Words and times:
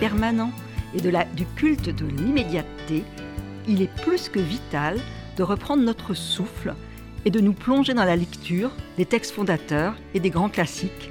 permanent 0.00 0.50
et 0.94 1.00
de 1.00 1.10
la, 1.10 1.24
du 1.24 1.44
culte 1.44 1.90
de 1.90 2.06
l'immédiateté, 2.06 3.04
il 3.68 3.82
est 3.82 3.94
plus 4.02 4.28
que 4.28 4.40
vital 4.40 4.98
de 5.36 5.42
reprendre 5.42 5.82
notre 5.82 6.14
souffle 6.14 6.74
et 7.24 7.30
de 7.30 7.38
nous 7.38 7.52
plonger 7.52 7.92
dans 7.92 8.04
la 8.04 8.16
lecture 8.16 8.70
des 8.96 9.04
textes 9.04 9.32
fondateurs 9.32 9.94
et 10.14 10.20
des 10.20 10.30
grands 10.30 10.48
classiques, 10.48 11.10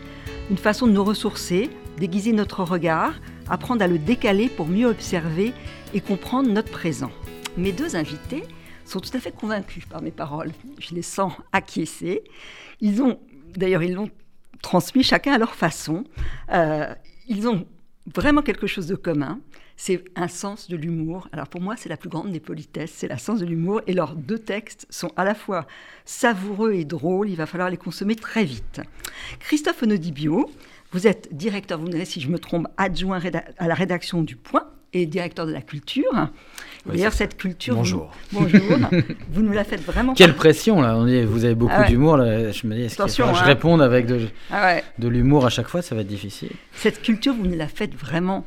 une 0.49 0.57
façon 0.57 0.87
de 0.87 0.91
nous 0.91 1.03
ressourcer, 1.03 1.69
déguiser 1.97 2.33
notre 2.33 2.63
regard, 2.63 3.13
apprendre 3.47 3.83
à 3.83 3.87
le 3.87 3.99
décaler 3.99 4.49
pour 4.49 4.67
mieux 4.67 4.87
observer 4.87 5.53
et 5.93 6.01
comprendre 6.01 6.49
notre 6.49 6.71
présent. 6.71 7.11
Mes 7.57 7.71
deux 7.71 7.95
invités 7.95 8.43
sont 8.85 8.99
tout 8.99 9.15
à 9.15 9.19
fait 9.19 9.31
convaincus 9.31 9.85
par 9.85 10.01
mes 10.01 10.11
paroles. 10.11 10.51
Je 10.79 10.95
les 10.95 11.03
sens 11.03 11.33
acquiescer. 11.51 12.23
Ils 12.81 13.03
ont, 13.03 13.19
d'ailleurs, 13.55 13.83
ils 13.83 13.93
l'ont 13.93 14.09
transmis 14.63 15.03
chacun 15.03 15.33
à 15.33 15.37
leur 15.37 15.53
façon. 15.53 16.05
Euh, 16.51 16.93
ils 17.27 17.47
ont 17.47 17.65
vraiment 18.15 18.41
quelque 18.41 18.67
chose 18.67 18.87
de 18.87 18.95
commun. 18.95 19.39
C'est 19.77 20.03
un 20.15 20.27
sens 20.27 20.67
de 20.67 20.75
l'humour. 20.75 21.29
Alors 21.31 21.47
pour 21.47 21.61
moi, 21.61 21.75
c'est 21.77 21.89
la 21.89 21.97
plus 21.97 22.09
grande 22.09 22.31
des 22.31 22.39
politesses, 22.39 22.91
c'est 22.93 23.07
la 23.07 23.17
sens 23.17 23.39
de 23.39 23.45
l'humour. 23.45 23.81
Et 23.87 23.93
leurs 23.93 24.15
deux 24.15 24.39
textes 24.39 24.85
sont 24.89 25.11
à 25.15 25.23
la 25.23 25.35
fois 25.35 25.67
savoureux 26.05 26.73
et 26.73 26.85
drôles. 26.85 27.29
Il 27.29 27.37
va 27.37 27.45
falloir 27.45 27.69
les 27.69 27.77
consommer 27.77 28.15
très 28.15 28.43
vite. 28.43 28.81
Christophe 29.39 29.83
Onodibio, 29.83 30.49
vous 30.91 31.07
êtes 31.07 31.33
directeur, 31.33 31.79
vous 31.79 31.85
me 31.85 31.91
direz 31.91 32.05
si 32.05 32.19
je 32.19 32.29
me 32.29 32.39
trompe, 32.39 32.67
adjoint 32.77 33.21
à 33.57 33.67
la 33.67 33.73
rédaction 33.75 34.21
du 34.21 34.35
Point 34.35 34.67
et 34.91 35.05
directeur 35.05 35.45
de 35.45 35.53
la 35.53 35.61
culture. 35.61 36.29
D'ailleurs, 36.85 37.13
cette 37.13 37.37
culture. 37.37 37.75
Bonjour. 37.75 38.11
Vous, 38.31 38.41
bonjour. 38.41 38.61
vous 39.31 39.41
nous 39.41 39.51
la 39.51 39.63
faites 39.63 39.81
vraiment. 39.81 40.13
Quelle 40.13 40.35
pression, 40.35 40.81
là. 40.81 40.95
Vous 40.95 41.45
avez 41.45 41.55
beaucoup 41.55 41.73
ah 41.75 41.87
d'humour. 41.87 42.17
Je 42.17 42.67
me 42.67 42.75
dis, 42.75 42.83
est-ce 42.83 42.97
que 42.97 43.07
je 43.07 43.21
hein. 43.21 43.33
réponde 43.33 43.81
avec 43.81 44.05
de, 44.05 44.27
ah 44.51 44.77
de 44.97 45.07
l'humour 45.07 45.45
à 45.45 45.49
chaque 45.49 45.67
fois 45.67 45.81
Ça 45.81 45.95
va 45.95 46.01
être 46.01 46.07
difficile. 46.07 46.51
Cette 46.73 47.01
culture, 47.01 47.33
vous 47.33 47.45
nous 47.45 47.57
la 47.57 47.67
faites 47.67 47.95
vraiment 47.95 48.45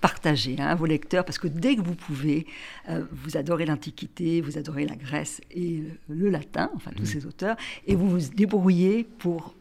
partager 0.00 0.56
hein, 0.58 0.74
vos 0.74 0.84
lecteurs, 0.84 1.24
parce 1.24 1.38
que 1.38 1.48
dès 1.48 1.76
que 1.76 1.80
vous 1.80 1.94
pouvez, 1.94 2.46
euh, 2.90 3.00
vous 3.10 3.38
adorez 3.38 3.64
l'Antiquité, 3.64 4.42
vous 4.42 4.58
adorez 4.58 4.84
la 4.84 4.96
Grèce 4.96 5.40
et 5.50 5.82
le 6.10 6.28
latin, 6.28 6.70
enfin 6.76 6.90
tous 6.94 7.04
mmh. 7.04 7.06
ces 7.06 7.24
auteurs, 7.24 7.56
et 7.86 7.94
vous 7.94 8.10
vous 8.10 8.28
débrouillez 8.34 9.04
pour 9.04 9.54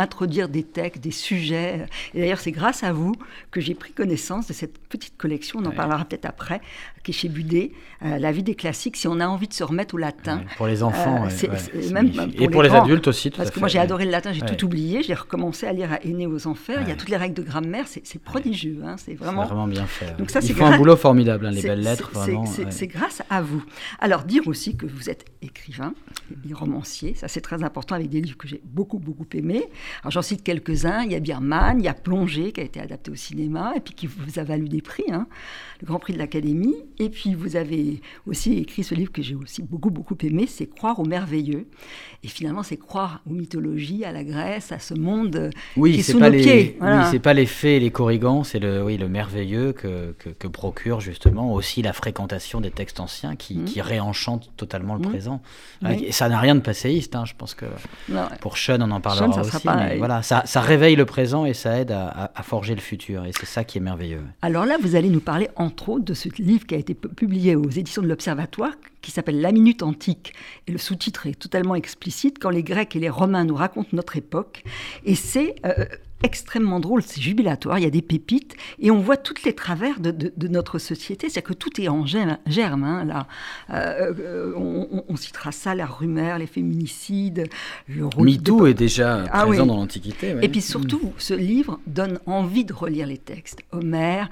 introduire 0.00 0.48
des 0.48 0.62
textes, 0.62 1.02
des 1.02 1.10
sujets. 1.10 1.86
Et 2.14 2.20
d'ailleurs, 2.20 2.40
c'est 2.40 2.52
grâce 2.52 2.82
à 2.82 2.92
vous 2.92 3.14
que 3.50 3.60
j'ai 3.60 3.74
pris 3.74 3.92
connaissance 3.92 4.46
de 4.48 4.52
cette 4.52 4.78
petite 4.78 5.16
collection, 5.16 5.60
on 5.62 5.66
en 5.66 5.72
parlera 5.72 6.04
peut-être 6.04 6.24
après, 6.24 6.60
qui 7.02 7.12
est 7.12 7.14
chez 7.14 7.28
Budet, 7.28 7.72
euh, 8.04 8.18
La 8.18 8.32
vie 8.32 8.42
des 8.42 8.54
classiques, 8.54 8.96
si 8.96 9.08
on 9.08 9.20
a 9.20 9.26
envie 9.26 9.48
de 9.48 9.54
se 9.54 9.64
remettre 9.64 9.94
au 9.94 9.98
latin. 9.98 10.42
pour 10.56 10.66
les 10.66 10.82
enfants, 10.82 11.26
euh, 11.26 11.92
même 11.92 12.10
pour 12.10 12.42
Et 12.42 12.48
pour 12.48 12.62
les, 12.62 12.70
adultes 12.70 13.08
aussi, 13.08 13.30
Parce 13.30 13.50
que 13.50 13.60
moi, 13.60 13.68
j'ai 13.68 13.78
adoré 13.78 14.04
le 14.04 14.10
latin, 14.10 14.32
j'ai 14.32 14.42
tout 14.42 14.64
oublié, 14.64 15.02
j'ai 15.02 15.14
recommencé 15.14 15.66
à 15.66 15.72
lire 15.72 15.92
à 15.92 16.02
Aîné 16.04 16.26
aux 16.26 16.46
Enfers, 16.46 16.82
il 16.82 16.88
y 16.88 16.92
a 16.92 16.96
toutes 16.96 17.08
les 17.08 17.16
règles 17.16 17.34
de 17.34 17.42
grammaire, 17.42 17.84
c'est 17.86 18.22
prodigieux, 18.22 18.80
hein, 18.84 18.96
c'est 18.96 19.14
vraiment... 19.14 19.44
vraiment 19.44 19.66
bien 19.66 19.86
fait. 19.86 20.16
Donc 20.18 20.30
ça, 20.30 20.40
c'est 20.40 20.60
un 20.60 20.76
boulot 20.76 20.96
formidable, 20.96 21.46
hein, 21.46 21.50
les 21.50 21.62
belles 21.62 21.82
lettres, 21.82 22.10
C'est 22.70 22.86
grâce 22.86 23.22
à 23.30 23.42
vous. 23.42 23.62
Alors, 23.98 24.24
dire 24.24 24.46
aussi 24.46 24.76
que 24.76 24.86
vous 24.86 25.10
êtes 25.10 25.24
écrivain, 25.42 25.94
et 26.48 26.52
romancier, 26.52 27.14
ça 27.14 27.28
c'est 27.28 27.40
très 27.40 27.62
important 27.62 27.94
avec 27.94 28.08
des 28.08 28.20
livres 28.20 28.36
que 28.36 28.48
j'ai 28.48 28.60
beaucoup, 28.64 28.98
beaucoup 28.98 29.26
aimés. 29.34 29.64
Alors 30.02 30.10
j'en 30.10 30.22
cite 30.22 30.42
quelques-uns, 30.42 31.02
il 31.04 31.12
y 31.12 31.14
a 31.14 31.20
Birman, 31.20 31.78
il 31.78 31.84
y 31.84 31.88
a 31.88 31.94
Plongée 31.94 32.52
qui 32.52 32.60
a 32.60 32.64
été 32.64 32.80
adapté 32.80 33.10
au 33.10 33.14
cinéma 33.14 33.72
et 33.76 33.80
puis 33.80 33.94
qui 33.94 34.06
vous 34.06 34.38
a 34.38 34.44
valu 34.44 34.68
des 34.68 34.82
prix, 34.82 35.04
hein, 35.10 35.26
le 35.80 35.86
Grand 35.86 35.98
Prix 35.98 36.12
de 36.12 36.18
l'Académie. 36.18 36.76
Et 36.98 37.08
puis 37.08 37.34
vous 37.34 37.56
avez 37.56 38.00
aussi 38.26 38.58
écrit 38.58 38.84
ce 38.84 38.94
livre 38.94 39.12
que 39.12 39.22
j'ai 39.22 39.34
aussi 39.34 39.62
beaucoup, 39.62 39.90
beaucoup 39.90 40.16
aimé, 40.22 40.46
c'est 40.46 40.66
Croire 40.66 40.98
au 40.98 41.04
merveilleux. 41.04 41.66
Et 42.22 42.28
finalement, 42.28 42.62
c'est 42.62 42.76
croire 42.76 43.22
aux 43.28 43.32
mythologies, 43.32 44.04
à 44.04 44.12
la 44.12 44.24
Grèce, 44.24 44.72
à 44.72 44.78
ce 44.78 44.94
monde 44.94 45.50
oui, 45.76 45.94
qui 45.94 46.00
est 46.00 46.02
sous 46.02 46.18
nos 46.18 46.30
pieds. 46.30 46.76
Oui, 46.80 46.88
c'est 47.10 47.18
pas 47.18 47.32
les 47.34 47.46
faits 47.46 47.72
et 47.72 47.80
les 47.80 47.90
corrigans, 47.90 48.44
c'est 48.44 48.58
le, 48.58 48.82
oui, 48.82 48.98
le 48.98 49.08
merveilleux 49.08 49.72
que, 49.72 50.14
que, 50.18 50.48
procure 50.48 51.00
justement 51.00 51.54
aussi 51.54 51.80
la 51.80 51.92
fréquentation 51.92 52.60
des 52.60 52.70
textes 52.70 53.00
anciens 53.00 53.36
qui, 53.36 53.56
mmh. 53.56 53.64
qui 53.66 53.80
réenchantent 53.80 54.50
totalement 54.56 54.94
le 54.94 55.00
mmh. 55.00 55.10
présent. 55.10 55.42
Et 55.88 56.12
ça 56.12 56.28
n'a 56.28 56.38
rien 56.38 56.54
de 56.54 56.60
passéiste, 56.60 57.14
hein, 57.14 57.24
je 57.24 57.34
pense 57.36 57.54
que 57.54 57.66
pour 58.40 58.58
Sean, 58.58 58.80
on 58.80 58.90
en 58.90 59.00
parlera 59.00 59.40
aussi. 59.40 59.68
Mais 59.88 59.98
voilà, 59.98 60.22
ça, 60.22 60.42
ça, 60.46 60.60
réveille 60.60 60.96
le 60.96 61.06
présent 61.06 61.44
et 61.44 61.54
ça 61.54 61.78
aide 61.78 61.90
à, 61.90 62.30
à 62.34 62.42
forger 62.42 62.74
le 62.74 62.80
futur. 62.80 63.24
Et 63.24 63.32
c'est 63.38 63.46
ça 63.46 63.64
qui 63.64 63.78
est 63.78 63.80
merveilleux. 63.80 64.22
Alors 64.42 64.66
là, 64.66 64.76
vous 64.80 64.94
allez 64.94 65.08
nous 65.08 65.20
parler 65.20 65.48
entre 65.56 65.88
autres 65.88 66.04
de 66.04 66.14
ce 66.14 66.28
livre 66.38 66.66
qui 66.66 66.74
a 66.74 66.78
été 66.78 66.94
publié 66.94 67.56
aux 67.56 67.68
éditions 67.70 68.02
de 68.02 68.08
l'Observatoire, 68.08 68.72
qui 69.00 69.10
s'appelle 69.10 69.40
La 69.40 69.52
Minute 69.52 69.82
Antique. 69.82 70.32
Et 70.66 70.72
le 70.72 70.78
sous-titre 70.78 71.26
est 71.26 71.38
totalement 71.38 71.74
explicite 71.74 72.38
quand 72.38 72.50
les 72.50 72.62
Grecs 72.62 72.94
et 72.96 73.00
les 73.00 73.10
Romains 73.10 73.44
nous 73.44 73.54
racontent 73.54 73.90
notre 73.92 74.16
époque. 74.16 74.64
Et 75.04 75.14
c'est 75.14 75.54
euh, 75.64 75.84
extrêmement 76.22 76.80
drôle, 76.80 77.02
c'est 77.02 77.20
jubilatoire, 77.20 77.78
il 77.78 77.82
y 77.82 77.86
a 77.86 77.90
des 77.90 78.02
pépites, 78.02 78.54
et 78.78 78.90
on 78.90 79.00
voit 79.00 79.16
toutes 79.16 79.42
les 79.44 79.54
travers 79.54 80.00
de, 80.00 80.32
notre 80.48 80.78
société, 80.78 81.28
c'est 81.28 81.42
que 81.42 81.52
tout 81.52 81.80
est 81.80 81.88
en 81.88 82.04
germe, 82.04 82.84
hein, 82.84 83.04
là. 83.04 83.26
Euh, 83.70 84.12
euh, 84.18 85.02
on, 85.08 85.16
citera 85.16 85.52
ça, 85.52 85.74
la 85.74 85.86
rumeur, 85.86 86.38
les 86.38 86.46
féminicides, 86.46 87.48
le 87.88 88.06
rôle 88.06 88.26
MeToo 88.26 88.66
est 88.66 88.74
déjà 88.74 89.24
ah 89.30 89.46
présent 89.46 89.66
dans 89.66 89.76
l'Antiquité. 89.76 90.34
Et 90.42 90.48
puis 90.48 90.60
surtout, 90.60 91.12
ce 91.18 91.34
livre 91.34 91.78
donne 91.86 92.20
envie 92.26 92.64
de 92.64 92.72
relire 92.72 93.06
les 93.06 93.18
textes. 93.18 93.60
Homère, 93.72 94.30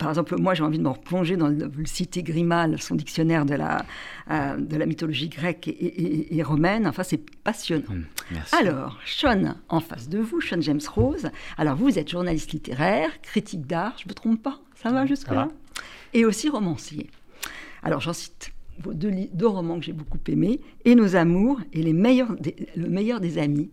par 0.00 0.08
exemple, 0.08 0.34
moi, 0.40 0.54
j'ai 0.54 0.62
envie 0.62 0.78
de 0.78 0.82
me 0.82 0.88
replonger 0.88 1.36
dans 1.36 1.48
le, 1.48 1.70
citer 1.84 2.22
Grimal, 2.22 2.80
son 2.80 2.94
dictionnaire 2.94 3.44
de 3.44 3.54
la, 3.54 3.84
euh, 4.30 4.56
de 4.56 4.78
la 4.78 4.86
mythologie 4.86 5.28
grecque 5.28 5.68
et, 5.68 6.42
romaine. 6.42 6.86
Enfin, 6.86 7.02
c'est 7.02 7.18
passionnant. 7.18 7.84
Hum, 7.90 8.06
alors, 8.52 8.98
Sean, 9.04 9.56
en 9.68 9.80
face 9.80 10.08
de 10.08 10.18
vous, 10.18 10.40
Sean 10.40 10.62
James 10.62 10.80
Rose. 10.90 11.28
Alors, 11.58 11.76
vous 11.76 11.98
êtes 11.98 12.08
journaliste 12.08 12.52
littéraire, 12.52 13.10
critique 13.20 13.66
d'art, 13.66 13.92
je 13.98 14.04
ne 14.06 14.08
me 14.08 14.14
trompe 14.14 14.42
pas 14.42 14.58
Ça 14.74 14.90
va 14.90 15.04
jusque-là 15.04 15.48
Et 16.14 16.24
aussi 16.24 16.48
romancier. 16.48 17.10
Alors, 17.82 18.00
j'en 18.00 18.14
cite 18.14 18.52
vos 18.82 18.94
deux, 18.94 19.12
deux, 19.34 19.46
romans 19.46 19.78
que 19.78 19.84
j'ai 19.84 19.92
beaucoup 19.92 20.18
aimés, 20.28 20.60
Et 20.86 20.94
nos 20.94 21.14
amours 21.14 21.60
et 21.74 21.82
les 21.82 21.92
meilleurs 21.92 22.34
le 22.74 22.88
meilleur 22.88 23.20
des 23.20 23.36
amis. 23.36 23.70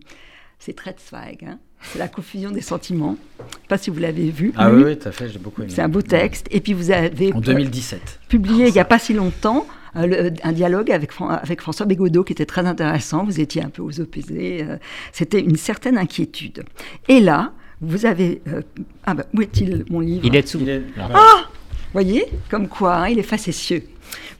C'est 0.59 0.77
Zweig, 0.77 1.45
hein 1.45 1.59
c'est 1.81 1.99
la 1.99 2.07
confusion 2.07 2.51
des 2.51 2.61
sentiments. 2.61 3.17
Je 3.39 3.43
ne 3.43 3.49
sais 3.49 3.67
pas 3.67 3.77
si 3.77 3.89
vous 3.89 3.99
l'avez 3.99 4.29
vu. 4.29 4.53
Ah 4.57 4.71
oui, 4.71 4.83
oui, 4.83 4.97
tout 4.97 5.07
à 5.07 5.11
fait, 5.11 5.29
j'ai 5.29 5.39
beaucoup 5.39 5.61
aimé. 5.61 5.71
C'est 5.73 5.81
un 5.81 5.89
beau 5.89 6.01
texte. 6.01 6.47
Et 6.51 6.59
puis 6.59 6.73
vous 6.73 6.91
avez... 6.91 7.33
En 7.33 7.41
2017. 7.41 8.19
Publié 8.27 8.67
il 8.67 8.73
n'y 8.73 8.79
a 8.79 8.85
pas 8.85 8.99
si 8.99 9.13
longtemps 9.13 9.67
euh, 9.95 10.29
un 10.43 10.51
dialogue 10.51 10.91
avec, 10.91 11.11
avec 11.19 11.61
François 11.61 11.85
Bégodeau 11.85 12.23
qui 12.23 12.33
était 12.33 12.45
très 12.45 12.65
intéressant. 12.65 13.23
Vous 13.23 13.39
étiez 13.39 13.63
un 13.63 13.69
peu 13.69 13.81
aux 13.81 13.99
opposés. 13.99 14.63
Euh, 14.67 14.77
C'était 15.11 15.39
une 15.39 15.55
certaine 15.55 15.97
inquiétude. 15.97 16.63
Et 17.07 17.19
là, 17.19 17.53
vous 17.81 18.05
avez... 18.05 18.41
Euh, 18.47 18.61
ah 19.05 19.13
ben, 19.13 19.23
où 19.33 19.41
est-il 19.41 19.85
mon 19.89 19.99
livre? 19.99 20.21
Il 20.25 20.35
est 20.35 20.41
dessous. 20.41 20.61
Ah 20.99 21.49
Voyez, 21.93 22.25
comme 22.49 22.67
quoi, 22.67 22.97
hein, 22.97 23.07
il 23.09 23.17
est 23.17 23.23
facétieux 23.23 23.83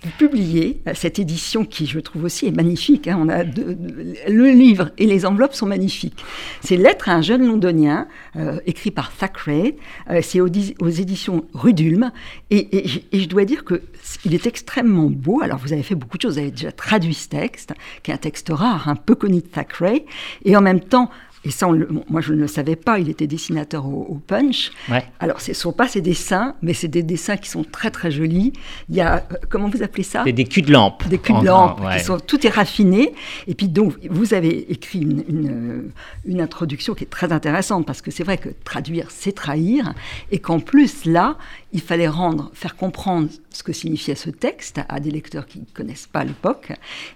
vous 0.03 0.11
publiez 0.17 0.81
euh, 0.87 0.91
cette 0.93 1.19
édition 1.19 1.65
qui, 1.65 1.85
je 1.85 1.99
trouve 1.99 2.25
aussi, 2.25 2.45
est 2.45 2.51
magnifique. 2.51 3.07
Hein. 3.07 3.17
On 3.19 3.29
a 3.29 3.43
le 3.43 4.51
livre 4.51 4.91
et 4.97 5.05
les 5.05 5.25
enveloppes 5.25 5.53
sont 5.53 5.65
magnifiques. 5.65 6.23
C'est 6.61 6.77
Lettre 6.77 7.09
à 7.09 7.13
un 7.13 7.21
jeune 7.21 7.45
londonien, 7.45 8.07
euh, 8.35 8.59
écrit 8.65 8.91
par 8.91 9.11
Thackeray. 9.11 9.75
Euh, 10.09 10.21
c'est 10.21 10.39
aux, 10.39 10.47
éditions 10.47 11.45
Rudulme. 11.53 12.11
Et, 12.51 12.85
et, 13.11 13.19
je 13.19 13.27
dois 13.27 13.45
dire 13.45 13.63
qu'il 13.65 14.33
est 14.33 14.45
extrêmement 14.45 15.09
beau. 15.09 15.41
Alors, 15.41 15.57
vous 15.57 15.73
avez 15.73 15.83
fait 15.83 15.95
beaucoup 15.95 16.17
de 16.17 16.21
choses. 16.21 16.33
Vous 16.33 16.39
avez 16.39 16.51
déjà 16.51 16.71
traduit 16.71 17.13
ce 17.13 17.29
texte, 17.29 17.73
qui 18.03 18.11
est 18.11 18.13
un 18.13 18.17
texte 18.17 18.49
rare, 18.49 18.87
un 18.87 18.95
peu 18.95 19.15
connu 19.15 19.41
de 19.41 19.47
Thackeray. 19.47 20.05
Et 20.45 20.55
en 20.55 20.61
même 20.61 20.79
temps, 20.81 21.09
et 21.47 21.51
ça, 21.51 21.67
moi, 22.09 22.19
je 22.19 22.33
ne 22.33 22.41
le 22.41 22.47
savais 22.47 22.75
pas. 22.75 22.99
Il 22.99 23.09
était 23.09 23.25
dessinateur 23.25 23.85
au, 23.85 24.19
Punch. 24.27 24.71
Alors, 25.19 25.39
ce 25.39 25.51
ne 25.51 25.55
sont 25.55 25.71
pas 25.71 25.87
ses 25.87 26.01
dessins, 26.01 26.55
mais 26.61 26.73
c'est 26.73 26.89
des 26.89 27.03
dessins 27.03 27.37
qui 27.37 27.49
sont 27.49 27.63
très, 27.63 27.89
très 27.89 28.11
jolis. 28.11 28.51
Il 28.89 28.95
y 28.95 29.01
a, 29.01 29.25
euh, 29.31 29.35
comment 29.49 29.69
vous 29.69 29.81
appelez 29.81 30.03
ça? 30.03 30.25
Des 30.25 30.43
culs 30.43 30.63
de 30.63 30.73
lampe. 30.73 31.07
Des 31.07 31.17
culs 31.17 31.39
de 31.39 31.45
lampe. 31.45 31.79
Qui 31.93 32.03
sont, 32.03 32.19
tout 32.19 32.45
est 32.45 32.49
raffiné. 32.49 33.13
Et 33.47 33.55
puis, 33.55 33.69
donc, 33.69 33.93
vous 34.09 34.33
avez 34.33 34.69
écrit 34.69 34.99
une, 34.99 35.23
une, 35.29 35.91
une 36.25 36.41
introduction 36.41 36.95
qui 36.95 37.05
est 37.05 37.09
très 37.09 37.31
intéressante, 37.31 37.85
parce 37.85 38.01
que 38.01 38.11
c'est 38.11 38.23
vrai 38.23 38.37
que 38.37 38.49
traduire, 38.65 39.09
c'est 39.09 39.31
trahir. 39.31 39.93
Et 40.31 40.39
qu'en 40.39 40.59
plus, 40.59 41.05
là, 41.05 41.37
il 41.73 41.81
fallait 41.81 42.07
rendre, 42.07 42.49
faire 42.53 42.75
comprendre 42.75 43.29
ce 43.49 43.61
que 43.61 43.73
signifiait 43.73 44.15
ce 44.15 44.29
texte 44.29 44.79
à 44.87 44.99
des 44.99 45.11
lecteurs 45.11 45.45
qui 45.45 45.59
ne 45.59 45.65
connaissent 45.73 46.07
pas 46.07 46.23
l'époque. 46.23 46.71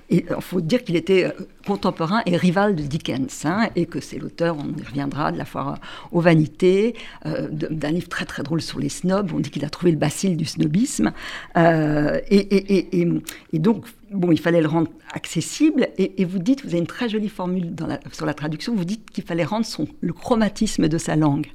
Et 0.09 0.25
il 0.29 0.41
faut 0.41 0.59
dire 0.59 0.83
qu'il 0.83 0.95
était 0.95 1.25
euh, 1.25 1.31
contemporain 1.65 2.21
et 2.25 2.35
rival 2.35 2.75
de 2.75 2.83
Dickens, 2.83 3.45
hein, 3.45 3.69
et 3.75 3.85
que 3.85 4.01
c'est 4.01 4.17
l'auteur, 4.17 4.57
on 4.57 4.77
y 4.77 4.83
reviendra, 4.83 5.31
de 5.31 5.37
La 5.37 5.45
foire 5.45 5.79
aux 6.11 6.19
vanités, 6.19 6.95
euh, 7.25 7.47
d'un 7.49 7.91
livre 7.91 8.09
très 8.09 8.25
très 8.25 8.43
drôle 8.43 8.61
sur 8.61 8.79
les 8.79 8.89
snobs. 8.89 9.31
On 9.33 9.39
dit 9.39 9.51
qu'il 9.51 9.63
a 9.63 9.69
trouvé 9.69 9.91
le 9.91 9.97
bacille 9.97 10.35
du 10.35 10.45
snobisme. 10.45 11.13
Euh, 11.55 12.19
et, 12.29 13.07
donc, 13.53 13.85
bon, 14.11 14.31
il 14.31 14.39
fallait 14.39 14.61
le 14.61 14.67
rendre 14.67 14.89
accessible. 15.13 15.89
Et, 15.97 16.25
vous 16.25 16.39
dites, 16.39 16.61
vous 16.63 16.69
avez 16.69 16.79
une 16.79 16.87
très 16.87 17.09
jolie 17.09 17.29
formule 17.29 17.73
sur 18.11 18.25
la 18.25 18.33
traduction, 18.33 18.75
vous 18.75 18.85
dites 18.85 19.09
qu'il 19.09 19.23
fallait 19.23 19.43
rendre 19.43 19.65
son, 19.65 19.87
le 20.01 20.13
chromatisme 20.13 20.87
de 20.87 20.97
sa 20.97 21.15
langue. 21.15 21.47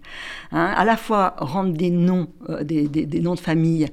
Hein, 0.53 0.73
à 0.77 0.85
la 0.85 0.97
fois 0.97 1.35
rendre 1.39 1.73
des 1.73 1.91
noms, 1.91 2.29
euh, 2.49 2.65
des, 2.65 2.89
des, 2.89 3.21
noms 3.21 3.35
de 3.35 3.41
famille 3.41 3.87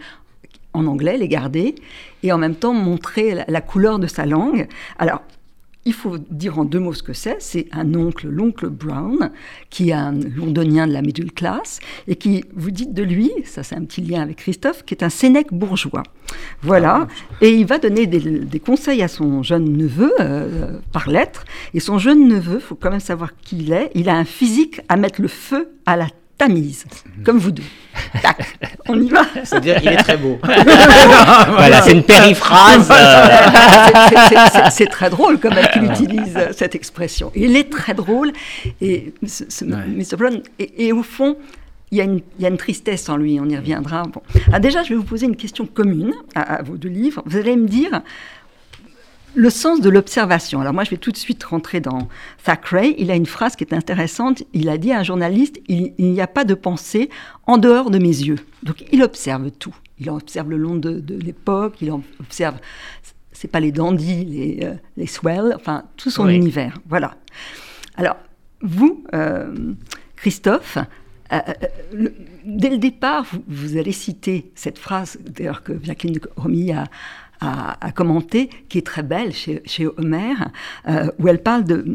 en 0.74 0.88
anglais, 0.88 1.18
les 1.18 1.28
garder, 1.28 1.76
et 2.24 2.32
en 2.32 2.38
même 2.38 2.56
temps 2.56 2.74
montrer 2.74 3.36
la, 3.36 3.46
la 3.48 3.62
couleur 3.62 4.00
de 4.00 4.08
sa 4.08 4.26
langue. 4.26 4.68
Alors, 4.98 5.22
il 5.86 5.94
faut 5.94 6.18
dire 6.18 6.60
en 6.60 6.66
deux 6.66 6.80
mots 6.80 6.94
ce 6.94 7.04
que 7.04 7.14
c'est. 7.14 7.38
C'est 7.40 7.68
un 7.72 7.94
oncle, 7.96 8.28
l'oncle 8.28 8.70
Brown, 8.70 9.32
qui 9.70 9.90
est 9.90 9.94
un 9.94 10.14
londonien 10.14 10.88
de 10.88 10.94
la 10.94 11.02
middle 11.02 11.32
class, 11.32 11.80
et 12.08 12.16
qui, 12.16 12.46
vous 12.56 12.72
dites 12.72 12.94
de 12.94 13.04
lui, 13.04 13.32
ça 13.46 13.64
c'est 13.64 13.76
un 13.76 13.84
petit 13.84 14.02
lien 14.02 14.22
avec 14.22 14.38
Christophe, 14.38 14.84
qui 14.86 14.94
est 14.94 15.04
un 15.04 15.10
Sénèque 15.10 15.54
bourgeois. 15.54 16.04
Voilà. 16.62 17.08
Ah, 17.08 17.08
et 17.42 17.52
il 17.52 17.66
va 17.66 17.78
donner 17.80 18.08
des, 18.08 18.60
conseils 18.60 19.02
à 19.02 19.08
son 19.08 19.44
jeune 19.44 19.76
neveu 19.76 20.14
euh, 20.20 20.80
par 20.92 21.10
lettre. 21.10 21.44
Et 21.74 21.80
son 21.80 21.98
jeune 21.98 22.28
neveu, 22.28 22.60
faut 22.60 22.76
quand 22.76 22.92
même 22.92 23.00
savoir 23.00 23.36
qui 23.36 23.58
il 23.58 23.72
est. 23.72 23.92
Il 23.96 24.10
a 24.10 24.16
un 24.16 24.26
physique 24.26 24.82
à 24.90 24.96
mettre 24.96 25.22
le 25.22 25.28
feu 25.28 25.70
à 25.86 25.96
la 25.96 26.08
tamise, 26.48 26.86
comme 27.24 27.38
vous 27.38 27.52
deux. 27.52 27.64
on 28.88 29.00
y 29.00 29.10
va. 29.10 29.26
C'est-à-dire 29.44 29.80
qu'il 29.80 29.90
est 29.90 29.98
très 29.98 30.18
beau. 30.18 30.40
voilà, 30.44 31.82
c'est 31.82 31.94
une 31.94 32.04
périphrase. 32.04 32.92
c'est 34.72 34.88
très 34.88 35.10
drôle 35.10 35.40
comme 35.40 35.54
il 35.76 35.84
utilise 35.86 36.38
cette 36.52 36.76
expression. 36.76 37.32
Il 37.36 37.56
est 37.56 37.72
très 37.72 37.94
drôle. 37.94 38.34
Et 38.82 39.14
Mr. 39.22 40.18
Brown, 40.18 40.42
et, 40.60 40.92
au 40.92 41.04
fond, 41.04 41.38
il 41.92 42.00
y, 42.00 42.02
a 42.02 42.04
une, 42.04 42.22
il 42.40 42.44
y, 42.44 42.46
a 42.46 42.50
une, 42.50 42.58
tristesse 42.58 43.08
en 43.08 43.18
lui, 43.18 43.40
on 43.40 43.46
y 43.48 43.56
reviendra. 43.56 44.04
Bon. 44.04 44.22
Ah, 44.52 44.60
déjà, 44.60 44.84
je 44.84 44.90
vais 44.90 44.96
vous 44.96 45.04
poser 45.04 45.26
une 45.28 45.36
question 45.36 45.66
commune 45.66 46.14
à, 46.36 46.56
à 46.56 46.62
vos 46.62 46.76
deux 46.76 46.90
livres. 46.90 47.24
Vous 47.26 47.38
allez 47.38 47.56
me 47.56 47.68
dire, 47.68 48.02
le 49.36 49.50
sens 49.50 49.82
de 49.82 49.90
l'observation. 49.90 50.62
Alors 50.62 50.74
moi, 50.74 50.84
je 50.84 50.92
vais 50.92 50.98
tout 50.98 51.12
de 51.12 51.18
suite 51.18 51.44
rentrer 51.44 51.80
dans 51.80 52.08
Thackeray. 52.44 52.96
Il 52.98 53.12
a 53.12 53.16
une 53.16 53.26
phrase 53.26 53.56
qui 53.56 53.64
est 53.64 53.74
intéressante. 53.74 54.44
Il 54.54 54.70
a 54.70 54.78
dit 54.78 54.92
à 54.92 55.00
un 55.00 55.04
journaliste, 55.04 55.60
il, 55.68 55.94
n'y 55.98 56.22
a 56.22 56.28
pas 56.28 56.44
de 56.44 56.54
pensée 56.54 57.10
en 57.48 57.58
dehors 57.58 57.90
de 57.90 57.98
mes 57.98 58.08
yeux. 58.08 58.38
Donc 58.64 58.86
il 58.92 59.02
observe 59.04 59.52
tout. 59.52 59.76
Il 60.00 60.10
observe 60.10 60.50
le 60.50 60.58
long 60.58 60.76
de, 60.76 61.02
l'époque, 61.16 61.76
il 61.82 61.92
observe, 62.20 62.56
c'est 63.32 63.48
pas 63.48 63.60
les 63.60 63.72
dandys, 63.72 64.26
les, 64.26 64.60
euh, 64.64 64.74
les 64.98 65.08
swells, 65.08 65.54
enfin 65.56 65.84
tout 65.98 66.10
son 66.10 66.28
univers. 66.28 66.80
Voilà. 66.88 67.16
Alors, 67.96 68.18
vous, 68.62 69.04
euh, 69.14 69.74
Christophe, 70.16 70.78
euh, 71.32 71.40
dès 72.46 72.70
le 72.70 72.78
départ, 72.78 73.26
vous, 73.48 73.78
allez 73.78 73.92
citer 73.92 74.52
cette 74.56 74.78
phrase, 74.78 75.18
d'ailleurs 75.26 75.64
que 75.64 75.74
Jacqueline 75.84 76.20
Romy 76.36 76.72
a, 76.72 76.86
à, 77.44 77.92
commenter, 77.92 78.50
qui 78.70 78.78
est 78.78 78.86
très 78.86 79.04
belle 79.04 79.34
chez, 79.34 79.62
chez 79.66 79.86
Homère, 79.86 80.50
euh, 80.88 81.12
où 81.20 81.28
elle 81.28 81.42
parle 81.42 81.64
de 81.64 81.86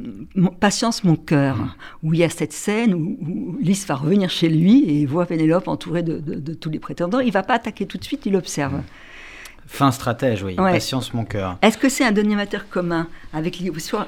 Patience 0.61 1.05
mon 1.05 1.17
cœur, 1.17 1.77
où 2.03 2.15
il 2.15 2.21
y 2.21 2.25
a 2.25 2.29
cette 2.29 2.53
scène 2.53 2.95
où, 2.95 3.19
où 3.21 3.59
Lys 3.61 3.87
va 3.87 3.95
revenir 3.95 4.31
chez 4.31 4.49
lui 4.49 4.85
et 4.89 5.07
voit 5.07 5.27
Pénélope 5.27 5.69
entourée 5.69 6.03
de, 6.03 6.19
de, 6.19 6.55
tous 6.55 6.71
les 6.71 6.79
prétendants. 6.79 7.21
Il 7.21 7.33
va 7.33 7.43
pas 7.43 7.55
attaquer 7.55 7.87
tout 7.87 7.99
de 7.99 8.05
suite, 8.05 8.27
il 8.27 8.37
observe. 8.37 8.81
Fin 9.67 9.93
stratège, 9.93 10.43
oui. 10.43 10.57
Patience 10.57 11.13
mon 11.13 11.25
cœur. 11.25 11.59
Est-ce 11.61 11.77
que 11.77 11.89
c'est 11.89 12.05
un 12.05 12.13
dénominateur 12.13 12.69
commun 12.69 13.07
avec 13.33 13.63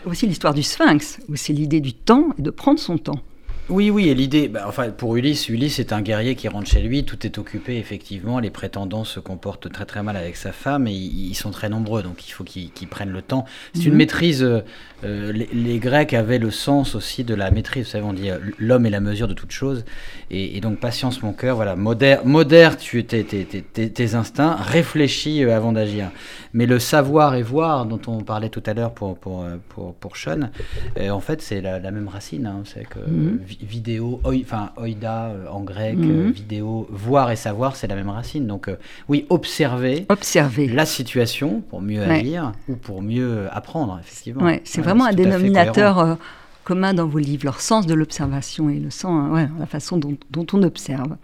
aussi 0.06 0.26
l'histoire 0.26 0.54
du 0.54 0.62
Sphinx, 0.62 1.18
où 1.28 1.36
c'est 1.36 1.52
l'idée 1.52 1.80
du 1.80 1.92
temps 1.92 2.30
et 2.38 2.42
de 2.42 2.50
prendre 2.50 2.78
son 2.78 2.96
temps? 2.96 3.20
Oui, 3.70 3.88
oui, 3.88 4.08
et 4.08 4.14
l'idée, 4.14 4.48
bah, 4.48 4.64
enfin, 4.66 4.90
pour 4.90 5.16
Ulysse, 5.16 5.48
Ulysse 5.48 5.78
est 5.78 5.92
un 5.92 6.02
guerrier 6.02 6.34
qui 6.34 6.48
rentre 6.48 6.68
chez 6.68 6.80
lui, 6.80 7.04
tout 7.04 7.24
est 7.24 7.38
occupé, 7.38 7.78
effectivement, 7.78 8.40
les 8.40 8.50
prétendants 8.50 9.04
se 9.04 9.20
comportent 9.20 9.70
très 9.70 9.86
très 9.86 10.02
mal 10.02 10.16
avec 10.16 10.36
sa 10.36 10.50
femme, 10.50 10.88
et 10.88 10.92
ils 10.92 11.34
sont 11.34 11.52
très 11.52 11.68
nombreux, 11.68 12.02
donc 12.02 12.26
il 12.28 12.32
faut 12.32 12.42
qu'ils 12.42 12.88
prennent 12.88 13.12
le 13.12 13.22
temps. 13.22 13.44
C'est 13.74 13.84
une 13.84 13.92
mhm. 13.92 13.98
maîtrise, 13.98 14.42
euh, 14.42 14.62
euh, 15.04 15.32
les, 15.32 15.78
Grecs 15.78 16.12
avaient 16.14 16.38
le 16.38 16.50
sens 16.50 16.96
aussi 16.96 17.22
de 17.22 17.34
la 17.34 17.52
maîtrise, 17.52 17.84
vous 17.84 17.90
savez, 17.90 18.04
on 18.04 18.12
dit 18.12 18.30
euh, 18.30 18.38
l'homme 18.58 18.86
est 18.86 18.90
la 18.90 19.00
mesure 19.00 19.28
de 19.28 19.34
toute 19.34 19.52
chose, 19.52 19.84
et, 20.32 20.60
donc 20.60 20.80
patience 20.80 21.22
mon 21.22 21.32
cœur, 21.32 21.54
voilà, 21.54 21.76
modère, 21.76 22.26
modère 22.26 22.76
tu, 22.76 23.04
tes, 23.04 23.24
tes, 23.24 23.44
tes, 23.44 23.90
tes 23.90 24.14
instincts, 24.14 24.56
réfléchis 24.56 25.44
avant 25.44 25.72
d'agir. 25.72 26.10
Mais 26.52 26.66
le 26.66 26.80
savoir 26.80 27.36
et 27.36 27.42
voir 27.42 27.86
dont 27.86 28.00
on 28.08 28.22
parlait 28.22 28.48
tout 28.48 28.62
à 28.66 28.74
l'heure 28.74 28.92
pour, 28.92 29.16
pour, 29.16 29.46
pour, 29.68 29.94
pour 29.94 30.16
Sean, 30.16 30.50
en 30.98 31.20
fait, 31.20 31.40
c'est 31.40 31.60
la, 31.60 31.78
même 31.90 32.08
racine, 32.08 32.46
hein, 32.46 32.62
c'est 32.64 32.84
que... 32.84 32.98
Mhm 32.98 33.59
vidéo, 33.62 34.20
enfin 34.24 34.70
oida 34.76 35.26
euh, 35.26 35.46
en 35.48 35.60
grec, 35.60 35.96
mhm. 35.96 36.10
euh, 36.10 36.30
vidéo, 36.30 36.86
voir 36.90 37.30
et 37.30 37.36
savoir, 37.36 37.76
c'est 37.76 37.86
la 37.86 37.94
même 37.94 38.08
racine. 38.08 38.46
Donc 38.46 38.68
euh, 38.68 38.76
oui, 39.08 39.26
observer, 39.28 40.06
observer 40.08 40.68
la 40.68 40.86
situation 40.86 41.62
pour 41.68 41.80
mieux 41.80 42.02
agir 42.02 42.52
ou 42.68 42.76
pour 42.76 43.02
mieux 43.02 43.46
apprendre, 43.52 43.98
effectivement. 44.00 44.44
Ouais, 44.44 44.62
c'est 44.64 44.80
vraiment 44.80 45.06
un 45.06 45.12
dénominateur 45.12 46.18
commun 46.64 46.94
dans 46.94 47.06
vos 47.06 47.18
livres, 47.18 47.44
leur 47.44 47.60
sens 47.60 47.86
de 47.86 47.94
l'observation 47.94 48.70
et 48.70 48.78
le 48.78 48.90
sens, 48.90 49.32
ouais, 49.32 49.48
la 49.58 49.66
façon 49.66 49.96
dont, 49.96 50.16
dont, 50.30 50.46
on 50.52 50.62
observe. 50.62 51.16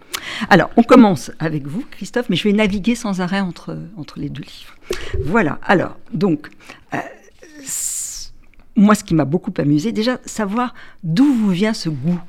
Alors, 0.49 0.69
on 0.75 0.83
commence 0.83 1.31
avec 1.39 1.67
vous, 1.67 1.85
Christophe, 1.91 2.27
mais 2.29 2.35
je 2.35 2.43
vais 2.43 2.53
naviguer 2.53 2.95
sans 2.95 3.21
arrêt 3.21 3.39
entre, 3.39 3.77
entre 3.97 4.19
les 4.19 4.29
deux 4.29 4.43
livres. 4.43 4.75
Voilà, 5.25 5.59
alors, 5.63 5.95
donc, 6.11 6.49
moi, 8.77 8.95
ce 8.95 9.03
qui 9.03 9.15
m'a 9.15 9.25
beaucoup 9.25 9.53
amusé, 9.57 9.91
déjà, 9.91 10.19
savoir 10.25 10.73
d'où 11.03 11.25
vous 11.25 11.49
vient 11.49 11.73
ce 11.73 11.89
goût 11.89 12.19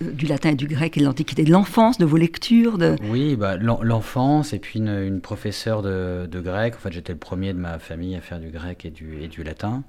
du 0.00 0.26
latin 0.26 0.50
et 0.50 0.54
du 0.54 0.66
grec 0.66 0.96
et 0.96 1.00
de 1.00 1.04
l'Antiquité, 1.04 1.44
de 1.44 1.50
l'enfance, 1.50 1.98
de 1.98 2.04
vos 2.04 2.16
lectures 2.16 2.78
de... 2.78 2.96
Oui, 3.10 3.36
bah, 3.36 3.56
l'enfance 3.56 4.52
et 4.52 4.58
puis 4.58 4.78
une, 4.78 5.20
professeure 5.20 5.82
de, 5.82 6.26
de, 6.30 6.40
grec. 6.40 6.74
En 6.76 6.78
fait, 6.78 6.92
j'étais 6.92 7.12
le 7.12 7.18
premier 7.18 7.52
de 7.52 7.58
ma 7.58 7.78
famille 7.78 8.16
à 8.16 8.20
faire 8.20 8.40
du 8.40 8.50
grec 8.50 8.84
et 8.84 8.90
du, 8.90 9.20
et 9.22 9.28
du 9.28 9.42
latin. 9.42 9.82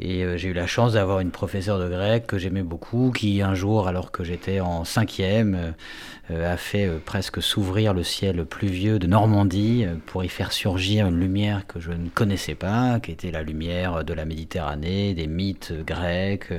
Et 0.00 0.22
euh, 0.22 0.36
j'ai 0.36 0.48
eu 0.48 0.52
la 0.52 0.66
chance 0.66 0.92
d'avoir 0.92 1.20
une 1.20 1.30
professeure 1.30 1.78
de 1.78 1.88
grec 1.88 2.26
que 2.26 2.38
j'aimais 2.38 2.62
beaucoup, 2.62 3.10
qui 3.10 3.42
un 3.42 3.54
jour, 3.54 3.88
alors 3.88 4.12
que 4.12 4.22
j'étais 4.22 4.60
en 4.60 4.84
cinquième, 4.84 5.56
euh, 5.56 5.70
euh, 6.30 6.54
a 6.54 6.56
fait 6.56 6.88
presque 7.04 7.42
s'ouvrir 7.42 7.94
le 7.94 8.04
ciel 8.04 8.44
pluvieux 8.44 8.98
de 8.98 9.08
Normandie 9.08 9.86
pour 10.06 10.22
y 10.22 10.28
faire 10.28 10.52
surgir 10.52 11.08
une 11.08 11.18
lumière 11.18 11.66
que 11.66 11.80
je 11.80 11.90
ne 11.90 12.08
connaissais 12.10 12.54
pas, 12.54 13.00
qui 13.00 13.10
était 13.10 13.30
la 13.32 13.42
lumière 13.42 14.04
de 14.04 14.12
la 14.12 14.24
Méditerranée, 14.24 15.14
des 15.14 15.26
mythes 15.26 15.72
grecs. 15.86 16.52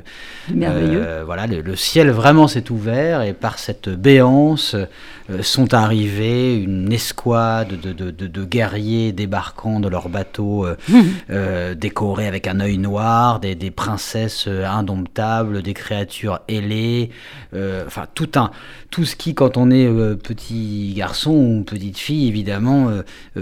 Merveilleux. 0.53 1.21
voilà, 1.23 1.47
le, 1.47 1.75
ciel 1.75 2.09
vraiment 2.09 2.47
s'est 2.49 2.69
ouvert 2.71 3.21
et 3.21 3.33
par 3.33 3.59
cette 3.59 3.87
béance 3.87 4.75
sont 5.41 5.73
arrivés 5.73 6.55
une 6.55 6.91
escouade 6.91 7.79
de, 7.79 7.93
de, 7.93 8.11
de, 8.11 8.43
guerriers 8.43 9.11
débarquant 9.11 9.79
de 9.79 9.87
leurs 9.87 10.09
bateaux 10.09 10.65
décorés 11.75 12.27
avec 12.27 12.47
un 12.47 12.59
œil 12.59 12.77
noir 12.77 13.39
des, 13.39 13.71
princesses 13.71 14.45
euh, 14.47 14.65
indomptables, 14.65 15.61
des 15.61 15.73
créatures 15.73 16.39
ailées, 16.47 17.09
euh, 17.53 17.83
enfin 17.85 18.05
tout 18.13 18.29
un, 18.35 18.51
tout 18.89 19.05
ce 19.05 19.15
qui, 19.15 19.35
quand 19.35 19.57
on 19.57 19.69
est 19.71 19.85
euh, 19.85 20.15
petit 20.15 20.93
garçon 20.95 21.31
ou 21.31 21.63
petite 21.63 21.97
fille, 21.97 22.27
évidemment, 22.27 22.91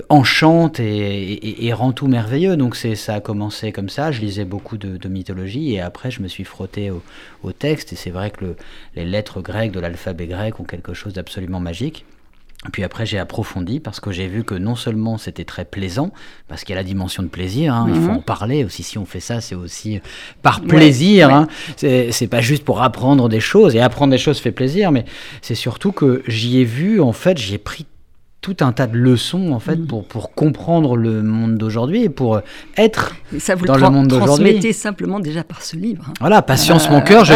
enchante 0.09 0.79
et, 0.79 1.71
rend 1.73 1.91
tout 1.91 2.07
merveilleux. 2.07 2.57
Donc 2.57 2.75
c'est, 2.75 2.95
ça 2.95 3.15
a 3.15 3.19
commencé 3.19 3.71
comme 3.71 3.89
ça. 3.89 4.11
Je 4.11 4.21
lisais 4.21 4.45
beaucoup 4.45 4.77
de, 4.77 5.07
mythologie 5.07 5.73
et 5.73 5.79
après 5.79 6.11
je 6.11 6.21
me 6.21 6.27
suis 6.27 6.43
frotté 6.43 6.91
au, 6.91 7.01
au 7.43 7.53
texte 7.53 7.93
et 7.93 7.95
c'est 7.95 8.09
vrai 8.09 8.29
que 8.29 8.55
les 8.97 9.05
lettres 9.05 9.41
grecques 9.41 9.71
de 9.71 9.79
l'alphabet 9.79 10.27
grec 10.27 10.59
ont 10.59 10.63
quelque 10.63 10.93
chose 10.93 11.13
d'absolument 11.13 11.59
magique. 11.59 12.05
Puis 12.71 12.83
après, 12.83 13.05
j'ai 13.05 13.19
approfondi 13.19 13.79
parce 13.79 13.99
que 13.99 14.11
j'ai 14.11 14.27
vu 14.27 14.43
que 14.43 14.55
non 14.55 14.75
seulement 14.75 15.19
c'était 15.19 15.45
très 15.45 15.63
plaisant, 15.63 16.11
parce 16.47 16.63
qu'il 16.63 16.73
y 16.73 16.77
a 16.77 16.81
la 16.81 16.83
dimension 16.83 17.21
de 17.21 17.27
plaisir, 17.27 17.73
hein, 17.73 17.85
il 17.87 17.95
faut 17.95 18.09
mhm. 18.09 18.17
en 18.17 18.21
parler 18.21 18.63
aussi. 18.63 18.81
Si 18.81 18.97
on 18.97 19.05
fait 19.05 19.19
ça, 19.19 19.41
c'est 19.41 19.53
aussi 19.53 20.01
par 20.41 20.61
plaisir. 20.61 21.29
Hein. 21.29 21.47
C'est 21.77 22.27
pas 22.27 22.41
juste 22.41 22.65
pour 22.65 22.81
apprendre 22.81 23.29
des 23.29 23.39
choses. 23.39 23.75
Et 23.75 23.79
apprendre 23.79 24.11
des 24.11 24.17
choses 24.17 24.39
fait 24.39 24.51
plaisir, 24.51 24.91
mais 24.91 25.05
c'est 25.43 25.55
surtout 25.55 25.91
que 25.91 26.23
j'y 26.27 26.59
ai 26.59 26.63
vu, 26.63 26.99
en 26.99 27.13
fait, 27.13 27.37
j'y 27.37 27.53
ai 27.53 27.59
pris 27.59 27.85
tout 28.47 28.63
un 28.63 28.71
tas 28.71 28.87
de 28.87 28.97
leçons 28.97 29.51
en 29.51 29.59
fait 29.59 29.75
mm. 29.75 29.87
pour, 29.87 30.05
pour 30.05 30.33
comprendre 30.33 30.95
le 30.95 31.21
monde 31.21 31.57
d'aujourd'hui 31.57 32.03
et 32.03 32.09
pour 32.09 32.39
être 32.77 33.13
ça 33.39 33.55
vous 33.55 33.65
dans 33.65 33.75
le, 33.75 33.89
monde 33.89 34.07
d'aujourd'hui. 34.07 34.45
transmettez 34.45 34.71
simplement 34.71 35.19
déjà 35.19 35.43
par 35.43 35.61
ce 35.61 35.75
livre. 35.75 36.05
Hein. 36.07 36.13
Voilà, 36.21 36.41
patience 36.41 36.89
mon 36.89 37.01
cœur, 37.01 37.25
je, 37.25 37.33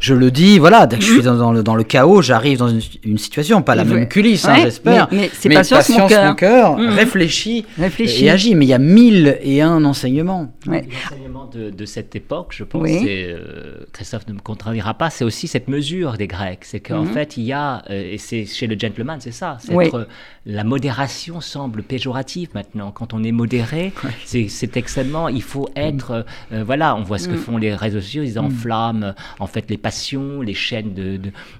je, 0.00 0.14
le 0.14 0.30
dis, 0.30 0.58
voilà, 0.58 0.86
dès 0.86 0.96
que 0.96 1.02
je 1.02 1.10
suis 1.10 1.20
mm. 1.20 1.38
dans, 1.38 1.52
le, 1.52 1.62
dans 1.62 1.74
le 1.74 1.84
chaos, 1.84 2.22
j'arrive 2.22 2.56
dans 2.56 2.68
une, 2.68 3.18
situation, 3.18 3.60
pas 3.60 3.74
la 3.74 3.84
même 3.84 4.08
culisse, 4.08 4.46
hein, 4.46 4.56
j'espère. 4.62 5.08
Mais, 5.12 5.30
c'est 5.34 5.50
patience, 5.50 5.90
mon 5.90 6.06
cœur, 6.34 6.78
mm. 6.78 6.88
réfléchis, 6.88 7.66
et 7.98 8.30
agis. 8.30 8.54
Mais 8.54 8.64
il 8.64 8.68
y 8.68 8.72
a 8.72 8.78
mille 8.78 9.36
et 9.42 9.60
un 9.60 9.84
enseignements. 9.84 10.54
L'enseignement 10.64 11.50
de, 11.52 11.68
de, 11.68 11.84
cette 11.84 12.16
époque, 12.16 12.54
je 12.56 12.64
pense, 12.64 12.88
euh, 12.88 13.84
Christophe 13.92 14.26
ne 14.28 14.32
me 14.32 14.40
contredira 14.40 14.94
pas, 14.94 15.10
c'est 15.10 15.24
aussi 15.24 15.48
cette 15.48 15.68
mesure 15.68 16.14
des 16.14 16.26
Grecs. 16.26 16.60
C'est 16.62 16.80
qu'en 16.80 17.04
fait, 17.04 17.36
il 17.36 17.44
y 17.44 17.52
a, 17.52 17.82
euh, 17.90 18.12
et 18.12 18.18
c'est 18.18 18.46
chez 18.46 18.66
le 18.66 18.78
gentleman, 18.78 19.20
c'est 19.20 19.32
ça, 19.32 19.58
c'est 19.60 19.74
être 19.74 20.08
la 20.46 20.62
modération 20.62 21.40
semble 21.40 21.82
péjorative 21.82 22.50
maintenant. 22.54 22.92
Quand 22.92 23.12
on 23.12 23.24
est 23.24 23.32
modéré, 23.32 23.92
c'est 24.24 24.76
extrêmement. 24.76 25.28
Il 25.28 25.42
faut 25.42 25.68
être. 25.74 26.24
Euh, 26.52 26.62
voilà, 26.64 26.94
on 26.94 27.02
voit 27.02 27.18
ce 27.18 27.28
que 27.28 27.34
mm. 27.34 27.38
font 27.38 27.56
les 27.56 27.74
réseaux 27.74 28.00
sociaux. 28.00 28.22
Ils 28.22 28.34
mm. 28.34 28.44
enflamment 28.44 29.02
euh, 29.06 29.12
en 29.40 29.48
fait 29.48 29.68
les 29.68 29.76
passions, 29.76 30.40
les 30.42 30.54
chaînes 30.54 30.94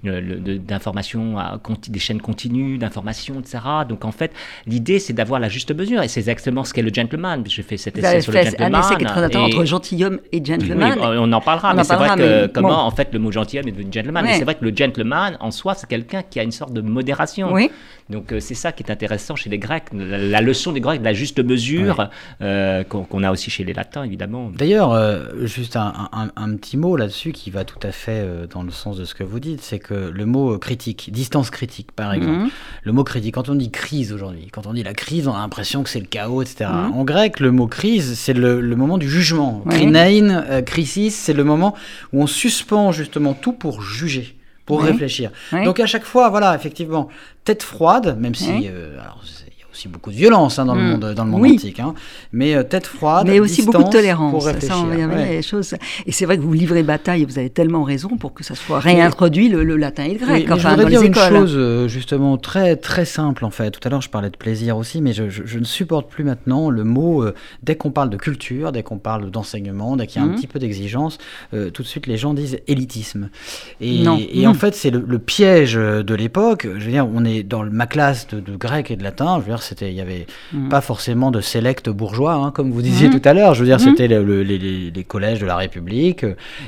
d'information, 0.05 1.35
de, 1.35 1.91
des 1.91 1.99
chaînes 1.99 2.23
continues 2.23 2.79
d'information, 2.79 3.41
etc. 3.41 3.59
Donc 3.89 4.05
en 4.05 4.13
fait, 4.13 4.31
l'idée 4.67 5.01
c'est 5.01 5.13
d'avoir 5.13 5.41
la 5.41 5.49
juste 5.49 5.75
mesure. 5.75 6.03
Et 6.03 6.09
c'est 6.09 6.21
exactement 6.21 6.63
ce 6.63 6.73
qu'est 6.73 6.83
le 6.83 6.95
gentleman. 6.95 7.43
J'ai 7.47 7.63
fait 7.65 7.77
cet 7.77 7.99
essai 7.99 8.21
sur 8.21 8.33
le 8.33 8.43
gentleman. 8.43 8.75
Un 8.77 8.81
essai 8.81 8.95
qui 8.97 9.03
est 9.03 9.09
très 9.09 9.25
intéressant 9.25 9.49
entre 9.49 9.65
gentilhomme 9.65 10.21
et 10.31 10.45
gentleman. 10.45 10.97
on 11.01 11.33
en 11.33 11.41
parlera. 11.41 11.75
mais 11.75 11.83
c'est 11.83 11.97
vrai 11.97 12.17
que 12.17 12.47
comment 12.47 12.87
en 12.87 12.93
fait 12.93 13.13
le 13.13 13.19
mot 13.19 13.33
gentilhomme 13.33 13.67
est 13.67 13.73
devenu 13.73 13.91
gentleman. 13.93 14.25
Mais 14.25 14.39
c'est 14.39 14.45
vrai 14.45 14.55
que 14.55 14.65
le 14.65 14.75
gentleman 14.75 15.37
en 15.41 15.51
soi, 15.51 15.75
c'est 15.75 15.89
quelqu'un 15.89 16.23
qui 16.23 16.39
a 16.39 16.45
une 16.45 16.53
sorte 16.53 16.73
de 16.73 16.81
modération. 16.81 17.53
Oui. 17.53 17.69
Donc 18.09 18.33
euh, 18.33 18.39
c'est 18.39 18.55
ça 18.55 18.71
qui 18.77 18.83
est 18.83 18.93
intéressant 18.93 19.35
chez 19.37 19.51
les 19.51 19.59
Grecs, 19.59 19.85
la, 19.93 20.41
leçon 20.41 20.73
des 20.73 20.81
Grecs 20.81 21.01
de 21.01 21.05
la 21.05 21.13
juste 21.13 21.43
mesure 21.43 22.09
euh, 22.41 22.85
qu'on 22.85 23.23
a 23.23 23.33
aussi 23.33 23.51
chez 23.51 23.65
les 23.65 23.73
Latins, 23.73 24.05
évidemment. 24.05 24.51
D'ailleurs, 24.55 24.93
euh, 24.93 25.47
juste 25.47 25.77
un, 25.77 26.31
petit 26.57 26.77
mot 26.77 26.97
là-dessus 26.97 27.33
qui 27.33 27.51
va 27.51 27.65
tout 27.65 27.79
à 27.83 27.91
fait 27.91 28.21
euh, 28.23 28.47
dans 28.47 28.63
le 28.63 28.71
sens 28.71 28.97
de 28.97 29.05
ce 29.05 29.15
que 29.15 29.25
vous 29.25 29.41
dites, 29.41 29.63
c'est 29.63 29.79
que 29.79 29.95
le 29.95 30.27
mot 30.27 30.59
critique, 30.59 31.11
distance 31.13 31.51
critique 31.51 31.93
par 31.93 32.13
exemple, 32.13 32.39
mhm. 32.39 32.51
le 32.85 32.93
mot 32.93 33.05
critique, 33.05 33.35
quand 33.35 33.49
on 33.49 33.55
dit 33.55 33.71
crise 33.71 34.13
aujourd'hui, 34.13 34.49
quand 34.53 34.67
on 34.67 34.75
dit 34.75 34.83
la 34.83 34.95
crise, 34.95 35.27
on 35.29 35.35
a 35.35 35.39
l'impression 35.39 35.83
que 35.83 35.91
c'est 35.91 36.01
le 36.01 36.07
chaos, 36.07 36.43
etc. 36.43 36.71
Mhm. 36.73 36.93
En 36.93 37.05
grec, 37.05 37.41
le 37.41 37.51
mot 37.51 37.67
crise, 37.67 38.15
c'est 38.19 38.35
le, 38.35 38.61
moment 38.77 38.99
du 38.99 39.09
jugement. 39.09 39.65
Krinein, 39.71 40.63
crisis, 40.63 41.17
c'est 41.17 41.33
le 41.33 41.43
moment 41.43 41.75
où 42.13 42.23
on 42.23 42.27
suspend 42.27 42.93
justement 42.93 43.33
tout 43.33 43.53
pour 43.53 43.81
juger 43.81 44.36
pour 44.67 44.83
réfléchir. 44.83 45.31
Donc 45.65 45.81
à 45.81 45.87
chaque 45.87 46.05
fois, 46.05 46.29
voilà, 46.29 46.55
effectivement, 46.55 47.09
tête 47.45 47.63
froide, 47.63 48.17
même 48.19 48.35
si, 48.35 48.69
euh, 48.69 49.01
alors, 49.01 49.23
aussi 49.77 49.89
beaucoup 49.89 50.11
de 50.11 50.17
violence 50.17 50.59
hein, 50.59 50.65
dans, 50.65 50.75
le 50.75 50.83
mm. 50.83 50.91
monde, 50.91 51.13
dans 51.15 51.25
le 51.25 51.31
monde 51.31 51.45
antique, 51.45 51.81
hein. 51.81 51.95
mais 52.33 52.55
euh, 52.55 52.63
tête 52.63 52.87
froide, 52.87 53.27
mais 53.27 53.41
aussi 53.41 53.63
beaucoup 53.63 53.85
de 53.85 53.91
tolérance. 53.91 54.33
Pour 54.33 54.47
réfléchir. 54.47 54.75
Ça, 54.75 55.25
les 55.27 55.43
choses. 55.43 55.75
Et 56.07 56.13
c'est 56.13 56.25
vrai 56.25 56.39
que 56.39 56.43
vous 56.43 56.53
livrez 56.53 56.83
bataille, 56.83 57.23
et 57.23 57.25
vous 57.27 57.39
avez 57.39 57.51
tellement 57.51 57.83
raison 57.83 58.17
pour 58.17 58.33
que 58.33 58.43
ça 58.43 58.55
soit 58.55 58.81
réintroduit 58.81 59.49
le, 59.49 59.77
latin 59.77 60.05
et 60.05 60.15
le 60.15 60.19
grec. 60.19 60.47
enfin, 60.51 60.71
je 60.71 60.75
voudrais 60.77 60.91
dire 60.91 61.03
une 61.03 61.15
chose 61.15 61.53
euh, 61.55 61.89
justement 61.89 62.39
très 62.39 62.77
très 62.77 63.05
simple 63.05 63.45
en 63.45 63.51
fait. 63.51 63.71
Tout 63.71 63.81
à 63.87 63.91
l'heure, 63.91 64.01
je 64.01 64.09
parlais 64.09 64.31
de 64.31 64.37
plaisir 64.37 64.79
aussi, 64.79 65.03
mais 65.03 65.13
je, 65.13 65.29
je, 65.29 65.59
ne 65.59 65.65
supporte 65.65 66.09
plus 66.09 66.25
maintenant 66.25 66.71
le 66.71 66.85
mot 66.85 67.23
euh, 67.23 67.35
dès 67.63 67.77
qu'on 67.77 67.91
parle 67.91 68.09
de 68.09 68.17
culture, 68.17 68.73
dès 68.73 68.83
qu'on 68.83 68.99
parle 68.99 69.31
d'enseignement, 69.31 69.97
dès 69.97 70.07
qu'il 70.07 70.23
y 70.23 70.25
a 70.25 70.27
un 70.27 70.31
mm. 70.31 70.37
petit 70.37 70.47
peu 70.47 70.59
d'exigence, 70.59 71.19
tout 71.51 71.83
de 71.83 71.87
suite 71.87 72.07
les 72.07 72.17
gens 72.17 72.33
disent 72.33 72.59
élitisme. 72.67 73.29
Et, 73.81 74.05
et 74.33 74.47
en 74.47 74.55
fait, 74.55 74.75
c'est 74.75 74.91
le, 74.91 75.19
piège 75.19 75.75
de 75.75 76.15
l'époque. 76.15 76.67
Je 76.79 76.85
veux 76.85 76.93
dire, 76.93 77.09
on 77.13 77.25
est 77.25 77.43
dans 77.43 77.65
ma 77.65 77.87
classe 77.87 78.29
de, 78.29 78.41
de 78.41 78.57
grec 78.57 78.91
et 78.91 78.97
de 78.97 79.03
latin. 79.03 79.37
Je 79.37 79.41
veux 79.41 79.57
dire, 79.57 79.63
c'était, 79.67 79.91
il 79.91 79.97
y 79.97 80.01
avait 80.01 80.27
mm. 80.53 80.69
pas 80.69 80.81
forcément 80.81 81.31
de 81.31 81.41
select 81.41 81.89
bourgeois, 81.89 82.35
hein, 82.35 82.51
comme 82.51 82.71
vous 82.71 82.83
disiez 82.83 83.09
mm. 83.09 83.21
tout 83.21 83.29
à 83.29 83.35
l'heure. 83.35 83.55
Je 83.55 83.61
veux 83.61 83.67
dire, 83.67 83.77
mm. 83.77 83.81
c'était 83.81 84.09
les, 84.09 85.05
collèges 85.07 85.41
de 85.41 85.47
la 85.47 85.57
République 85.57 86.25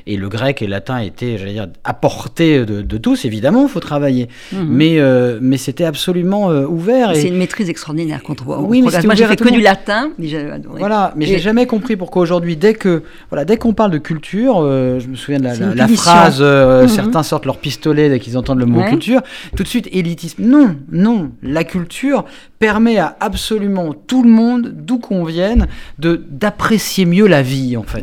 et 0.06 0.16
le 0.16 0.28
grec 0.28 0.62
et 0.62 0.66
le 0.66 0.70
latin 0.70 0.98
étaient, 0.98 1.38
j'allais 1.38 1.52
dire, 1.52 1.68
à 1.84 1.94
portée 1.94 2.64
de, 2.64 2.98
tous. 2.98 3.24
Évidemment, 3.24 3.62
il 3.62 3.68
faut 3.68 3.80
travailler, 3.80 4.28
mais 4.52 4.98
euh, 4.98 5.38
mais 5.40 5.56
c'était 5.56 5.84
absolument 5.84 6.50
euh, 6.50 6.66
ouvert. 6.66 7.10
C'est 7.14 7.28
une 7.28 7.36
maîtrise 7.36 7.68
extraordinaire 7.68 8.22
qu'on 8.22 8.34
trouve. 8.34 8.56
Oui, 8.60 8.82
mais 8.82 8.90
moi 9.04 9.14
j'ai 9.14 9.26
fait 9.26 9.36
que 9.36 9.52
du 9.52 9.60
latin, 9.60 10.10
mais 10.18 10.28
j'ai 10.28 10.50
adoré. 10.50 10.78
Voilà, 10.78 11.12
mais 11.16 11.26
j'ai 11.26 11.38
jamais 11.38 11.66
compris 11.66 11.96
pourquoi 11.96 12.22
aujourd'hui, 12.22 12.56
dès 12.56 12.74
que 12.74 13.02
voilà, 13.30 13.44
dès 13.44 13.56
qu'on 13.56 13.72
parle 13.72 13.90
de 13.90 13.98
culture, 13.98 14.56
euh, 14.58 15.00
je 15.00 15.08
me 15.08 15.14
souviens 15.14 15.40
de 15.40 15.44
la, 15.74 15.88
phrase, 15.88 16.42
mm-hmm. 16.42 16.88
certains 16.88 17.22
sortent 17.22 17.46
leur 17.46 17.58
pistolet 17.58 18.08
dès 18.08 18.20
qu'ils 18.20 18.36
entendent 18.36 18.60
le 18.60 18.66
mot 18.66 18.82
culture, 18.84 19.22
tout 19.56 19.62
de 19.62 19.68
suite 19.68 19.88
élitisme. 19.92 20.42
Non, 20.42 20.76
non, 20.90 21.30
la 21.42 21.64
culture 21.64 22.24
permet 22.58 22.87
à 22.96 23.16
absolument 23.20 23.92
tout 23.92 24.22
le 24.22 24.30
monde, 24.30 24.72
d'où 24.74 24.98
qu'on 24.98 25.24
vienne, 25.24 25.66
de 25.98 26.16
d'apprécier 26.16 27.04
mieux 27.04 27.26
la 27.26 27.42
vie, 27.42 27.76
en 27.76 27.82
fait. 27.82 28.02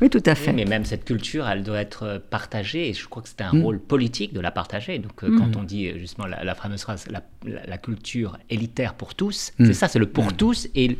Oui, 0.00 0.10
tout 0.10 0.22
à 0.24 0.34
fait. 0.34 0.52
mais 0.52 0.64
même 0.64 0.84
cette 0.84 1.04
culture, 1.04 1.48
elle 1.48 1.62
doit 1.62 1.80
être 1.80 2.22
partagée, 2.30 2.88
et 2.88 2.94
je 2.94 3.06
crois 3.08 3.22
que 3.22 3.28
c'est 3.28 3.42
un 3.42 3.52
mm. 3.52 3.62
rôle 3.62 3.78
politique 3.78 4.32
de 4.32 4.40
la 4.40 4.50
partager. 4.50 4.98
Donc, 4.98 5.22
euh, 5.22 5.28
mm. 5.28 5.38
quand 5.38 5.56
on 5.60 5.62
dit 5.62 5.88
euh, 5.88 5.98
justement 5.98 6.26
la, 6.26 6.54
fameuse 6.54 6.82
phrase, 6.82 7.06
la, 7.10 7.22
culture 7.82 8.38
élitaire 8.50 8.94
pour 8.94 9.14
tous, 9.14 9.52
mm. 9.58 9.66
c'est 9.66 9.72
ça, 9.72 9.88
c'est 9.88 9.98
le 9.98 10.06
pour 10.06 10.32
tous, 10.34 10.68
et 10.74 10.96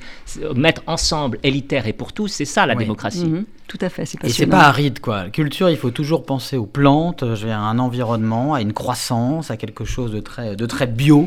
mettre 0.55 0.83
ensemble 0.87 1.39
élitaire 1.43 1.87
et 1.87 1.93
pour 1.93 2.13
tous, 2.13 2.29
c'est 2.29 2.45
ça 2.45 2.67
la 2.67 2.75
démocratie. 2.75 3.25
Mm-hmm. 3.25 3.45
Tout 3.69 3.79
à 3.81 3.89
fait, 3.89 4.05
c'est 4.05 4.23
Et 4.23 4.29
c'est 4.29 4.47
pas 4.47 4.65
aride, 4.65 5.01
quoi. 5.01 5.31
Culture, 5.31 5.71
il 5.71 5.79
faut 5.79 5.91
toujours 5.91 6.27
penser 6.27 6.59
aux 6.59 6.67
plantes, 6.67 7.23
à 7.23 7.57
un 7.57 7.79
environnement, 7.79 8.53
à 8.53 8.61
une 8.61 8.75
croissance, 8.75 9.51
à 9.51 9.57
quelque 9.57 9.87
chose 9.87 10.13
de 10.13 10.21
très, 10.21 10.57
de 10.57 10.67
très 10.67 10.87
bio. 10.87 11.27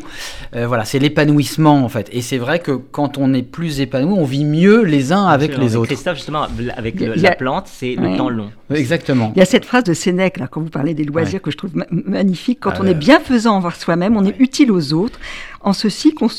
Euh, 0.55 0.67
voilà, 0.67 0.85
c'est 0.85 0.99
l'épanouissement, 0.99 1.83
en 1.83 1.89
fait. 1.89 2.07
Et 2.11 2.21
c'est 2.21 2.37
vrai 2.37 2.59
que 2.59 2.73
quand 2.73 3.17
on 3.17 3.33
est 3.33 3.41
plus 3.41 3.79
épanoui, 3.79 4.13
on 4.15 4.25
vit 4.25 4.45
mieux 4.45 4.83
les 4.83 5.11
uns 5.11 5.25
avec 5.25 5.57
les 5.57 5.75
autres. 5.75 5.87
Christophe, 5.87 6.17
justement, 6.17 6.45
avec 6.77 6.99
la 6.99 7.31
plante, 7.31 7.65
c'est 7.65 7.95
le 7.95 8.15
temps 8.15 8.29
long. 8.29 8.51
Exactement. 8.69 9.31
Il 9.35 9.39
y 9.39 9.41
a 9.41 9.45
cette 9.45 9.65
phrase 9.65 9.83
de 9.85 9.93
Sénèque, 9.93 10.37
là, 10.37 10.47
quand 10.47 10.61
vous 10.61 10.69
parlez 10.69 10.93
des 10.93 11.03
loisirs, 11.03 11.41
que 11.41 11.49
je 11.49 11.57
trouve 11.57 11.71
magnifique. 11.89 12.59
Quand 12.59 12.73
ah 12.75 12.81
on 12.81 12.85
est 12.85 12.93
bienfaisant 12.93 13.55
envers 13.55 13.75
soi-même, 13.75 14.17
on 14.17 14.25
est 14.25 14.39
utile 14.39 14.71
aux 14.71 14.93
autres 14.93 15.04
труд 15.05 15.19
en 15.65 15.73
ceci 15.73 16.13
qu'on 16.13 16.29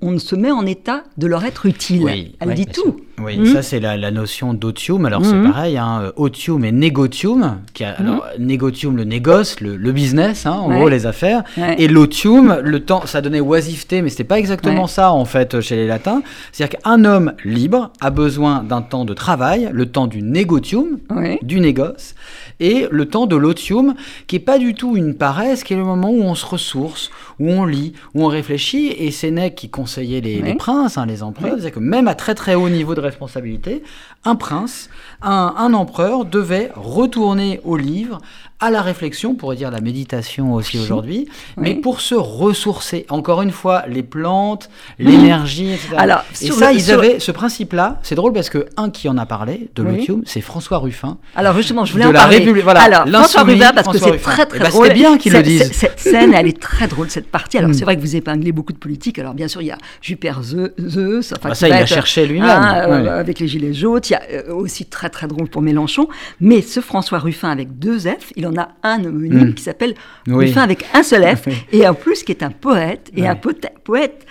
on 0.00 0.18
se 0.18 0.36
met 0.36 0.52
en 0.52 0.64
état 0.64 1.02
de 1.18 1.26
leur 1.26 1.44
être 1.44 1.66
utile. 1.66 2.32
Elle 2.38 2.54
dit 2.54 2.66
tout. 2.66 3.00
Oui, 3.22 3.46
ça 3.52 3.62
c'est 3.62 3.80
la, 3.80 4.10
notion 4.10 4.54
d'otium. 4.54 5.04
Alors 5.04 5.24
c'est 5.24 5.34
hmm 5.34 5.52
pareil, 5.52 5.76
hein, 5.76 6.12
otium 6.16 6.64
et 6.64 6.72
négotium. 6.72 7.58
Qui 7.74 7.84
a, 7.84 8.00
hmm 8.00 8.06
alors, 8.06 8.26
négotium, 8.38 8.96
le 8.96 9.04
négoce, 9.04 9.60
le, 9.60 9.92
business, 9.92 10.46
hein, 10.46 10.52
en 10.52 10.70
gros 10.70 10.88
les 10.88 11.04
affaires. 11.04 11.42
Et 11.78 11.88
l'otium, 11.88 12.58
le 12.62 12.80
temps, 12.80 13.06
ça 13.06 13.20
donnait 13.20 13.40
oisiveté, 13.40 14.02
mais 14.02 14.08
c'était 14.08 14.24
pas 14.24 14.38
exactement 14.38 14.86
ça 14.86 15.12
en 15.12 15.24
fait 15.24 15.60
chez 15.60 15.74
les 15.74 15.86
latins. 15.86 16.22
C'est-à-dire 16.52 16.78
qu'un 16.78 17.04
homme 17.04 17.32
libre 17.44 17.90
a 18.00 18.10
besoin 18.10 18.62
d'un 18.62 18.82
temps 18.82 19.04
de 19.04 19.14
travail, 19.14 19.68
le 19.72 19.86
temps 19.86 20.06
du 20.06 20.22
négotium, 20.22 20.98
du 21.42 21.58
négoce, 21.58 22.14
et 22.60 22.86
le 22.90 23.06
temps 23.06 23.26
de 23.26 23.34
l'otium, 23.34 23.94
qui 24.28 24.36
est 24.36 24.40
pas 24.40 24.58
du 24.58 24.74
tout 24.74 24.96
une 24.96 25.14
paresse, 25.14 25.64
qui 25.64 25.74
est 25.74 25.76
le 25.76 25.84
moment 25.84 26.10
où 26.10 26.22
on 26.22 26.36
se 26.36 26.46
ressource, 26.46 27.10
où 27.42 27.50
on 27.50 27.64
lit, 27.64 27.92
où 28.14 28.24
on 28.24 28.28
réfléchit. 28.28 28.86
Et 28.86 29.10
Sénèque 29.10 29.56
qui 29.56 29.68
conseillait 29.68 30.20
les, 30.20 30.54
princes, 30.54 30.96
hein, 30.96 31.06
les 31.06 31.24
empereurs, 31.24 31.56
disait 31.56 31.72
que 31.72 31.80
même 31.80 32.06
à 32.06 32.14
très 32.14 32.36
très 32.36 32.54
haut 32.54 32.68
niveau 32.68 32.94
de 32.94 33.00
responsabilité, 33.00 33.82
un 34.24 34.36
prince, 34.36 34.88
un, 35.22 35.54
un 35.58 35.74
empereur 35.74 36.24
devait 36.24 36.70
retourner 36.76 37.60
au 37.64 37.76
livre 37.76 38.20
à 38.62 38.70
la 38.70 38.80
réflexion, 38.80 39.30
on 39.30 39.34
pourrait 39.34 39.56
dire 39.56 39.72
la 39.72 39.80
méditation 39.80 40.54
aussi 40.54 40.78
aujourd'hui, 40.78 41.28
mais 41.56 41.74
pour 41.74 42.00
se 42.00 42.14
ressourcer. 42.14 43.06
Encore 43.08 43.42
une 43.42 43.50
fois, 43.50 43.82
les 43.88 44.04
plantes, 44.04 44.70
l'énergie, 45.00 45.72
etc. 45.72 45.96
Alors, 45.96 46.22
et 46.40 46.50
ça, 46.52 46.72
ils 46.72 46.92
avaient 46.92 47.18
ce 47.18 47.32
principe-là. 47.32 47.98
C'est 48.04 48.14
drôle 48.14 48.32
parce 48.32 48.50
que 48.50 48.66
un 48.76 48.90
qui 48.90 49.08
en 49.08 49.18
a 49.18 49.26
parlé 49.26 49.68
de 49.74 49.82
l'otium, 49.82 50.22
c'est 50.26 50.40
François 50.40 50.78
Ruffin. 50.78 51.18
Alors 51.34 51.56
justement, 51.56 51.84
je 51.84 51.92
voulais 51.92 52.04
en 52.04 52.12
parler. 52.12 52.52
Voilà, 52.62 52.82
Alors 52.82 53.06
François 53.06 53.42
Ruffin, 53.42 53.72
parce 53.72 53.88
que 53.88 53.98
c'est 53.98 54.18
très 54.18 54.46
très 54.46 54.58
eh 54.58 54.62
ben, 54.62 54.68
drôle. 54.70 54.86
C'est 54.86 54.94
bien 54.94 55.18
qu'il 55.18 55.32
le 55.32 55.42
dise. 55.42 55.72
Cette 55.72 55.98
scène, 55.98 56.32
elle 56.32 56.46
est 56.46 56.60
très 56.60 56.86
drôle 56.86 57.10
cette 57.10 57.30
partie. 57.30 57.58
Alors 57.58 57.70
mm. 57.70 57.74
c'est 57.74 57.84
vrai 57.84 57.96
que 57.96 58.00
vous 58.00 58.14
épinglez 58.14 58.52
beaucoup 58.52 58.72
de 58.72 58.78
politiques. 58.78 59.18
Alors 59.18 59.34
bien 59.34 59.48
sûr, 59.48 59.60
il 59.60 59.66
y 59.66 59.72
a 59.72 59.78
Jupiter 60.00 60.40
Zeus. 60.42 61.32
Enfin, 61.36 61.48
ah, 61.50 61.54
ça, 61.56 61.68
il 61.68 61.72
a 61.74 61.84
cherché 61.84 62.26
lui-même. 62.26 62.48
Hein, 62.48 62.88
euh, 62.88 63.20
avec 63.20 63.40
les 63.40 63.48
gilets 63.48 63.74
jaunes. 63.74 64.00
Il 64.08 64.12
y 64.12 64.14
a 64.14 64.22
euh, 64.32 64.54
aussi 64.54 64.86
très 64.86 65.10
très 65.10 65.26
drôle 65.26 65.48
pour 65.48 65.62
Mélenchon. 65.62 66.06
Mais 66.40 66.62
ce 66.62 66.80
François 66.80 67.18
Ruffin 67.18 67.50
avec 67.50 67.78
deux 67.80 67.98
F, 67.98 68.32
il 68.36 68.46
en 68.46 68.51
a 68.56 68.70
un 68.82 69.04
homonyme 69.04 69.48
hmm. 69.48 69.54
qui 69.54 69.62
s'appelle 69.62 69.94
oui. 70.26 70.52
avec 70.56 70.84
un 70.94 71.02
seul 71.02 71.24
F, 71.36 71.48
et 71.72 71.86
en 71.86 71.94
plus 71.94 72.22
qui 72.22 72.32
est 72.32 72.42
un 72.42 72.50
poète, 72.50 73.10
et 73.16 73.26
un 73.26 73.36
poète 73.36 74.26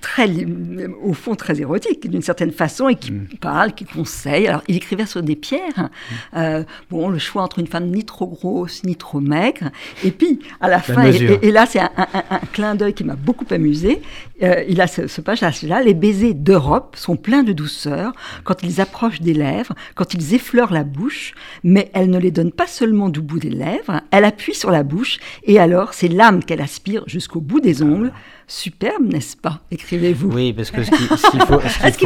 très, 0.00 0.28
au 1.02 1.12
fond 1.12 1.34
très 1.34 1.60
érotique 1.60 2.08
d'une 2.08 2.22
certaine 2.22 2.52
façon, 2.52 2.88
et 2.88 2.96
qui 2.96 3.12
hmm. 3.12 3.26
parle, 3.40 3.72
qui 3.72 3.84
conseille. 3.84 4.46
Alors 4.46 4.62
il 4.68 4.76
écrivait 4.76 5.06
sur 5.06 5.22
des 5.22 5.36
pierres, 5.36 5.90
hmm. 6.32 6.36
euh, 6.38 6.64
bon, 6.90 7.08
le 7.08 7.18
choix 7.18 7.42
entre 7.42 7.58
une 7.58 7.66
femme 7.66 7.86
ni 7.86 8.04
trop 8.04 8.26
grosse, 8.26 8.82
ni 8.84 8.96
trop 8.96 9.20
maigre, 9.20 9.70
et 10.04 10.10
puis 10.10 10.40
à 10.60 10.68
la, 10.68 10.80
fin, 10.80 11.04
et, 11.04 11.50
là 11.50 11.66
c'est 11.66 11.80
un, 11.80 11.90
clin 12.52 12.74
d'œil 12.74 12.94
qui 12.94 13.04
m'a 13.04 13.16
beaucoup 13.16 13.46
amusé, 13.50 14.00
euh, 14.42 14.64
il 14.68 14.80
a 14.80 14.86
ce, 14.86 15.06
ce 15.06 15.20
passage-là, 15.20 15.82
les 15.82 15.94
baisers 15.94 16.34
d'Europe 16.34 16.96
sont 16.96 17.16
pleins 17.16 17.42
de 17.42 17.52
douceur 17.52 18.12
quand 18.44 18.62
ils 18.62 18.80
approchent 18.80 19.20
des 19.20 19.34
lèvres, 19.34 19.74
quand 19.94 20.14
ils 20.14 20.34
effleurent 20.34 20.72
la 20.72 20.84
bouche, 20.84 21.34
mais 21.64 21.90
elle 21.94 22.10
ne 22.10 22.18
les 22.18 22.30
donne 22.30 22.52
pas 22.52 22.66
seulement 22.66 23.08
du 23.08 23.20
bout 23.20 23.38
des 23.38 23.50
lèvres, 23.50 24.00
elle 24.10 24.24
appuie 24.24 24.54
sur 24.54 24.70
la 24.70 24.82
bouche, 24.82 25.18
et 25.44 25.58
alors 25.58 25.94
c'est 25.94 26.08
l'âme 26.08 26.44
qu'elle 26.44 26.60
aspire 26.60 27.02
jusqu'au 27.06 27.40
bout 27.40 27.60
des 27.60 27.82
ongles. 27.82 28.12
Superbe, 28.50 29.04
n'est-ce 29.04 29.36
pas? 29.36 29.60
Écrivez-vous. 29.70 30.30
Oui, 30.32 30.54
parce 30.54 30.70
que 30.70 30.82
ce 30.82 30.90
qu'il 30.90 31.40
faut. 31.42 31.60
Est-ce 31.84 31.98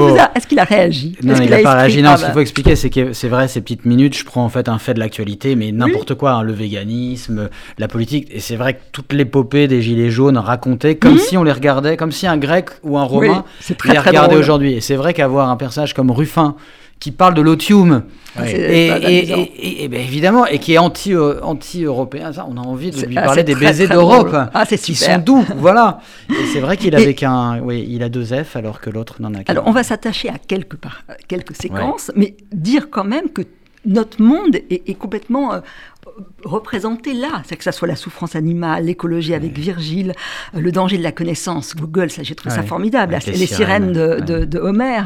qu'il 0.49 0.59
a, 0.59 0.65
réagi? 0.65 1.17
Non, 1.23 1.37
il 1.41 1.49
n'a 1.49 1.63
pas 1.63 1.75
réagi. 1.75 2.03
Non, 2.03 2.17
ce 2.17 2.25
qu'il 2.25 2.33
faut 2.33 2.41
expliquer, 2.41 2.75
c'est 2.75 2.91
que 2.91 3.13
c'est 3.13 3.29
vrai, 3.29 3.47
ces 3.47 3.61
petites 3.61 3.85
minutes, 3.85 4.19
je 4.19 4.25
prends 4.25 4.45
en 4.45 4.49
fait 4.49 4.69
un 4.69 4.81
fait 4.81 4.93
de 4.93 4.99
l'actualité, 4.99 5.55
mais 5.55 5.71
n'importe 5.71 6.15
quoi, 6.15 6.33
hein, 6.33 6.43
le 6.43 6.53
véganisme, 6.53 7.49
la 7.79 7.87
politique. 7.87 8.27
Et 8.33 8.41
c'est 8.41 8.57
vrai 8.57 8.75
que 8.75 8.81
toute 8.91 9.13
l'épopée 9.13 9.69
des 9.69 9.83
Gilets 9.83 10.11
jaunes 10.11 10.37
racontée 10.37 10.97
comme 10.97 11.13
mhm. 11.13 11.19
si 11.19 11.37
on 11.37 11.45
les 11.45 11.53
regardait, 11.53 11.97
comme 11.97 12.11
si 12.11 12.22
un 12.27 12.37
grec 12.37 12.71
ou 12.83 12.99
un 12.99 13.05
romain 13.05 13.45
les 13.85 13.99
regardait 13.99 14.37
aujourd'hui. 14.37 14.75
Et 14.75 14.81
c'est 14.81 14.97
vrai 14.97 15.15
qu'avoir 15.15 15.49
un 15.49 15.57
personnage 15.57 15.95
comme 15.95 16.11
Ruffin 16.11 16.57
qui 17.03 17.11
parle 17.11 17.35
de 17.35 17.41
l'otium. 17.41 18.05
Ah, 18.37 18.49
et, 18.49 19.89
ben, 19.91 20.01
évidemment, 20.01 20.47
et 20.47 20.61
qui 20.61 20.75
est 20.75 20.79
anti, 20.79 21.13
euh, 21.13 21.41
anti-européen, 21.43 22.31
on 22.49 22.57
a 22.57 22.61
envie 22.61 22.93
de 22.93 23.05
lui 23.05 23.19
ah, 23.19 23.23
parler 23.23 23.43
des 23.43 23.57
baisers 23.57 23.89
d'Europe, 23.89 24.35
ah, 24.55 24.65
qui 24.65 24.95
sont 24.95 25.19
doux, 25.19 25.45
voilà. 25.57 25.99
Et 26.31 26.47
c'est 26.53 26.61
vrai 26.61 26.77
qu'il 26.77 26.95
avait 26.95 27.15
qu'un, 27.15 27.59
oui, 27.61 27.85
il 27.91 28.05
a 28.05 28.09
deux 28.09 28.25
F 28.25 28.55
alors 28.55 28.81
que 28.81 28.89
l'autre 28.89 29.21
n'en 29.21 29.35
a 29.35 29.43
qu'un. 29.43 29.53
Alors 29.53 29.67
on 29.67 29.73
va 29.73 29.83
s'attacher 29.83 30.29
à 30.29 30.39
quelques, 30.39 30.79
quelques 31.27 31.57
séquences, 31.57 32.13
mais 32.15 32.37
dire 32.53 32.89
quand 32.89 33.05
même 33.05 33.31
que 33.31 33.43
notre 33.85 34.23
monde 34.23 34.57
est, 34.71 34.95
complètement 34.95 35.55
euh, 35.55 35.61
représenter 36.45 37.15
là, 37.15 37.43
c'est 37.45 37.57
que 37.57 37.65
ça 37.65 37.73
soit 37.73 37.87
la 37.87 37.95
souffrance 37.97 38.35
animale, 38.35 38.87
l'écologie 38.87 39.35
avec 39.35 39.57
Virgile, 39.57 40.15
euh, 40.55 40.61
le 40.61 40.73
danger 40.73 40.99
de 40.99 41.03
la 41.03 41.13
connaissance, 41.13 41.77
Google, 41.77 42.11
ça 42.11 42.23
j'ai 42.23 42.35
trouvé 42.35 42.55
ça 42.55 42.63
formidable, 42.63 43.17
les, 43.27 43.47
sirènes, 43.47 43.93
de, 43.93 44.45
de, 44.45 44.59
Homer, 44.59 45.03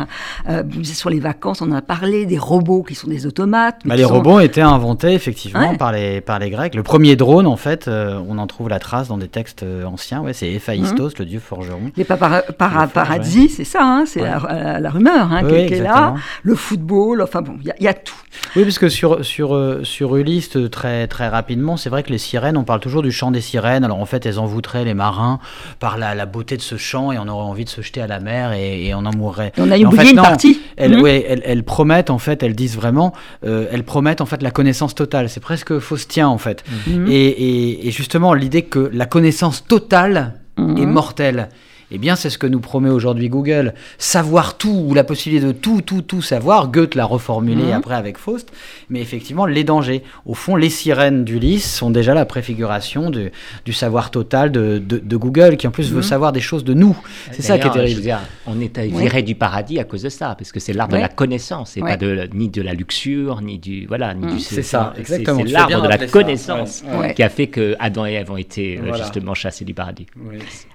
euh, 0.49 0.63
sur 0.83 1.11
les 1.11 1.21
vacances 1.21 1.61
on 1.61 1.71
en 1.71 1.77
a 1.77 1.83
parlé, 1.83 2.25
des 2.25 2.39
robots 2.39 2.83
qui 2.83 2.95
sont 2.95 3.09
des 3.09 3.27
automates. 3.27 3.83
Bah, 3.85 3.97
les 3.97 4.05
robots 4.05 4.41
étaient 4.41 4.63
inventés 4.63 5.13
effectivement 5.13 5.77
par, 5.77 5.93
les, 5.93 6.21
par 6.21 6.39
les 6.39 6.51
Grecs. 6.51 6.75
Le 6.75 6.83
premier 6.83 7.17
drone 7.17 7.47
en 7.47 7.57
fait, 7.57 7.89
euh, 7.89 8.19
on 8.27 8.39
en 8.39 8.47
trouve 8.47 8.69
la 8.69 8.79
trace 8.79 9.09
dans 9.09 9.19
des 9.19 9.29
textes 9.29 9.65
anciens, 9.85 10.23
ouais, 10.23 10.33
c'est 10.33 10.51
Héphaïstos, 10.51 11.15
mmh. 11.15 11.19
le 11.19 11.25
dieu 11.27 11.41
forgeron. 11.41 11.91
Les 11.97 12.05
paradis, 12.05 13.51
c'est 13.51 13.65
ça, 13.65 13.83
hein, 13.83 14.05
c'est 14.07 14.23
la, 14.23 14.91
rumeur 14.91 15.31
hein, 15.33 15.43
qui, 15.45 15.55
est 15.55 15.83
là, 15.83 16.15
le 16.43 16.55
football, 16.55 17.21
enfin 17.21 17.43
bon, 17.43 17.57
il 17.63 17.85
y, 17.85 17.89
a 17.89 17.95
tout. 17.95 18.15
Oui, 18.55 18.63
parce 18.63 18.79
que 18.79 18.89
sur, 18.89 19.25
sur, 19.25 19.81
sur 19.83 20.17
Ulysse, 20.17 20.57
très, 20.71 20.86
très 21.09 21.29
rapidement, 21.29 21.77
c'est 21.77 21.91
vrai 21.91 22.03
que 22.03 22.11
les 22.11 22.19
sirènes, 22.19 22.57
on 22.57 22.65
parle 22.65 22.81
toujours 22.81 23.03
du 23.03 23.13
chant 23.13 23.31
des 23.31 23.41
sirènes. 23.41 23.85
Alors 23.85 24.01
en 24.01 24.07
fait, 24.07 24.27
elles 24.27 24.39
envoûteraient 24.39 24.85
les 24.85 24.95
marins 24.95 25.39
par 25.79 25.99
la, 25.99 26.27
beauté 26.27 26.57
de 26.57 26.63
ce 26.63 26.77
chant 26.77 27.13
et 27.13 27.19
on 27.19 27.29
aurait 27.29 27.45
envie 27.45 27.65
de 27.65 27.69
se 27.71 27.81
jeter 27.83 28.01
à 28.01 28.07
la 28.07 28.21
mer 28.21 28.53
et, 28.53 28.93
on 28.95 29.05
en 29.05 29.15
mourrait. 29.15 29.53
On 29.59 29.71
a 29.71 29.79
oublié 29.79 30.11
une 30.11 30.17
partie. 30.17 30.61
Elles, 30.77 30.97
mhm. 30.97 31.07
elles, 31.45 31.63
promettent 31.65 32.11
en 32.11 32.19
fait, 32.19 32.43
elles 32.43 32.55
disent 32.55 32.77
vraiment, 32.77 33.13
euh, 33.45 33.67
elles 33.71 33.85
promettent 33.85 34.21
en 34.21 34.27
fait 34.27 34.43
la 34.43 34.51
connaissance 34.51 34.95
totale. 34.95 35.29
C'est 35.29 35.41
presque 35.41 35.79
faustien 35.79 36.29
en 36.29 36.39
fait. 36.39 36.65
Mhm. 36.87 37.07
Et, 37.09 37.91
justement, 37.91 38.35
l'idée 38.35 38.63
que 38.63 38.91
la 38.93 39.07
connaissance 39.07 39.67
totale 39.67 40.35
mhm. 40.57 40.79
est 40.79 40.87
mortelle. 40.87 41.49
Eh 41.93 41.99
bien, 41.99 42.17
c'est 42.17 42.31
ce 42.31 42.39
que 42.39 42.47
nous 42.47 42.59
promet 42.59 42.91
aujourd'hui 42.91 43.29
Google. 43.29 43.75
Savoir 43.99 44.57
tout, 44.57 44.85
ou 44.89 44.95
la 44.95 45.05
possibilité 45.05 45.47
de 45.47 45.53
tout, 45.53 45.83
tout, 45.83 46.03
tout 46.03 46.23
savoir. 46.23 46.69
Goethe 46.69 46.97
l'a 46.97 47.05
reformulé 47.05 47.65
mhm. 47.65 47.73
après 47.73 47.95
avec 47.95 48.19
Faust. 48.19 48.53
Mais 48.91 49.01
effectivement, 49.01 49.47
les 49.47 49.63
dangers. 49.63 50.03
Au 50.25 50.35
fond, 50.35 50.57
les 50.57 50.71
sirènes 50.71 51.25
d'Ulysse 51.25 51.73
sont 51.73 51.91
déjà 51.91 52.15
la 52.15 52.25
préfiguration 52.25 53.11
du, 53.11 53.31
du 53.65 53.73
savoir 53.73 54.11
total 54.11 54.51
de, 54.51 54.79
de, 54.79 55.17
Google, 55.17 55.57
qui 55.57 55.67
en 55.67 55.71
plus 55.71 55.91
veut 55.91 55.99
mhm. 55.99 56.03
savoir 56.03 56.33
des 56.33 56.41
choses 56.41 56.65
de 56.65 56.75
nous. 56.75 56.97
C'est 57.31 57.43
ça 57.43 57.59
qui 57.59 57.69
est 57.69 57.71
terrible. 57.71 58.01
Dire, 58.01 58.21
on 58.47 58.61
est 58.61 58.77
viré 58.79 59.23
du 59.23 59.35
paradis 59.35 59.79
à 59.79 59.85
cause 59.85 60.03
de 60.03 60.09
ça, 60.09 60.35
parce 60.37 60.53
que 60.53 60.61
c'est 60.61 60.73
l'arbre 60.73 60.97
de 60.97 61.01
la 61.01 61.09
connaissance, 61.09 61.77
et 61.77 61.81
pas 61.81 61.97
de, 61.97 62.29
ni 62.35 62.49
de 62.49 62.63
la 62.63 62.75
luxure, 62.75 63.41
ni 63.43 63.59
du. 63.59 63.87
Voilà, 63.87 64.13
ni 64.15 64.27
du. 64.27 64.33
Mhm. 64.35 64.39
C'est 64.41 64.63
ça, 64.63 64.93
exactement. 64.99 65.43
C'est 65.45 65.53
l'arbre 65.53 65.83
de 65.83 65.89
la 65.89 66.07
connaissance 66.07 66.83
qui 67.15 67.23
a 67.23 67.29
fait 67.29 67.47
que 67.47 67.77
Adam 67.79 68.07
et 68.07 68.15
Ève 68.15 68.31
ont 68.31 68.37
été 68.37 68.79
euh, 68.79 68.93
justement 68.95 69.35
chassés 69.35 69.65
du 69.65 69.75
paradis. 69.75 70.07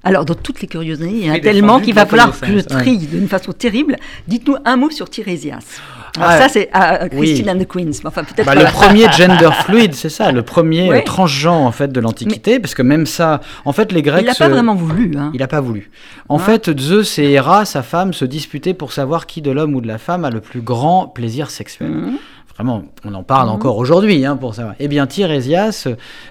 Alors, 0.04 0.26
dans 0.26 0.36
toutes 0.36 0.62
les 0.62 0.68
curiosités, 0.68 1.01
il 1.10 1.26
y 1.26 1.30
a 1.30 1.40
tellement 1.40 1.80
qu'il 1.80 1.94
va 1.94 2.06
falloir 2.06 2.40
que 2.40 2.48
je 2.48 2.60
trie 2.62 2.98
d'une 2.98 3.28
façon 3.28 3.52
terrible. 3.52 3.98
Dites-nous 4.28 4.58
un 4.66 4.78
mot 4.78 4.90
sur 4.90 5.10
Tirésias. 5.10 5.82
Alors 6.18 6.32
ça, 6.32 6.50
c'est 6.50 6.70
uh, 6.76 7.10
Christine 7.10 7.50
and 7.50 7.60
the 7.60 7.68
Queens. 7.68 7.92
Enfin, 8.04 8.24
peut-être 8.24 8.46
bah, 8.46 8.56
le 8.56 8.66
premier 8.66 9.10
gender 9.12 9.50
fluid, 9.66 9.94
c'est 9.94 10.10
ça, 10.10 10.32
le 10.32 10.44
premier 10.44 10.92
euh, 10.92 11.02
transgenre 11.06 11.62
en 11.62 11.72
fait 11.72 11.92
de 11.92 12.00
l'Antiquité, 12.00 12.60
parce 12.60 12.74
que 12.74 12.82
même 12.82 13.06
ça, 13.06 13.40
en 13.64 13.72
fait, 13.72 13.92
les 13.92 14.02
Grecs. 14.02 14.22
Il 14.22 14.28
n'a 14.28 14.36
pas 14.36 14.50
vraiment 14.50 14.76
voulu. 14.76 15.14
Hein. 15.18 15.32
Il 15.34 15.40
n'a 15.40 15.48
pas 15.48 15.62
voulu. 15.62 15.90
En 16.28 16.38
fait, 16.38 16.78
Zeus 16.78 17.18
et 17.20 17.32
Hera, 17.32 17.66
sa 17.66 17.82
femme, 17.82 18.14
se 18.14 18.26
disputaient 18.26 18.74
pour 18.74 18.92
savoir 18.92 19.26
qui 19.26 19.42
de 19.42 19.52
l'homme 19.52 19.76
ou 19.76 19.82
de 19.82 19.88
la 19.88 19.98
femme 19.98 20.26
a 20.26 20.30
le 20.30 20.42
plus 20.42 20.62
grand 20.62 21.08
plaisir 21.08 21.50
sexuel. 21.50 21.92
Mmh. 21.92 22.18
Vraiment, 22.56 22.84
on 23.06 23.14
en 23.14 23.24
parle 23.24 23.48
mmh. 23.48 23.52
encore 23.52 23.78
aujourd'hui 23.78 24.26
hein, 24.26 24.36
pour 24.36 24.56
savoir. 24.56 24.76
Eh 24.80 24.88
bien, 24.88 25.08
Tirésias 25.08 25.88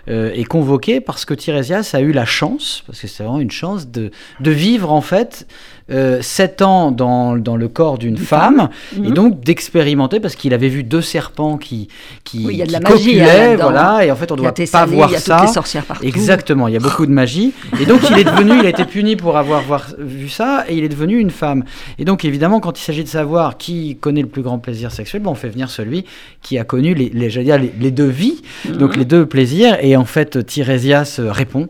euh, 0.08 0.32
est 0.32 0.44
convoqué 0.44 1.00
parce 1.00 1.24
que 1.24 1.34
Tirésias 1.34 1.90
a 1.94 2.00
eu 2.00 2.12
la 2.12 2.24
chance, 2.24 2.82
parce 2.86 3.00
que 3.00 3.06
c'est 3.06 3.22
vraiment 3.22 3.40
une 3.40 3.50
chance, 3.50 3.88
de, 3.88 4.10
de 4.40 4.50
vivre 4.50 4.92
en 4.92 5.00
fait 5.00 5.46
euh, 5.90 6.22
7 6.22 6.62
ans 6.62 6.90
dans, 6.92 7.36
dans 7.36 7.56
le 7.56 7.68
corps 7.68 7.98
d'une 7.98 8.16
femme, 8.16 8.68
et 8.96 9.00
mhm. 9.00 9.10
donc 9.10 9.40
d'expérimenter 9.40 10.20
parce 10.20 10.36
qu'il 10.36 10.54
avait 10.54 10.68
vu 10.68 10.84
deux 10.84 11.02
serpents 11.02 11.58
qui 11.58 11.88
qui, 12.22 12.46
oui, 12.46 12.56
y 12.56 12.62
a 12.62 12.66
de 12.66 12.72
la 12.72 12.80
magie, 12.80 13.20
hein, 13.20 13.56
voilà, 13.56 14.04
et 14.04 14.10
en 14.12 14.16
fait 14.16 14.30
on 14.30 14.36
doit 14.36 14.52
pas 14.52 14.86
voir 14.86 15.10
ça. 15.10 15.38
Toutes 15.38 15.48
les 15.48 15.52
sorcières 15.52 15.84
partout. 15.84 16.04
Exactement, 16.04 16.68
il 16.68 16.74
y 16.74 16.76
a 16.76 16.80
beaucoup 16.80 17.06
de 17.06 17.10
magie, 17.10 17.52
et 17.80 17.86
donc 17.86 18.02
il 18.08 18.18
est 18.18 18.24
devenu, 18.24 18.58
il 18.60 18.66
a 18.66 18.68
été 18.68 18.84
puni 18.84 19.16
pour 19.16 19.36
avoir 19.36 19.62
voir, 19.62 19.86
vu 19.98 20.28
ça, 20.28 20.64
et 20.68 20.76
il 20.76 20.84
est 20.84 20.88
devenu 20.88 21.18
une 21.18 21.30
femme. 21.30 21.64
Et 21.98 22.04
donc 22.04 22.24
évidemment, 22.24 22.60
quand 22.60 22.78
il 22.78 22.82
s'agit 22.82 23.04
de 23.04 23.08
savoir 23.08 23.56
qui 23.56 23.96
connaît 23.96 24.22
le 24.22 24.28
plus 24.28 24.42
grand 24.42 24.58
plaisir 24.58 24.92
sexuel, 24.92 25.22
bon, 25.22 25.32
on 25.32 25.34
fait 25.34 25.48
venir 25.48 25.70
celui 25.70 26.04
qui 26.42 26.58
a 26.58 26.64
connu 26.64 26.94
les, 26.94 27.10
les, 27.10 27.28
les, 27.28 27.72
les 27.78 27.90
deux 27.90 28.08
vies, 28.08 28.42
donc 28.68 28.96
les 28.96 29.04
deux 29.04 29.26
plaisirs, 29.26 29.78
et 29.80 29.96
en 29.96 30.04
fait 30.04 30.44
Tirésias 30.46 31.20
répond 31.20 31.68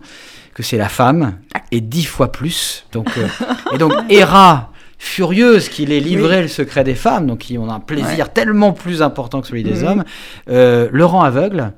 que 0.54 0.62
c'est 0.62 0.76
la 0.76 0.88
femme, 0.88 1.38
et 1.70 1.80
dix 1.80 2.04
fois 2.04 2.32
plus. 2.32 2.86
Donc, 2.92 3.08
euh, 3.18 3.26
et 3.72 3.78
donc, 3.78 3.92
Héra, 4.10 4.72
furieuse 4.98 5.68
qu'il 5.68 5.92
ait 5.92 6.00
livré 6.00 6.42
le 6.42 6.48
secret 6.48 6.84
des 6.84 6.94
femmes, 6.94 7.26
donc 7.26 7.38
qui 7.38 7.56
ont 7.56 7.70
un 7.70 7.80
plaisir 7.80 8.32
tellement 8.32 8.72
plus 8.72 9.02
important 9.02 9.40
que 9.40 9.46
celui 9.46 9.62
des 9.62 9.82
hommes, 9.82 10.04
euh, 10.50 10.88
le 10.92 11.04
rend 11.04 11.22
aveugle. 11.22 11.72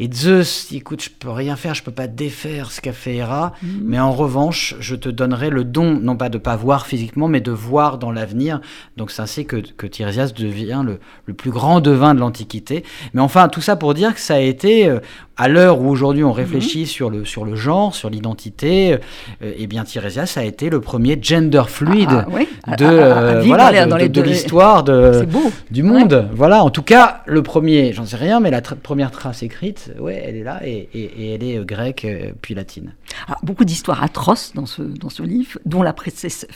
Et 0.00 0.08
Zeus 0.12 0.68
dit, 0.68 0.76
écoute, 0.76 1.02
je 1.02 1.10
peux 1.10 1.30
rien 1.30 1.56
faire, 1.56 1.74
je 1.74 1.82
peux 1.82 1.90
pas 1.92 2.06
défaire 2.06 2.70
ce 2.70 2.80
qu'a 2.80 2.92
fait 2.92 3.16
Héra, 3.16 3.54
mhm. 3.62 3.80
mais 3.84 3.98
en 3.98 4.12
revanche, 4.12 4.76
je 4.78 4.94
te 4.94 5.08
donnerai 5.08 5.50
le 5.50 5.64
don, 5.64 5.98
non 6.00 6.16
pas 6.16 6.28
de 6.28 6.38
pas 6.38 6.54
voir 6.54 6.86
physiquement, 6.86 7.26
mais 7.26 7.40
de 7.40 7.50
voir 7.50 7.98
dans 7.98 8.12
l'avenir. 8.12 8.60
Donc 8.96 9.10
c'est 9.10 9.22
ainsi 9.22 9.44
que, 9.44 9.56
que 9.56 9.86
Tiresias 9.88 10.32
devient 10.36 10.82
le, 10.84 11.00
le, 11.26 11.34
plus 11.34 11.50
grand 11.50 11.80
devin 11.80 12.14
de 12.14 12.20
l'Antiquité. 12.20 12.84
Mais 13.12 13.20
enfin, 13.20 13.48
tout 13.48 13.60
ça 13.60 13.74
pour 13.74 13.92
dire 13.94 14.14
que 14.14 14.20
ça 14.20 14.34
a 14.34 14.40
été, 14.40 14.86
euh, 14.86 15.00
à 15.38 15.46
l'heure 15.46 15.80
où 15.80 15.88
aujourd'hui 15.88 16.24
on 16.24 16.32
réfléchit 16.32 16.80
mhm. 16.80 16.86
sur, 16.86 17.10
le, 17.10 17.24
sur 17.24 17.44
le 17.44 17.54
genre, 17.54 17.94
sur 17.94 18.10
l'identité, 18.10 18.94
euh, 18.94 19.52
eh 19.56 19.66
bien 19.68 19.84
Tiresias 19.84 20.34
a 20.36 20.42
été 20.42 20.68
le 20.68 20.80
premier 20.80 21.16
gender 21.22 21.62
fluide 21.68 22.08
ah, 22.10 22.26
ah, 22.66 22.76
de, 22.76 22.84
euh, 22.84 23.42
voilà, 23.46 23.86
de, 23.86 24.08
de, 24.08 24.20
l'histoire 24.20 24.82
du 24.82 25.82
monde. 25.84 26.28
Voilà, 26.34 26.64
en 26.64 26.70
tout 26.70 26.82
cas, 26.82 27.22
le 27.26 27.42
premier, 27.42 27.92
j'en 27.92 28.04
sais 28.04 28.16
rien, 28.16 28.40
mais 28.40 28.50
la 28.50 28.60
première 28.60 29.12
trace 29.12 29.44
écrite, 29.44 29.92
ouais, 30.00 30.20
elle 30.26 30.36
est 30.36 30.42
là 30.42 30.60
et, 30.64 30.88
elle 31.34 31.44
est 31.44 31.58
euh, 31.58 31.64
grecque 31.64 32.06
puis 32.42 32.54
latine. 32.54 32.92
Ah, 33.28 33.36
beaucoup 33.44 33.64
d'histoires 33.64 34.02
atroces 34.02 34.52
dans 34.54 34.66
ce, 34.66 34.82
dans 34.82 35.08
ce 35.08 35.22
livre, 35.22 35.60
dont 35.64 35.84
la 35.84 35.92
princesse 35.92 36.48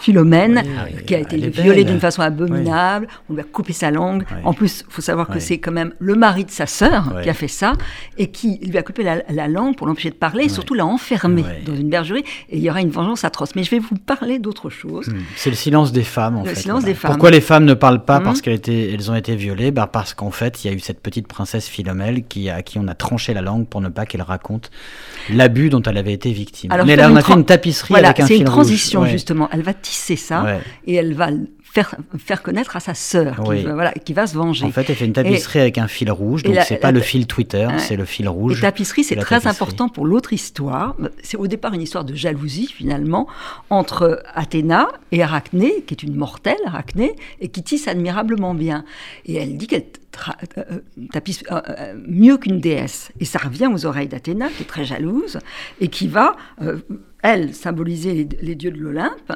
Philomène, 0.00 0.62
ah 0.78 1.02
qui 1.06 1.14
a 1.14 1.18
été 1.18 1.38
violée 1.48 1.84
d'une 1.84 2.00
façon 2.00 2.20
abominable, 2.20 3.08
on 3.30 3.34
lui 3.34 3.40
a 3.40 3.44
coupé 3.44 3.72
sa 3.72 3.90
langue. 3.90 4.24
En 4.44 4.52
plus, 4.52 4.84
il 4.86 4.92
faut 4.92 5.00
savoir 5.00 5.28
que 5.28 5.40
c'est 5.40 5.58
quand 5.58 5.72
même 5.72 5.94
le 5.98 6.14
mari 6.14 6.44
de 6.44 6.50
sa 6.50 6.66
sœur 6.66 7.22
qui 7.22 7.30
a 7.30 7.34
fait 7.34 7.48
ça 7.48 7.69
et 8.18 8.28
qui 8.28 8.58
lui 8.58 8.78
a 8.78 8.82
coupé 8.82 9.02
la, 9.02 9.48
langue 9.48 9.76
pour 9.76 9.86
l'empêcher 9.86 10.10
de 10.10 10.14
parler 10.14 10.44
et 10.44 10.48
surtout 10.48 10.74
l'a 10.74 10.86
enfermé 10.86 11.44
dans 11.66 11.74
une 11.74 11.88
bergerie. 11.88 12.24
Et 12.48 12.58
il 12.58 12.62
y 12.62 12.70
aura 12.70 12.80
une 12.80 12.90
vengeance 12.90 13.24
atroce. 13.24 13.54
Mais 13.56 13.64
je 13.64 13.70
vais 13.70 13.78
vous 13.78 13.96
parler 13.96 14.38
d'autre 14.38 14.70
chose. 14.70 15.08
Hmm. 15.08 15.18
C'est 15.36 15.50
le 15.50 15.56
silence 15.56 15.92
des 15.92 16.02
femmes, 16.02 16.36
en 16.36 16.42
le 16.42 16.50
fait. 16.50 16.62
Silence 16.62 16.84
des 16.84 16.94
femmes. 16.94 17.12
Pourquoi 17.12 17.30
les 17.30 17.40
femmes 17.40 17.64
ne 17.64 17.74
parlent 17.74 18.04
pas? 18.04 18.20
Hmm. 18.20 18.24
Parce 18.24 18.40
qu'elles 18.40 18.60
elles 18.68 19.10
ont 19.10 19.14
été 19.14 19.36
violées 19.36 19.70
bah 19.70 19.88
Parce 19.90 20.14
qu'en 20.14 20.30
fait, 20.30 20.64
il 20.64 20.70
y 20.70 20.70
a 20.70 20.76
eu 20.76 20.80
cette 20.80 21.00
petite 21.00 21.26
princesse 21.26 21.68
Philomène 21.68 22.22
qui, 22.24 22.50
à 22.50 22.62
qui 22.62 22.78
on 22.78 22.88
a 22.88 22.94
tranché 22.94 23.34
la 23.34 23.42
langue 23.42 23.66
pour 23.66 23.80
ne 23.80 23.88
pas 23.88 24.06
qu'elle 24.06 24.22
raconte 24.22 24.70
l'abus 25.30 25.70
dont 25.70 25.82
elle 25.82 25.98
avait 25.98 26.12
été 26.12 26.32
victime. 26.32 26.72
Alors, 26.72 26.86
Mais 26.86 26.96
là, 26.96 27.10
on 27.10 27.16
a 27.16 27.22
fait 27.22 27.34
une 27.34 27.44
tapisserie 27.44 27.94
avec 27.96 28.20
un 28.20 28.26
fil 28.26 28.36
C'est 28.36 28.40
une 28.40 28.46
transition, 28.46 29.06
justement. 29.06 29.48
Elle 29.52 29.62
va 29.62 29.74
tisser 29.74 30.16
ça 30.16 30.60
et 30.86 30.94
elle 30.94 31.14
va 31.14 31.28
faire, 31.70 31.94
faire 32.18 32.42
connaître 32.42 32.76
à 32.76 32.80
sa 32.80 32.94
sœur, 32.94 33.42
qui, 33.44 33.62
voilà, 33.62 33.92
qui 33.92 34.12
va 34.12 34.26
se 34.26 34.34
venger. 34.34 34.66
En 34.66 34.72
fait, 34.72 34.90
elle 34.90 34.96
fait 34.96 35.04
une 35.04 35.12
tapisserie 35.12 35.60
avec 35.60 35.78
un 35.78 35.86
fil 35.86 36.10
rouge, 36.10 36.42
donc 36.42 36.56
c'est 36.66 36.76
pas 36.76 36.90
le 36.90 37.00
fil 37.00 37.26
Twitter, 37.26 37.68
c'est 37.78 37.96
le 37.96 38.04
fil 38.04 38.28
rouge. 38.28 38.58
Et 38.58 38.62
tapisserie, 38.62 39.04
c'est 39.04 39.16
très 39.16 39.46
important 39.46 39.88
pour 39.88 40.04
l'autre 40.04 40.32
histoire. 40.32 40.96
C'est 41.22 41.36
au 41.36 41.46
départ 41.46 41.72
une 41.74 41.82
histoire 41.82 42.04
de 42.04 42.14
jalousie, 42.14 42.66
finalement, 42.66 43.28
entre 43.70 44.22
Athéna 44.34 44.88
et 45.12 45.22
Arachné, 45.22 45.82
qui 45.86 45.94
est 45.94 46.02
une 46.02 46.16
mortelle, 46.16 46.58
Arachné, 46.66 47.14
et 47.40 47.48
qui 47.48 47.62
tisse 47.62 47.86
admirablement 47.86 48.54
bien. 48.54 48.84
Et 49.26 49.36
elle 49.36 49.56
dit 49.56 49.68
qu'elle 49.68 49.86
euh, 50.58 50.62
euh, 50.72 50.78
tapisse 51.12 51.44
euh, 51.52 51.94
mieux 52.06 52.36
qu'une 52.36 52.60
déesse. 52.60 53.12
Et 53.20 53.24
ça 53.24 53.38
revient 53.38 53.70
aux 53.72 53.86
oreilles 53.86 54.08
d'Athéna, 54.08 54.48
qui 54.48 54.64
est 54.64 54.66
très 54.66 54.84
jalouse, 54.84 55.38
et 55.80 55.88
qui 55.88 56.08
va, 56.08 56.36
elle, 57.22 57.54
symboliser 57.54 58.28
les 58.40 58.54
dieux 58.54 58.70
de 58.70 58.78
l'Olympe, 58.78 59.32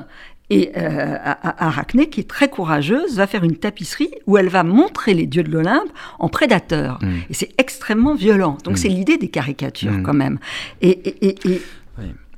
et 0.50 0.72
euh, 0.76 1.16
Arachné, 1.42 2.10
qui 2.10 2.20
est 2.20 2.28
très 2.28 2.48
courageuse, 2.48 3.16
va 3.16 3.26
faire 3.26 3.44
une 3.44 3.56
tapisserie 3.56 4.10
où 4.26 4.36
elle 4.36 4.48
va 4.48 4.62
montrer 4.62 5.14
les 5.14 5.26
dieux 5.26 5.42
de 5.42 5.50
l'Olympe 5.50 5.88
en 6.18 6.28
prédateurs. 6.28 6.98
Mm. 7.02 7.12
Et 7.30 7.34
c'est 7.34 7.50
extrêmement 7.56 8.14
violent. 8.14 8.58
Donc 8.64 8.74
mm. 8.74 8.76
c'est 8.76 8.88
l'idée 8.88 9.16
des 9.16 9.28
caricatures 9.28 9.92
mm. 9.92 10.02
quand 10.02 10.12
même. 10.12 10.38
Et, 10.82 10.90
et, 10.90 11.50
et, 11.50 11.62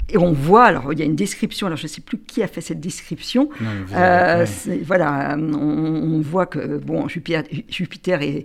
et, 0.09 0.19
on 0.19 0.31
voit, 0.31 0.67
alors 0.67 0.93
il 0.93 1.01
y 1.01 1.03
a 1.03 1.05
une 1.05 1.17
description, 1.17 1.67
alors 1.67 1.77
je 1.77 1.83
ne 1.83 1.89
sais 1.89 2.01
plus 2.01 2.19
qui 2.19 2.45
a 2.45 2.47
fait 2.47 2.61
cette 2.61 2.79
description. 2.79 3.49
Euh, 3.93 4.47
voilà, 4.85 5.37
on, 5.37 6.21
voit 6.21 6.47
que 6.47 6.79
bon, 6.79 7.09
Jupiter, 7.09 7.43
Jupiter 7.69 8.23
est, 8.23 8.45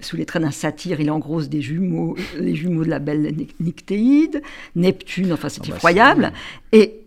sous 0.00 0.16
les 0.16 0.26
traits 0.26 0.42
d'un 0.42 0.52
satyre, 0.52 1.00
il 1.00 1.10
engrosse 1.10 1.48
des 1.48 1.60
jumeaux, 1.60 2.16
les 2.38 2.54
jumeaux 2.54 2.84
de 2.84 2.90
la 2.90 3.00
belle 3.00 3.34
Nictéide, 3.58 4.42
Neptune, 4.76 5.32
enfin 5.32 5.48
c'est 5.48 5.66
bah, 5.66 5.74
effroyable. 5.74 6.32
Et 6.70 7.01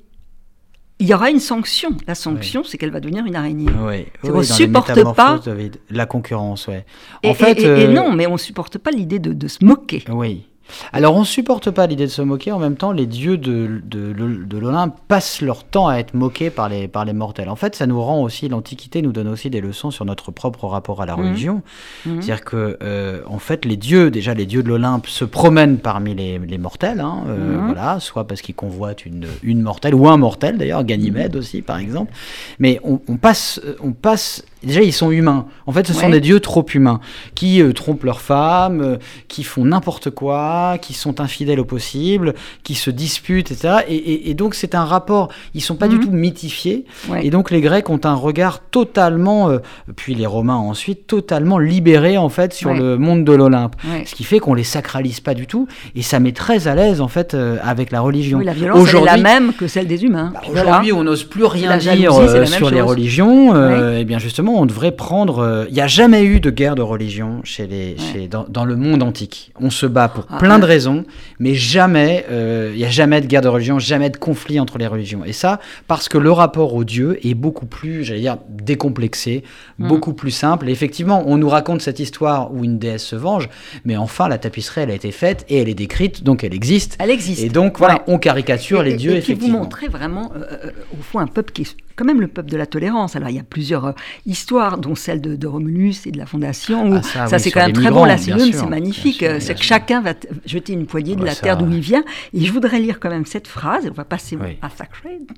il 0.99 1.07
y 1.07 1.13
aura 1.13 1.29
une 1.29 1.39
sanction. 1.39 1.89
La 2.07 2.15
sanction, 2.15 2.63
c'est 2.63 2.77
qu'elle 2.77 2.91
va 2.91 2.99
devenir 2.99 3.25
une 3.25 3.35
araignée. 3.35 3.69
Oui. 3.79 4.05
on 4.23 4.37
ne 4.37 4.43
supporte 4.43 5.03
pas 5.15 5.41
la 5.89 6.05
concurrence. 6.05 6.67
Ouais. 6.67 6.85
En 7.23 7.31
et, 7.31 7.33
fait, 7.33 7.59
et, 7.59 7.67
euh, 7.67 7.87
non, 7.91 8.13
mais 8.13 8.27
on 8.27 8.33
ne 8.33 8.37
supporte 8.37 8.77
pas 8.77 8.91
l'idée 8.91 9.19
de, 9.19 9.47
se 9.47 9.63
moquer. 9.63 10.03
Oui. 10.09 10.47
Alors 10.93 11.15
on 11.15 11.23
supporte 11.23 11.71
pas 11.71 11.87
l'idée 11.87 12.05
de 12.05 12.11
se 12.11 12.21
moquer, 12.21 12.51
en 12.51 12.59
même 12.59 12.75
temps 12.75 12.91
les 12.91 13.05
dieux 13.05 13.37
de, 13.37 13.81
de, 13.83 14.13
de 14.13 14.57
l'Olympe 14.57 14.95
passent 15.07 15.41
leur 15.41 15.63
temps 15.63 15.87
à 15.87 15.97
être 15.97 16.13
moqués 16.13 16.49
par 16.49 16.69
les, 16.69 16.87
par 16.87 17.05
les 17.05 17.13
mortels. 17.13 17.49
En 17.49 17.55
fait 17.55 17.75
ça 17.75 17.87
nous 17.87 18.01
rend 18.01 18.21
aussi, 18.21 18.49
l'Antiquité 18.49 19.01
nous 19.01 19.11
donne 19.11 19.27
aussi 19.27 19.49
des 19.49 19.61
leçons 19.61 19.91
sur 19.91 20.05
notre 20.05 20.31
propre 20.31 20.65
rapport 20.67 21.01
à 21.01 21.05
la 21.05 21.15
mhm. 21.15 21.25
religion. 21.25 21.61
Mhm. 22.05 22.21
C'est-à-dire 22.21 22.45
que 22.45 22.77
euh, 22.81 23.21
en 23.27 23.39
fait 23.39 23.65
les 23.65 23.77
dieux, 23.77 24.11
déjà 24.11 24.33
les 24.33 24.45
dieux 24.45 24.63
de 24.63 24.69
l'Olympe 24.69 25.07
se 25.07 25.25
promènent 25.25 25.77
parmi 25.77 26.15
les, 26.15 26.39
les 26.39 26.57
mortels, 26.57 26.99
hein, 26.99 27.23
euh, 27.27 27.57
mhm. 27.57 27.65
voilà, 27.65 27.99
soit 27.99 28.25
parce 28.27 28.41
qu'ils 28.41 28.55
convoitent 28.55 29.05
une, 29.05 29.27
une 29.43 29.61
mortelle 29.61 29.95
ou 29.95 30.07
un 30.07 30.17
mortel 30.17 30.57
d'ailleurs, 30.57 30.83
Ganymède 30.83 31.35
aussi 31.35 31.61
par 31.61 31.77
exemple. 31.77 32.11
Mais 32.59 32.79
on, 32.83 32.99
on 33.07 33.17
passe, 33.17 33.61
on 33.81 33.91
passe 33.91 34.43
Déjà, 34.65 34.81
ils 34.81 34.93
sont 34.93 35.11
humains. 35.11 35.45
En 35.67 35.71
fait, 35.71 35.85
ce 35.87 35.93
sont 35.93 36.09
des 36.09 36.19
dieux 36.19 36.39
trop 36.39 36.65
humains, 36.73 36.99
qui 37.35 37.61
euh, 37.61 37.71
trompent 37.71 38.03
leurs 38.03 38.21
femmes, 38.21 38.81
euh, 38.81 38.97
qui 39.27 39.43
font 39.43 39.63
n'importe 39.63 40.09
quoi, 40.09 40.77
qui 40.81 40.93
sont 40.93 41.21
infidèles 41.21 41.59
au 41.59 41.65
possible, 41.65 42.33
qui 42.63 42.73
se 42.73 42.89
disputent, 42.89 43.51
etc. 43.51 43.77
Et, 43.87 44.33
donc, 44.33 44.55
c'est 44.55 44.75
un 44.75 44.83
rapport. 44.83 45.29
Ils 45.53 45.61
sont 45.61 45.75
pas 45.75 45.87
du 45.87 45.97
mhm. 45.97 46.05
tout 46.05 46.11
mythifiés. 46.11 46.85
Et 47.21 47.29
donc, 47.29 47.51
les 47.51 47.61
Grecs 47.61 47.89
ont 47.89 48.01
un 48.03 48.15
regard 48.15 48.59
totalement, 48.59 49.49
euh, 49.49 49.59
puis 49.95 50.15
les 50.15 50.25
Romains 50.25 50.55
ensuite, 50.55 51.07
totalement 51.07 51.59
libéré, 51.59 52.17
en 52.17 52.29
fait, 52.29 52.53
sur 52.53 52.73
le 52.73 52.97
monde 52.97 53.23
de 53.23 53.33
l'Olympe. 53.33 53.75
Ce 54.05 54.15
qui 54.15 54.23
fait 54.23 54.39
qu'on 54.39 54.53
les 54.53 54.63
sacralise 54.63 55.19
pas 55.19 55.33
du 55.33 55.45
tout. 55.47 55.67
Et 55.95 56.01
ça 56.01 56.19
met 56.19 56.31
très 56.31 56.67
à 56.67 56.75
l'aise, 56.75 57.01
en 57.01 57.07
fait, 57.07 57.35
avec 57.61 57.91
la 57.91 58.01
religion. 58.01 58.39
la 58.39 58.53
violence, 58.53 58.93
est 58.93 59.01
la 59.01 59.17
même 59.17 59.53
que 59.53 59.67
celle 59.67 59.87
des 59.87 60.03
humains. 60.03 60.31
Bah, 60.33 60.41
aujourd'hui, 60.49 60.91
on 60.91 61.03
n'ose 61.03 61.23
plus 61.23 61.45
rien 61.45 61.77
dire 61.77 62.13
sur 62.47 62.71
les 62.71 62.81
religions. 62.81 63.55
Et 63.95 64.03
bien, 64.05 64.19
justement, 64.19 64.54
on 64.59 64.65
devrait 64.65 64.91
prendre. 64.91 65.39
Euh, 65.39 65.65
il 65.69 65.73
n'y 65.73 65.81
a 65.81 65.87
jamais 65.87 66.23
eu 66.23 66.39
de 66.39 66.49
guerre 66.49 66.75
de 66.75 66.81
religion 66.81 67.41
chez 67.43 67.67
les, 67.67 67.95
dans, 68.27 68.65
le 68.65 68.75
monde 68.75 69.03
antique. 69.03 69.51
On 69.59 69.69
se 69.69 69.85
bat 69.85 70.07
pour 70.07 70.25
ah 70.29 70.37
plein 70.37 70.59
de 70.59 70.65
raisons, 70.65 71.05
mais 71.39 71.55
jamais, 71.55 72.25
euh, 72.29 72.71
il 72.73 72.77
n'y 72.77 72.85
a 72.85 72.89
jamais 72.89 73.21
de 73.21 73.27
guerre 73.27 73.41
de 73.41 73.47
religion, 73.47 73.79
jamais 73.79 74.09
de 74.09 74.17
conflit 74.17 74.59
entre 74.59 74.77
les 74.77 74.87
religions. 74.87 75.23
Et 75.25 75.33
ça, 75.33 75.59
parce 75.87 76.09
que 76.09 76.17
le 76.17 76.31
rapport 76.31 76.73
au 76.73 76.83
Dieu 76.83 77.19
est 77.25 77.33
beaucoup 77.33 77.65
plus, 77.65 78.03
j'allais 78.03 78.21
dire, 78.21 78.37
décomplexé, 78.49 79.43
mm. 79.77 79.87
beaucoup 79.87 80.13
plus 80.13 80.31
simple. 80.31 80.69
effectivement, 80.69 81.23
on 81.27 81.37
nous 81.37 81.49
raconte 81.49 81.81
cette 81.81 81.99
histoire 81.99 82.53
où 82.53 82.63
une 82.63 82.79
déesse 82.79 83.03
se 83.03 83.15
venge, 83.15 83.49
mais 83.83 83.97
enfin, 83.97 84.27
la 84.27 84.37
tapisserie, 84.37 84.81
elle 84.81 84.91
a 84.91 84.95
été 84.95 85.11
faite 85.11 85.45
et 85.49 85.57
elle 85.57 85.69
est 85.69 85.75
décrite, 85.75 86.23
donc 86.23 86.43
elle 86.43 86.53
existe. 86.53 86.97
Elle 86.99 87.11
existe. 87.11 87.43
Et 87.43 87.49
donc, 87.49 87.77
voilà, 87.77 88.03
on 88.07 88.17
caricature 88.17 88.83
les 88.83 88.95
dieux, 88.95 89.13
et 89.13 89.17
effectivement. 89.17 89.47
Et 89.47 89.51
vous 89.51 89.63
montrer 89.63 89.87
vraiment, 89.87 90.31
euh, 90.35 90.71
au 90.97 91.01
fond, 91.01 91.19
un 91.19 91.27
peuple 91.27 91.51
qui 91.51 91.65
quand 91.95 92.05
même 92.05 92.21
le 92.21 92.27
peuple 92.27 92.49
de 92.49 92.57
la 92.57 92.65
tolérance. 92.65 93.15
Alors 93.15 93.29
il 93.29 93.35
y 93.35 93.39
a 93.39 93.43
plusieurs 93.43 93.85
euh, 93.85 93.91
histoires, 94.25 94.77
dont 94.77 94.95
celle 94.95 95.21
de, 95.21 95.47
Romulus 95.47 96.05
et 96.05 96.11
de 96.11 96.17
la 96.17 96.25
Fondation. 96.25 96.91
Où 96.91 96.95
ah, 97.15 97.27
ça, 97.27 97.39
c'est 97.39 97.51
quand 97.51 97.61
même 97.61 97.73
très 97.73 97.91
bon. 97.91 98.05
La 98.05 98.17
c'est 98.17 98.33
magnifique. 98.67 99.25
C'est 99.39 99.55
que 99.55 99.63
chacun 99.63 100.01
va 100.01 100.13
jeter 100.45 100.73
une 100.73 100.85
poignée 100.85 101.15
de 101.15 101.23
la 101.23 101.35
terre 101.35 101.57
d'où 101.57 101.69
il 101.69 101.79
vient. 101.79 102.03
Et 102.33 102.45
je 102.45 102.51
voudrais 102.51 102.79
lire 102.79 102.99
quand 102.99 103.09
même 103.09 103.25
cette 103.25 103.47
phrase. 103.47 103.87
On 103.89 103.93
va 103.93 104.05
passer 104.05 104.37
à 104.61 104.69
Sacred, 104.69 105.31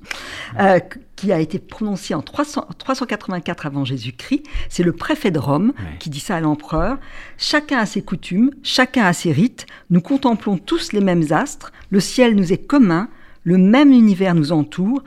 euh, 0.58 0.80
qui 1.16 1.32
a 1.32 1.40
été 1.40 1.58
prononcée 1.58 2.14
en 2.14 2.22
300, 2.22 2.66
384 2.78 3.66
avant 3.66 3.84
Jésus-Christ. 3.84 4.42
C'est 4.68 4.82
le 4.82 4.92
préfet 4.92 5.30
de 5.30 5.38
Rome 5.38 5.72
qui 5.98 6.10
dit 6.10 6.20
ça 6.20 6.36
à 6.36 6.40
l'empereur. 6.40 6.98
Chacun 7.36 7.78
a 7.78 7.86
ses 7.86 8.02
coutumes, 8.02 8.50
chacun 8.62 9.04
a 9.04 9.12
ses 9.12 9.32
rites. 9.32 9.66
Nous 9.90 10.00
contemplons 10.00 10.58
tous 10.58 10.92
les 10.92 11.00
mêmes 11.00 11.24
astres. 11.30 11.72
Le 11.90 12.00
ciel 12.00 12.34
nous 12.34 12.52
est 12.52 12.66
commun. 12.66 13.08
Le 13.44 13.56
même 13.56 13.92
univers 13.92 14.34
nous 14.34 14.52
entoure, 14.52 15.02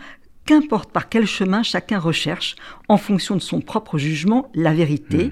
qu'importe 0.52 0.92
par 0.92 1.08
quel 1.08 1.26
chemin 1.26 1.64
chacun 1.64 1.98
recherche, 1.98 2.56
en 2.90 2.98
fonction 2.98 3.36
de 3.36 3.42
son 3.42 3.62
propre 3.62 3.98
jugement, 3.98 4.50
la 4.54 4.74
vérité, 4.74 5.28
hmm. 5.28 5.32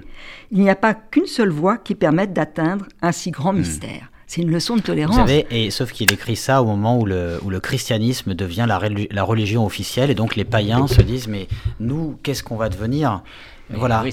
il 0.51 0.59
n'y 0.61 0.69
a 0.69 0.75
pas 0.75 0.93
qu'une 0.93 1.25
seule 1.25 1.49
voie 1.49 1.77
qui 1.77 1.93
permette 1.93 2.31
d'atteindre 2.31 2.85
un 3.01 3.11
si 3.11 3.31
grand 3.31 3.51
hmm. 3.51 3.57
mystère. 3.57 4.11
C'est 4.27 4.41
une 4.41 4.51
leçon 4.51 4.77
de 4.77 4.81
tolérance. 4.81 5.15
Vous 5.15 5.21
savez, 5.21 5.45
et 5.49 5.71
sauf 5.71 5.91
qu'il 5.91 6.13
écrit 6.13 6.37
ça 6.37 6.61
au 6.61 6.65
moment 6.65 6.97
où 6.99 7.05
le, 7.05 7.39
où 7.43 7.49
le 7.49 7.59
christianisme 7.59 8.33
devient 8.33 8.65
la, 8.67 8.79
la 9.11 9.23
religion 9.23 9.65
officielle, 9.65 10.09
et 10.09 10.15
donc 10.15 10.37
les 10.37 10.45
païens 10.45 10.87
se 10.87 11.01
disent, 11.01 11.27
mais 11.27 11.47
nous, 11.79 12.17
qu'est-ce 12.23 12.43
qu'on 12.43 12.55
va 12.55 12.69
devenir? 12.69 13.23
Voilà. 13.71 14.03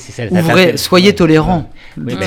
soyez 0.77 1.14
tolérants. 1.14 1.71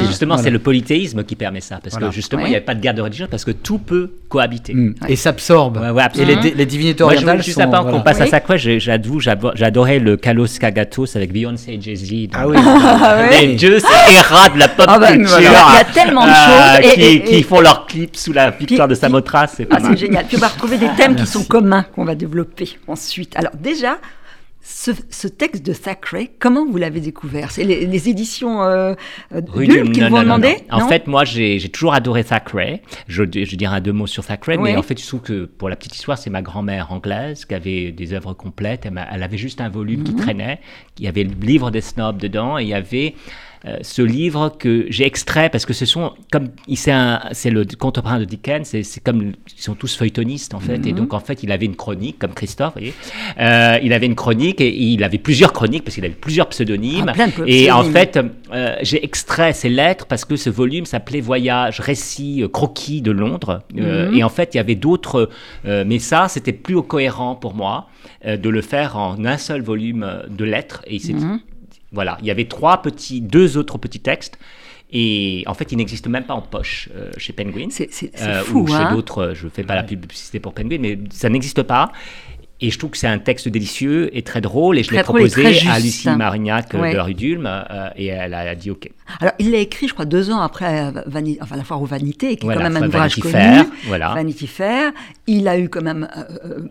justement, 0.08 0.38
c'est 0.38 0.50
le 0.50 0.60
polythéisme 0.60 1.24
qui 1.24 1.36
permet 1.36 1.62
ça, 1.62 1.80
parce 1.84 1.98
que 1.98 2.12
justement, 2.12 2.46
il 2.46 2.50
n'y 2.50 2.56
avait 2.56 2.66
pas 2.66 2.76
de 2.76 2.82
guerre 2.82 2.94
de 2.94 3.02
religion, 3.02 3.28
parce 3.30 3.46
que 3.46 3.52
tout 3.52 3.80
peut 3.80 4.12
cohabiter. 4.30 4.74
Mm. 4.74 4.96
Et 5.08 5.16
s'absorbe. 5.16 5.80
et 6.16 6.26
les, 6.26 6.36
les, 6.36 6.66
divinités 6.66 7.04
orientales 7.04 7.44
Juste 7.44 7.60
avant 7.60 7.84
qu'on 7.84 8.02
passe 8.02 8.22
à 8.22 8.28
ça, 8.28 8.40
quoi, 8.40 8.58
j'avoue, 8.58 9.20
j'adorais 9.20 10.00
le 10.00 10.18
Kalos 10.18 10.60
Kagatos 10.60 11.16
avec 11.16 11.32
Beyoncé 11.32 11.74
et 11.74 11.82
Jay-Z. 11.82 12.30
Ah 12.34 12.48
oui. 12.48 12.58
Ah 12.58 13.28
les 13.42 13.56
dieux, 13.56 13.80
c'est 13.80 14.54
de 14.54 14.60
la 14.60 14.68
pop 14.68 14.86
ah 14.88 15.00
bah, 15.00 15.12
culture. 15.12 15.38
Il 15.40 15.44
y 15.44 15.48
a 15.48 15.84
tellement 15.94 16.26
de 16.26 16.32
euh, 16.32 16.82
choses. 16.82 16.94
qui, 16.94 17.22
qui, 17.22 17.44
font 17.44 17.62
leurs 17.62 17.86
clips 17.86 18.16
sous 18.16 18.34
la 18.34 18.52
victoire 18.52 18.88
de 18.88 18.96
Samothrace. 18.96 19.54
C'est 19.58 19.68
ah, 19.72 19.96
génial. 19.96 20.26
Puis 20.26 20.38
on 20.38 20.42
va 20.42 20.48
retrouver 20.48 20.78
des 20.78 20.90
thèmes 20.98 21.16
qui 21.16 21.26
sont 21.26 21.44
communs 21.44 21.84
qu'on 21.96 22.06
va 22.06 22.16
développer 22.16 22.78
ensuite. 22.88 23.36
Alors 23.36 23.54
déjà, 23.60 23.98
ce, 24.70 25.28
texte 25.28 25.66
de 25.66 25.74
Thackeray, 25.74 26.30
comment 26.38 26.66
vous 26.66 26.78
l'avez 26.78 27.00
découvert? 27.00 27.50
C'est 27.52 27.64
les, 27.64 28.10
éditions 28.10 28.64
euh, 28.64 28.94
qui 29.32 30.00
vous 30.00 30.16
ont 30.16 30.22
demandé 30.22 30.58
En 30.70 30.88
fait, 30.88 31.08
moi, 31.08 31.26
j'ai 31.26 31.60
toujours 31.70 31.94
adoré 31.94 32.24
Thackeray. 32.24 32.82
Je, 33.08 33.24
je 33.24 33.56
dirais 33.56 33.82
deux 33.82 33.92
mots 33.92 34.08
sur 34.08 34.24
Thackeray, 34.26 34.58
mais 34.58 34.76
en 34.76 34.84
fait, 34.84 35.02
je 35.02 35.08
trouve 35.08 35.22
que 35.22 35.46
pour 35.46 35.70
la 35.70 35.76
petite 35.76 35.96
histoire, 35.96 36.18
c'est 36.18 36.30
ma 36.30 36.42
grand-mère 36.42 36.92
anglaise 36.92 37.46
qui 37.46 37.56
avait 37.56 37.92
des 37.92 38.14
œuvres 38.14 38.34
complètes. 38.34 38.86
Elle, 38.86 39.24
avait 39.24 39.38
juste 39.38 39.60
un 39.60 39.70
volume 39.70 40.04
qui 40.04 40.14
mhm. 40.14 40.20
traînait. 40.20 40.60
Il 41.00 41.06
y 41.06 41.08
avait 41.08 41.24
le 41.24 41.34
livre 41.42 41.72
des 41.72 41.82
snobs 41.82 42.18
dedans 42.18 42.60
et 42.60 42.64
il 42.64 42.70
y 42.70 42.74
avait 42.74 43.16
euh, 43.66 43.78
ce 43.82 44.02
livre 44.02 44.56
que 44.58 44.86
j'ai 44.90 45.06
extrait 45.06 45.50
parce 45.50 45.66
que 45.66 45.74
ce 45.74 45.86
sont 45.86 46.14
comme 46.32 46.48
c'est 46.76 47.50
le 47.50 47.66
contemporain 47.78 48.18
de 48.18 48.24
Dickens 48.24 48.64
c'est 48.64 49.04
comme 49.04 49.34
ils 49.58 49.62
sont 49.62 49.76
tous 49.76 49.98
feuilletonistes 49.98 50.54
en 50.54 50.62
fait 50.62 50.86
et 50.88 50.94
mhm. 50.94 51.00
donc 51.00 51.14
en 51.14 51.20
fait 51.20 51.44
il 51.44 51.52
avait 51.52 51.66
une 51.66 51.76
chronique 51.76 52.20
comme 52.20 52.34
Christophe 52.34 52.76
vous 52.76 52.80
voyez 52.80 52.94
euh, 53.38 53.78
il 53.84 53.92
avait 53.92 54.06
une 54.06 54.16
chronique 54.16 54.62
et 54.62 54.74
il 54.74 55.04
avait 55.04 55.18
plusieurs 55.18 55.52
chroniques 55.52 55.84
parce 55.84 55.96
qu'il 55.96 56.06
avait 56.06 56.14
plusieurs 56.14 56.48
pseudonymes 56.48 57.12
ah, 57.20 57.26
et 57.48 57.70
en 57.70 57.84
fait 57.84 58.18
euh, 58.54 58.78
j'ai 58.82 59.04
extrait 59.04 59.52
ces 59.52 59.68
lettres 59.68 60.06
parce 60.06 60.24
que 60.24 60.38
ce 60.38 60.50
volume 60.50 60.86
s'appelait 60.86 61.20
Voyage 61.20 61.82
récit 61.82 62.46
croquis 62.54 63.02
de 63.02 63.12
Londres 63.12 63.64
mhm. 63.74 64.16
et 64.16 64.24
en 64.24 64.30
fait 64.30 64.54
il 64.54 64.58
y 64.58 64.62
avait 64.62 64.76
d'autres 64.76 65.30
mais 65.66 66.00
ça 66.00 66.30
c'était 66.30 66.54
plus 66.54 66.82
cohérent 66.82 67.36
pour 67.36 67.56
moi 67.56 67.88
de 68.26 68.50
le 68.50 68.62
faire 68.62 68.96
en 68.96 69.26
un 69.26 69.38
seul 69.38 69.62
volume 69.62 70.24
de 70.30 70.46
lettres 70.46 70.82
et 70.88 71.00
c'est 71.00 71.12
mhm. 71.12 71.42
Voilà, 71.92 72.18
il 72.22 72.28
y 72.28 72.32
avait 72.32 72.46
trois 72.46 72.82
petits, 72.82 73.22
deux 73.22 73.58
autres 73.58 73.78
petits 73.78 74.00
textes. 74.00 74.38
Et 74.92 75.44
en 75.46 75.54
fait, 75.54 75.72
ils 75.72 75.78
n'existent 75.78 76.10
même 76.10 76.26
pas 76.26 76.34
en 76.34 76.42
poche 76.42 76.90
euh, 76.96 77.12
chez 77.18 77.32
Penguin. 77.32 77.68
C'est 77.70 77.90
euh, 78.22 78.42
fou, 78.44 78.62
ou 78.62 78.68
chez 78.68 78.74
hein. 78.74 78.94
d'autres, 78.94 79.34
je 79.36 79.46
ne 79.46 79.50
fais 79.52 79.64
pas 79.64 79.76
la 79.76 79.84
publicité 79.84 80.40
pour 80.40 80.54
Penguin, 80.54 80.78
mais 80.80 80.98
ça 81.12 81.30
n'existe 81.30 81.62
pas. 81.64 81.92
Et 82.62 82.72
je 82.72 82.78
trouve 82.78 82.92
que 82.92 82.98
c'est 82.98 83.08
un 83.08 83.20
texte 83.20 83.48
délicieux 83.48 84.16
et 84.16 84.22
très 84.22 84.42
drôle. 84.42 84.78
Et 84.78 84.84
je 84.84 84.92
l'ai 84.92 85.02
proposé 85.02 85.46
à 85.70 85.80
Lucie 85.80 86.10
Marignac 86.10 86.76
euh, 86.76 86.94
de 86.94 87.00
Rudulme 87.00 87.48
euh, 87.48 87.90
et 87.96 88.08
elle 88.08 88.34
a 88.34 88.54
dit 88.54 88.70
OK. 88.70 88.90
Alors, 89.22 89.34
il 89.40 89.52
l'a 89.52 89.60
écrit, 89.60 89.88
je 89.88 89.94
crois, 89.94 90.06
deux 90.06 90.30
ans 90.30 90.42
après 90.42 90.92
euh, 90.94 91.02
enfin, 91.42 91.56
La 91.56 91.64
foire 91.64 91.82
aux 91.82 91.86
vanités, 91.86 92.36
qui 92.36 92.46
est 92.46 92.54
quand 92.54 92.62
même 92.62 92.76
un 92.76 92.88
ouvrage 92.88 93.16
connu. 93.16 93.32
Fair, 93.32 93.66
voilà. 93.88 94.14
Vanity 94.14 94.46
Fair. 94.46 94.92
Il 95.26 95.48
a 95.48 95.58
eu 95.58 95.70
quand 95.70 95.82
même 95.82 96.08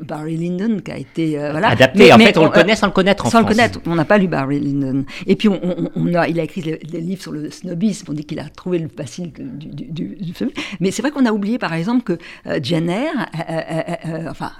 Barry 0.03 0.37
Lyndon 0.37 0.81
qui 0.81 0.91
a 0.91 0.99
été 0.99 1.39
voilà. 1.39 1.69
adapté. 1.71 2.13
en 2.13 2.19
fait, 2.19 2.37
on 2.37 2.45
le 2.45 2.51
connaît 2.51 2.77
sans 2.77 2.87
le 2.87 2.93
connaître 2.93 3.27
en 3.27 3.31
Sans 3.31 3.41
le 3.41 3.47
connaître, 3.47 3.81
on 3.87 3.95
n'a 3.95 4.05
pas 4.05 4.19
lu 4.19 4.29
Barry 4.29 4.61
Lyndon. 4.61 5.05
Et 5.27 5.37
puis, 5.37 5.49
on, 5.49 6.15
a, 6.15 6.29
il 6.29 6.39
a 6.39 6.43
écrit 6.43 6.61
des 6.61 7.01
livres 7.01 7.23
sur 7.23 7.33
le 7.33 7.51
snobisme. 7.51 8.07
On 8.11 8.13
dit 8.13 8.25
qu'il 8.25 8.41
a 8.41 8.49
trouvé 8.51 8.79
le 8.79 8.89
facile 8.89 9.33
du, 9.33 9.69
du, 9.69 10.17
du, 10.17 10.35
Mais 10.81 10.91
c'est 10.91 11.03
vrai 11.03 11.11
qu'on 11.11 11.25
a 11.25 11.33
oublié, 11.33 11.59
par 11.59 11.73
exemple, 11.73 12.03
que 12.03 12.19
Jenner, 12.63 13.09
enfin, 14.29 14.53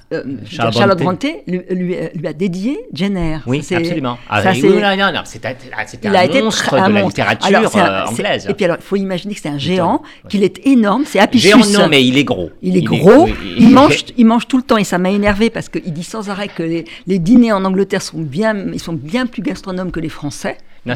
Charlotte, 0.47 0.75
Charlotte 0.75 1.03
Bronte, 1.19 1.43
lui, 1.47 1.97
lui, 2.15 2.27
a 2.27 2.33
dédié 2.33 2.79
Jenner. 2.93 3.39
Oui, 3.47 3.59
absolument. 3.59 4.19
Ah, 4.29 4.43
ça, 4.43 4.53
oui, 4.53 4.63
non, 4.63 4.97
non, 4.97 5.13
non, 5.13 5.23
c'était 5.25 5.49
un 5.49 6.15
a 6.15 6.43
monstre 6.43 6.89
de 6.89 6.95
la 6.95 7.05
littérature 7.05 7.77
euh, 7.77 8.05
anglaise. 8.07 8.47
Et 8.49 8.55
puis 8.55 8.65
alors, 8.65 8.79
il 8.81 8.85
faut 8.85 8.97
imaginer 8.97 9.35
que 9.35 9.41
c'est 9.41 9.49
un 9.49 9.59
géant, 9.59 10.03
qu'il 10.29 10.43
est 10.43 10.67
énorme, 10.67 11.05
c'est 11.07 11.19
Apicius. 11.19 11.55
Géant, 11.55 11.83
non, 11.83 11.89
mais 11.89 12.05
il 12.05 12.17
est 12.19 12.25
gros. 12.25 12.51
Il 12.63 12.77
est 12.77 12.83
gros, 12.83 13.29
il, 13.57 13.71
mange, 13.75 14.05
il 14.17 14.27
mange 14.27 14.47
tout 14.47 14.57
le 14.57 14.63
temps, 14.63 14.77
et 14.77 14.85
ça 14.85 14.99
m'a 14.99 15.11
énervé 15.11 15.51
parce 15.51 15.69
qu'il 15.69 15.93
dit 15.93 16.05
sans 16.05 16.31
arrêt 16.31 16.49
que 16.49 16.63
les, 16.63 16.85
les, 17.07 17.19
dîners 17.19 17.53
en 17.53 17.65
Angleterre 17.65 18.03
sont 18.03 18.21
bien, 18.21 18.57
ils 18.73 18.81
sont 18.81 18.93
bien 18.93 19.27
plus 19.27 19.43
gastronomes 19.43 19.91
que 19.91 20.01
les 20.01 20.09
Français. 20.09 20.57
Non, 20.87 20.95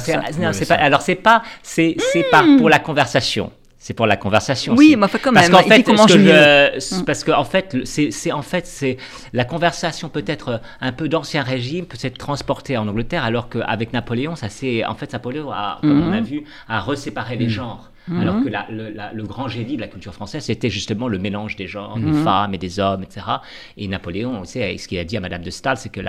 c'est 0.52 0.66
pas. 0.66 0.74
Alors, 0.74 1.02
c'est 1.02 1.16
pas. 1.16 1.42
C'est 1.62 1.96
pas 2.30 2.42
hmm. 2.42 2.58
pour 2.58 2.68
la 2.68 2.78
conversation. 2.78 3.52
C'est 3.84 3.94
pour 3.94 4.06
la 4.06 4.16
conversation. 4.16 4.76
Oui, 4.76 4.94
mais 4.96 5.08
quand 5.08 5.32
même. 5.32 5.50
Parce 5.50 5.64
qu'en 5.64 5.68
fait, 5.68 5.82
que 5.82 7.00
mm. 7.00 7.04
parce 7.04 7.24
qu'en 7.24 7.42
fait, 7.42 7.76
c'est 7.84 8.30
en 8.30 8.42
fait 8.42 8.64
c'est 8.64 8.96
la 9.32 9.44
conversation 9.44 10.08
peut-être 10.08 10.60
un 10.80 10.92
peu 10.92 11.08
d'ancien 11.08 11.42
régime 11.42 11.86
peut 11.86 11.98
être 12.00 12.16
transportée 12.16 12.76
en 12.76 12.86
Angleterre, 12.86 13.24
alors 13.24 13.48
qu'avec 13.48 13.92
Napoléon, 13.92 14.36
ça 14.36 14.48
c'est 14.48 14.84
en 14.84 14.94
fait 14.94 15.12
Napoléon 15.12 15.50
a, 15.50 15.78
comme 15.80 16.00
on 16.00 16.12
a 16.12 16.20
mm-hmm. 16.20 16.24
vu, 16.24 16.44
a 16.68 16.78
reséparé 16.80 17.34
les 17.34 17.46
mm. 17.46 17.50
genres. 17.50 17.91
Mhm. 18.08 18.20
Alors 18.20 18.42
que 18.42 18.48
le, 18.48 19.22
grand 19.24 19.48
génie 19.48 19.76
de 19.76 19.80
la 19.80 19.88
culture 19.88 20.12
française, 20.12 20.44
c'était 20.44 20.70
justement 20.70 21.08
le 21.08 21.18
mélange 21.18 21.56
des 21.56 21.66
genres, 21.66 21.96
des 21.96 22.04
mhm. 22.04 22.24
femmes 22.24 22.54
et 22.54 22.58
des 22.58 22.80
hommes, 22.80 23.02
etc. 23.02 23.22
Et 23.76 23.88
Napoléon, 23.88 24.40
on 24.40 24.44
sait, 24.44 24.76
ce 24.76 24.88
qu'il 24.88 24.98
a 24.98 25.04
dit 25.04 25.16
à 25.16 25.20
Madame 25.20 25.42
de 25.42 25.50
Staël, 25.50 25.76
c'est 25.76 25.88
que 25.88 26.00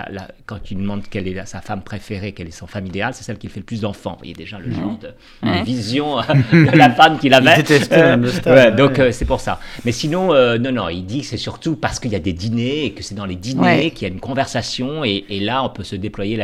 quand 0.46 0.72
il 0.72 0.78
demande 0.78 1.04
quelle 1.10 1.28
est 1.28 1.46
sa 1.46 1.62
femme 1.62 1.82
préférée, 1.82 2.32
quelle 2.32 2.48
est 2.48 2.52
son 2.52 2.68
femme 2.68 2.86
idéale, 2.86 3.14
c'est 3.14 3.24
celle 3.24 3.38
qui 3.38 3.48
fait 3.48 3.60
le 3.60 3.66
plus 3.66 3.82
d'enfants. 3.82 4.14
Vous 4.14 4.20
voyez 4.20 4.34
déjà 4.34 4.60
le 4.60 4.72
genre 4.72 4.98
de, 5.00 5.64
vision 5.64 6.20
euh, 6.20 6.24
de 6.52 6.78
la 6.78 6.90
femme 6.90 7.20
qu'il 7.20 7.34
avait. 7.34 7.52
Il 7.52 7.58
détestait 7.58 7.98
Madame 7.98 8.22
de 8.22 8.76
donc 8.76 9.00
euh, 9.00 9.12
c'est 9.12 9.26
pour 9.26 9.40
ça. 9.40 9.60
Mais 9.86 9.92
sinon, 9.92 10.34
euh, 10.34 10.58
non, 10.58 10.72
non, 10.72 10.90
il 10.90 11.06
dit 11.06 11.22
que 11.22 11.28
c'est 11.28 11.38
surtout 11.38 11.76
parce 11.76 12.00
qu'il 12.00 12.12
y 12.12 12.16
a 12.16 12.20
des 12.20 12.34
dîners 12.34 12.86
et 12.86 12.92
que 12.94 13.04
c'est 13.04 13.16
dans 13.16 13.26
les 13.26 13.36
dîners 13.36 13.92
qu'il 13.92 14.08
y 14.08 14.12
a 14.12 14.14
une 14.14 14.20
conversation 14.20 15.04
et, 15.04 15.24
là 15.44 15.64
on 15.64 15.70
peut 15.70 15.84
se 15.84 15.96
déployer 15.96 16.38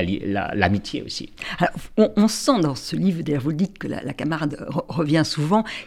l'amitié 0.54 1.04
aussi. 1.04 1.30
Alors, 1.58 2.12
on, 2.16 2.28
sent 2.28 2.60
dans 2.62 2.76
ce 2.76 2.96
livre, 2.96 3.24
d'ailleurs 3.24 3.42
vous 3.42 3.50
le 3.50 3.56
dites 3.56 3.78
que 3.78 3.88
la, 3.88 4.14
camarade 4.14 4.66
revient 4.88 5.24
souvent, 5.26 5.39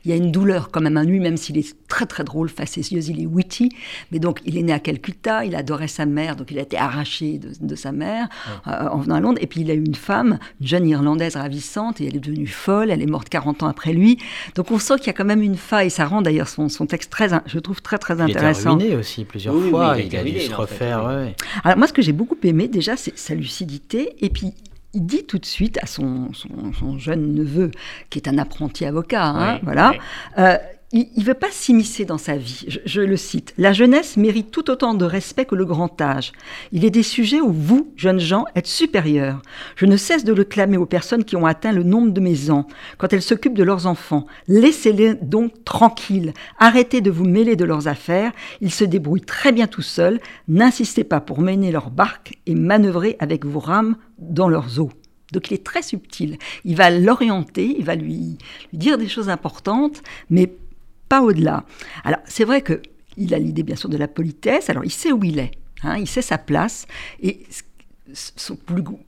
il 0.04 0.10
y 0.10 0.14
a 0.14 0.16
une 0.16 0.30
douleur 0.30 0.70
quand 0.70 0.80
même 0.80 0.96
en 0.96 1.02
lui, 1.02 1.20
même 1.20 1.36
s'il 1.36 1.58
est 1.58 1.74
très 1.88 2.06
très 2.06 2.24
drôle, 2.24 2.48
facétieux, 2.48 3.00
il 3.08 3.22
est 3.22 3.26
witty, 3.26 3.70
mais 4.10 4.18
donc 4.18 4.40
il 4.44 4.56
est 4.56 4.62
né 4.62 4.72
à 4.72 4.78
Calcutta, 4.78 5.44
il 5.44 5.54
adorait 5.54 5.88
sa 5.88 6.06
mère, 6.06 6.36
donc 6.36 6.50
il 6.50 6.58
a 6.58 6.62
été 6.62 6.76
arraché 6.76 7.38
de, 7.38 7.74
sa 7.74 7.92
mère 7.92 8.28
euh, 8.66 8.88
en 8.88 8.98
venant 8.98 9.16
à 9.16 9.20
Londres, 9.20 9.38
et 9.40 9.46
puis 9.46 9.62
il 9.62 9.70
a 9.70 9.74
eu 9.74 9.84
une 9.84 9.94
femme, 9.94 10.38
une 10.60 10.66
jeune 10.66 10.88
Irlandaise 10.88 11.36
ravissante, 11.36 12.00
et 12.00 12.06
elle 12.06 12.16
est 12.16 12.20
devenue 12.20 12.46
folle, 12.46 12.90
elle 12.90 13.02
est 13.02 13.06
morte 13.06 13.28
40 13.28 13.62
ans 13.62 13.68
après 13.68 13.92
lui, 13.92 14.18
donc 14.54 14.70
on 14.70 14.78
sent 14.78 14.94
qu'il 14.98 15.06
y 15.08 15.10
a 15.10 15.14
quand 15.14 15.24
même 15.24 15.42
une 15.42 15.56
faille, 15.56 15.90
ça 15.90 16.06
rend 16.06 16.22
d'ailleurs 16.22 16.48
son, 16.48 16.68
son, 16.68 16.86
texte 16.86 17.10
très, 17.10 17.28
je 17.46 17.58
trouve 17.58 17.80
très 17.82 17.98
très 17.98 18.20
intéressant. 18.20 18.78
Il 18.78 18.94
a 18.94 18.98
aussi 18.98 19.24
plusieurs 19.24 19.58
fois, 19.70 19.96
il, 19.98 20.14
a 20.16 20.24
dû 20.24 20.40
se 20.40 20.54
refaire. 20.54 21.06
Alors 21.64 21.78
moi 21.78 21.86
ce 21.86 21.92
que 21.92 22.02
j'ai 22.02 22.12
beaucoup 22.12 22.36
aimé 22.42 22.68
déjà, 22.68 22.96
c'est 22.96 23.16
sa 23.18 23.34
lucidité, 23.34 24.14
et 24.20 24.28
puis 24.28 24.54
il 24.94 25.06
dit 25.06 25.24
tout 25.24 25.38
de 25.38 25.46
suite 25.46 25.78
à 25.82 25.86
son, 25.86 26.30
son, 26.34 26.98
jeune 26.98 27.34
neveu, 27.34 27.70
qui 28.10 28.18
est 28.18 28.28
un 28.28 28.38
apprenti 28.38 28.84
avocat, 28.84 29.24
hein, 29.24 29.60
voilà, 29.62 29.94
euh, 30.38 30.56
il 30.92 31.08
ne 31.16 31.22
veut 31.22 31.34
pas 31.34 31.50
s'immiscer 31.50 32.04
dans 32.04 32.18
sa 32.18 32.36
vie. 32.36 32.66
Je, 32.84 33.00
le 33.00 33.16
cite. 33.16 33.54
La 33.56 33.72
jeunesse 33.72 34.18
mérite 34.18 34.50
tout 34.50 34.70
autant 34.70 34.92
de 34.92 35.06
respect 35.06 35.46
que 35.46 35.54
le 35.54 35.64
grand 35.64 36.00
âge. 36.00 36.32
Il 36.70 36.84
est 36.84 36.90
des 36.90 37.02
sujets 37.02 37.40
où 37.40 37.50
vous, 37.50 37.92
jeunes 37.96 38.20
gens, 38.20 38.44
êtes 38.54 38.66
supérieurs. 38.66 39.40
Je 39.76 39.86
ne 39.86 39.96
cesse 39.96 40.24
de 40.24 40.34
le 40.34 40.44
clamer 40.44 40.76
aux 40.76 40.86
personnes 40.86 41.24
qui 41.24 41.34
ont 41.34 41.46
atteint 41.46 41.72
le 41.72 41.82
nombre 41.82 42.12
de 42.12 42.20
mes 42.20 42.50
ans, 42.50 42.66
quand 42.98 43.12
elles 43.12 43.22
s'occupent 43.22 43.56
de 43.56 43.64
leurs 43.64 43.86
enfants. 43.86 44.26
Laissez-les 44.48 45.14
donc 45.14 45.64
tranquilles. 45.64 46.34
Arrêtez 46.58 47.00
de 47.00 47.10
vous 47.10 47.24
mêler 47.24 47.56
de 47.56 47.64
leurs 47.64 47.88
affaires. 47.88 48.32
Ils 48.60 48.72
se 48.72 48.84
débrouillent 48.84 49.22
très 49.22 49.52
bien 49.52 49.66
tout 49.66 49.82
seuls. 49.82 50.20
N'insistez 50.48 51.04
pas 51.04 51.20
pour 51.20 51.40
mener 51.40 51.72
leur 51.72 51.90
barque 51.90 52.38
et 52.46 52.54
manœuvrer 52.54 53.16
avec 53.18 53.46
vos 53.46 53.60
rames 53.60 53.96
dans 54.18 54.48
leurs 54.48 54.78
eaux. 54.78 54.90
Donc 55.32 55.50
il 55.50 55.54
est 55.54 55.64
très 55.64 55.82
subtil. 55.82 56.36
Il 56.64 56.76
va 56.76 56.90
l'orienter, 56.90 57.74
il 57.78 57.84
va 57.84 57.94
lui, 57.94 58.36
lui 58.70 58.78
dire 58.78 58.98
des 58.98 59.08
choses 59.08 59.30
importantes, 59.30 60.02
mais 60.28 60.52
au-delà. 61.20 61.64
Alors, 62.04 62.20
c'est 62.24 62.44
vrai 62.44 62.62
qu'il 62.62 63.34
a 63.34 63.38
l'idée, 63.38 63.62
bien 63.62 63.76
sûr, 63.76 63.88
de 63.88 63.96
la 63.96 64.08
politesse. 64.08 64.70
Alors, 64.70 64.84
il 64.84 64.90
sait 64.90 65.12
où 65.12 65.22
il 65.24 65.38
est. 65.38 65.50
Hein, 65.82 65.98
il 65.98 66.06
sait 66.06 66.22
sa 66.22 66.38
place. 66.38 66.86
Et 67.20 67.44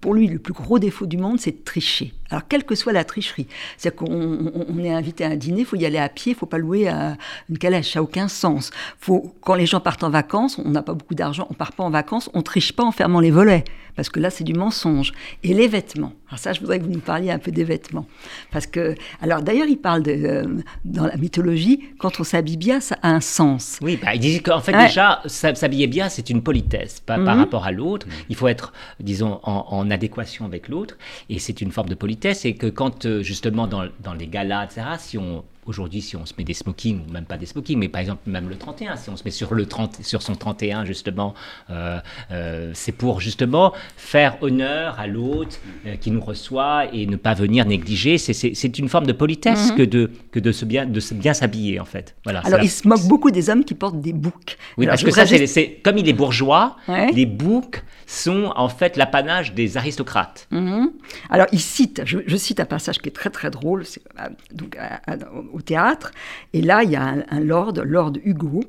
pour 0.00 0.14
lui, 0.14 0.26
le 0.26 0.38
plus 0.38 0.52
gros 0.52 0.78
défaut 0.78 1.06
du 1.06 1.16
monde, 1.16 1.38
c'est 1.40 1.52
de 1.52 1.64
tricher. 1.64 2.12
Alors, 2.30 2.48
quelle 2.48 2.64
que 2.64 2.74
soit 2.74 2.92
la 2.92 3.04
tricherie, 3.04 3.46
c'est-à-dire 3.76 3.98
qu'on 3.98 4.78
est 4.82 4.92
invité 4.92 5.24
à 5.24 5.28
un 5.28 5.36
dîner, 5.36 5.60
il 5.60 5.66
faut 5.66 5.76
y 5.76 5.84
aller 5.84 5.98
à 5.98 6.08
pied, 6.08 6.32
il 6.32 6.34
ne 6.34 6.38
faut 6.38 6.46
pas 6.46 6.58
louer 6.58 6.88
une 6.88 7.58
calèche, 7.58 7.92
ça 7.92 7.98
n'a 7.98 8.02
aucun 8.02 8.28
sens. 8.28 8.70
Faut, 8.98 9.34
quand 9.42 9.54
les 9.54 9.66
gens 9.66 9.80
partent 9.80 10.04
en 10.04 10.10
vacances, 10.10 10.58
on 10.58 10.70
n'a 10.70 10.82
pas 10.82 10.94
beaucoup 10.94 11.14
d'argent, 11.14 11.46
on 11.50 11.54
part 11.54 11.72
pas 11.72 11.84
en 11.84 11.90
vacances, 11.90 12.30
on 12.32 12.42
triche 12.42 12.72
pas 12.72 12.82
en 12.82 12.92
fermant 12.92 13.20
les 13.20 13.30
volets, 13.30 13.64
parce 13.94 14.08
que 14.08 14.20
là, 14.20 14.30
c'est 14.30 14.44
du 14.44 14.54
mensonge. 14.54 15.12
Et 15.42 15.52
les 15.52 15.68
vêtements. 15.68 16.12
Alors 16.28 16.38
ça, 16.38 16.52
je 16.52 16.60
voudrais 16.60 16.78
que 16.78 16.84
vous 16.84 16.90
nous 16.90 16.98
parliez 16.98 17.30
un 17.30 17.38
peu 17.38 17.52
des 17.52 17.62
vêtements. 17.62 18.06
Parce 18.50 18.66
que, 18.66 18.94
alors 19.20 19.42
d'ailleurs, 19.42 19.68
il 19.68 19.76
parle 19.76 20.02
de, 20.02 20.12
euh, 20.12 20.44
dans 20.84 21.06
la 21.06 21.16
mythologie, 21.16 21.80
quand 21.98 22.18
on 22.18 22.24
s'habille 22.24 22.56
bien, 22.56 22.80
ça 22.80 22.96
a 23.02 23.10
un 23.10 23.20
sens. 23.20 23.78
Oui, 23.82 23.98
bah, 24.02 24.14
il 24.14 24.20
dit 24.20 24.42
qu'en 24.42 24.60
fait, 24.60 24.72
déjà, 24.72 25.20
s'habiller 25.26 25.86
bien, 25.86 26.08
c'est 26.08 26.30
une 26.30 26.42
politesse 26.42 27.00
par 27.00 27.18
mhm. 27.18 27.28
rapport 27.28 27.66
à 27.66 27.72
l'autre. 27.72 28.06
Il 28.30 28.36
faut 28.36 28.48
être, 28.48 28.72
disons, 28.98 29.40
en, 29.42 29.66
en 29.68 29.90
adéquation 29.90 30.46
avec 30.46 30.68
l'autre, 30.68 30.96
et 31.28 31.38
c'est 31.38 31.60
une 31.60 31.70
forme 31.70 31.88
de 31.88 31.94
politesse 31.94 32.13
c'est 32.34 32.54
que 32.54 32.66
quand, 32.66 33.06
euh, 33.06 33.22
justement, 33.22 33.66
dans, 33.66 33.88
dans 34.00 34.14
les 34.14 34.26
galas, 34.26 34.64
etc., 34.64 34.82
si 34.98 35.18
on, 35.18 35.44
aujourd'hui, 35.66 36.00
si 36.00 36.16
on 36.16 36.26
se 36.26 36.34
met 36.38 36.44
des 36.44 36.54
smokings, 36.54 37.00
ou 37.08 37.12
même 37.12 37.24
pas 37.24 37.36
des 37.36 37.46
smokings, 37.46 37.78
mais 37.78 37.88
par 37.88 38.00
exemple, 38.00 38.22
même 38.26 38.48
le 38.48 38.56
31, 38.56 38.96
si 38.96 39.10
on 39.10 39.16
se 39.16 39.24
met 39.24 39.30
sur, 39.30 39.54
le 39.54 39.66
30, 39.66 40.02
sur 40.02 40.22
son 40.22 40.34
31, 40.34 40.84
justement, 40.84 41.34
euh, 41.70 41.98
euh, 42.30 42.70
c'est 42.74 42.92
pour 42.92 43.20
justement 43.20 43.72
faire 43.96 44.42
honneur 44.42 44.98
à 44.98 45.06
l'autre 45.06 45.58
qui 46.00 46.10
nous 46.10 46.20
reçoit 46.20 46.86
et 46.92 47.06
ne 47.06 47.16
pas 47.16 47.34
venir 47.34 47.66
négliger. 47.66 48.18
C'est 48.18 48.78
une 48.78 48.88
forme 48.88 49.06
de 49.06 49.12
politesse 49.12 49.70
mhm. 49.70 49.76
que, 49.76 49.82
de, 49.82 50.10
que 50.30 50.40
de, 50.40 50.52
se 50.52 50.64
bien, 50.64 50.86
de 50.86 51.00
se 51.00 51.14
bien 51.14 51.34
s'habiller, 51.34 51.80
en 51.80 51.84
fait. 51.84 52.14
Voilà, 52.24 52.40
Alors, 52.40 52.60
il 52.60 52.70
se 52.70 52.86
moque 52.86 53.06
beaucoup 53.06 53.30
des 53.30 53.50
hommes 53.50 53.64
qui 53.64 53.74
portent 53.74 54.00
des 54.00 54.12
boucs. 54.12 54.56
Oui, 54.76 54.86
parce 54.86 55.02
que 55.02 55.10
ça, 55.10 55.26
c'est 55.26 55.80
comme 55.82 55.98
il 55.98 56.08
est 56.08 56.12
bourgeois, 56.12 56.76
les 56.88 57.26
boucs 57.26 57.82
sont 58.06 58.52
en 58.56 58.68
fait 58.68 58.96
l'apanage 58.96 59.54
des 59.54 59.76
aristocrates. 59.76 60.46
Mhm. 60.50 60.90
Alors, 61.30 61.46
il 61.52 61.60
cite, 61.60 62.02
je, 62.04 62.36
cite 62.36 62.60
un 62.60 62.64
passage 62.64 62.98
qui 62.98 63.08
est 63.08 63.12
très 63.12 63.30
très 63.30 63.50
drôle, 63.50 63.84
euh, 64.20 65.18
au 65.54 65.60
théâtre, 65.60 66.10
et 66.52 66.60
là, 66.60 66.82
il 66.82 66.90
y 66.90 66.96
a 66.96 67.14
un, 67.28 67.40
lord, 67.40 67.74
Lord 67.84 68.14
Hugo. 68.24 68.60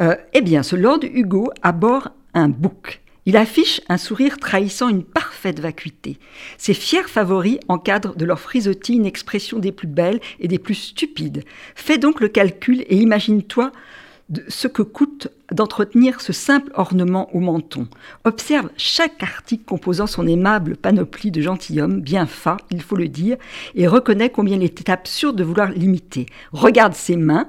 Euh, 0.00 0.14
eh 0.32 0.40
bien, 0.40 0.62
ce 0.62 0.76
Lord 0.76 1.00
Hugo 1.02 1.50
aborde 1.62 2.12
un 2.34 2.48
bouc. 2.48 3.00
Il 3.26 3.36
affiche 3.36 3.82
un 3.88 3.98
sourire 3.98 4.38
trahissant 4.38 4.88
une 4.88 5.04
parfaite 5.04 5.60
vacuité. 5.60 6.18
Ses 6.56 6.74
fiers 6.74 7.06
favoris 7.06 7.58
encadrent 7.68 8.16
de 8.16 8.24
leur 8.24 8.40
frisottis 8.40 8.94
une 8.94 9.04
expression 9.06 9.58
des 9.58 9.72
plus 9.72 9.88
belles 9.88 10.20
et 10.40 10.48
des 10.48 10.58
plus 10.58 10.74
stupides. 10.74 11.44
Fais 11.74 11.98
donc 11.98 12.20
le 12.20 12.28
calcul 12.28 12.82
et 12.88 12.96
imagine-toi 12.96 13.72
ce 14.48 14.68
que 14.68 14.82
coûte 14.82 15.28
d'entretenir 15.52 16.20
ce 16.20 16.32
simple 16.32 16.70
ornement 16.74 17.34
au 17.34 17.40
menton. 17.40 17.88
Observe 18.24 18.70
chaque 18.76 19.22
article 19.22 19.64
composant 19.64 20.06
son 20.06 20.26
aimable 20.26 20.76
panoplie 20.76 21.30
de 21.30 21.40
gentilhomme, 21.40 22.00
bien 22.00 22.26
fat, 22.26 22.58
il 22.70 22.82
faut 22.82 22.96
le 22.96 23.08
dire, 23.08 23.36
et 23.74 23.86
reconnais 23.86 24.30
combien 24.30 24.56
il 24.56 24.62
était 24.62 24.90
absurde 24.90 25.36
de 25.36 25.44
vouloir 25.44 25.70
l'imiter. 25.70 26.26
Regarde 26.52 26.94
ses 26.94 27.16
mains, 27.16 27.48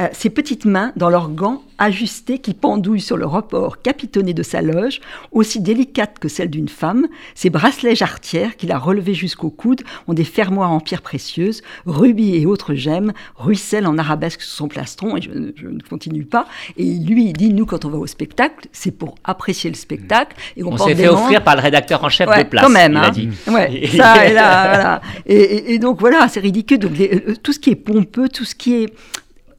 euh, 0.00 0.08
ses 0.12 0.30
petites 0.30 0.64
mains 0.64 0.92
dans 0.96 1.10
leurs 1.10 1.30
gants 1.30 1.62
ajustées 1.78 2.38
qui 2.38 2.54
pendouillent 2.54 3.00
sur 3.00 3.16
le 3.16 3.26
report 3.26 3.80
capitonné 3.82 4.34
de 4.34 4.42
sa 4.42 4.62
loge, 4.62 5.00
aussi 5.32 5.60
délicate 5.60 6.18
que 6.18 6.28
celle 6.28 6.50
d'une 6.50 6.68
femme, 6.68 7.06
ses 7.34 7.50
bracelets 7.50 7.94
jarretières 7.94 8.56
qu'il 8.56 8.72
a 8.72 8.78
relevés 8.78 9.14
jusqu'au 9.14 9.50
coude 9.50 9.82
ont 10.08 10.14
des 10.14 10.24
fermoirs 10.24 10.70
en 10.70 10.80
pierre 10.80 11.02
précieuse, 11.02 11.62
rubis 11.86 12.34
et 12.36 12.46
autres 12.46 12.74
gemmes 12.74 13.12
ruissellent 13.36 13.86
en 13.86 13.96
arabesque 13.98 14.42
sous 14.42 14.56
son 14.56 14.68
plastron, 14.68 15.16
et 15.16 15.22
je, 15.22 15.30
ne 15.30 15.80
continue 15.88 16.24
pas. 16.24 16.46
Et 16.76 16.84
lui, 16.84 17.26
il 17.26 17.32
dit, 17.32 17.52
nous, 17.52 17.66
quand 17.66 17.84
on 17.84 17.90
va 17.90 17.98
au 17.98 18.06
spectacle, 18.06 18.68
c'est 18.72 18.90
pour 18.90 19.14
apprécier 19.24 19.70
le 19.70 19.76
spectacle. 19.76 20.36
Et 20.56 20.64
on, 20.64 20.76
s'est 20.76 20.94
fait 20.94 21.08
offrir 21.08 21.42
par 21.42 21.56
le 21.56 21.62
rédacteur 21.62 22.02
en 22.04 22.08
chef 22.08 22.28
de 22.28 22.42
place, 22.44 22.64
quand 22.64 22.70
même, 22.70 22.92
il 22.92 22.98
a 22.98 23.06
hein. 23.06 23.10
dit. 23.10 23.28
Ouais, 23.46 23.86
ça, 23.96 24.26
et, 24.26 24.32
là, 24.32 24.68
voilà. 24.68 25.02
et, 25.26 25.78
donc 25.78 26.00
voilà, 26.00 26.28
c'est 26.28 26.40
ridicule. 26.40 26.78
Donc 26.78 26.92
euh, 27.00 27.34
tout 27.42 27.52
ce 27.52 27.58
qui 27.58 27.70
est 27.70 27.76
pompeux, 27.76 28.28
tout 28.28 28.44
ce 28.44 28.54
qui 28.54 28.82
est 28.82 28.92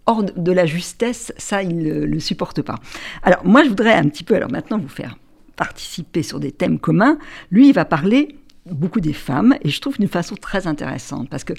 hors 0.09 0.23
de 0.23 0.51
la 0.51 0.65
justesse, 0.65 1.31
ça, 1.37 1.61
il 1.61 1.77
ne 1.77 1.93
le 1.93 2.19
supporte 2.19 2.63
pas. 2.63 2.79
Alors, 3.21 3.45
moi, 3.45 3.63
je 3.63 3.69
voudrais 3.69 3.93
un 3.93 4.09
petit 4.09 4.23
peu, 4.23 4.35
alors 4.35 4.51
maintenant, 4.51 4.79
vous 4.79 4.89
faire 4.89 5.17
participer 5.55 6.23
sur 6.23 6.39
des 6.39 6.51
thèmes 6.51 6.79
communs. 6.79 7.19
Lui, 7.51 7.69
il 7.69 7.73
va 7.73 7.85
parler 7.85 8.35
beaucoup 8.65 9.01
des 9.01 9.13
femmes, 9.13 9.55
et 9.61 9.69
je 9.69 9.79
trouve 9.79 9.97
d'une 9.97 10.07
façon 10.07 10.35
très 10.35 10.65
intéressante, 10.65 11.29
parce 11.29 11.43
que 11.43 11.53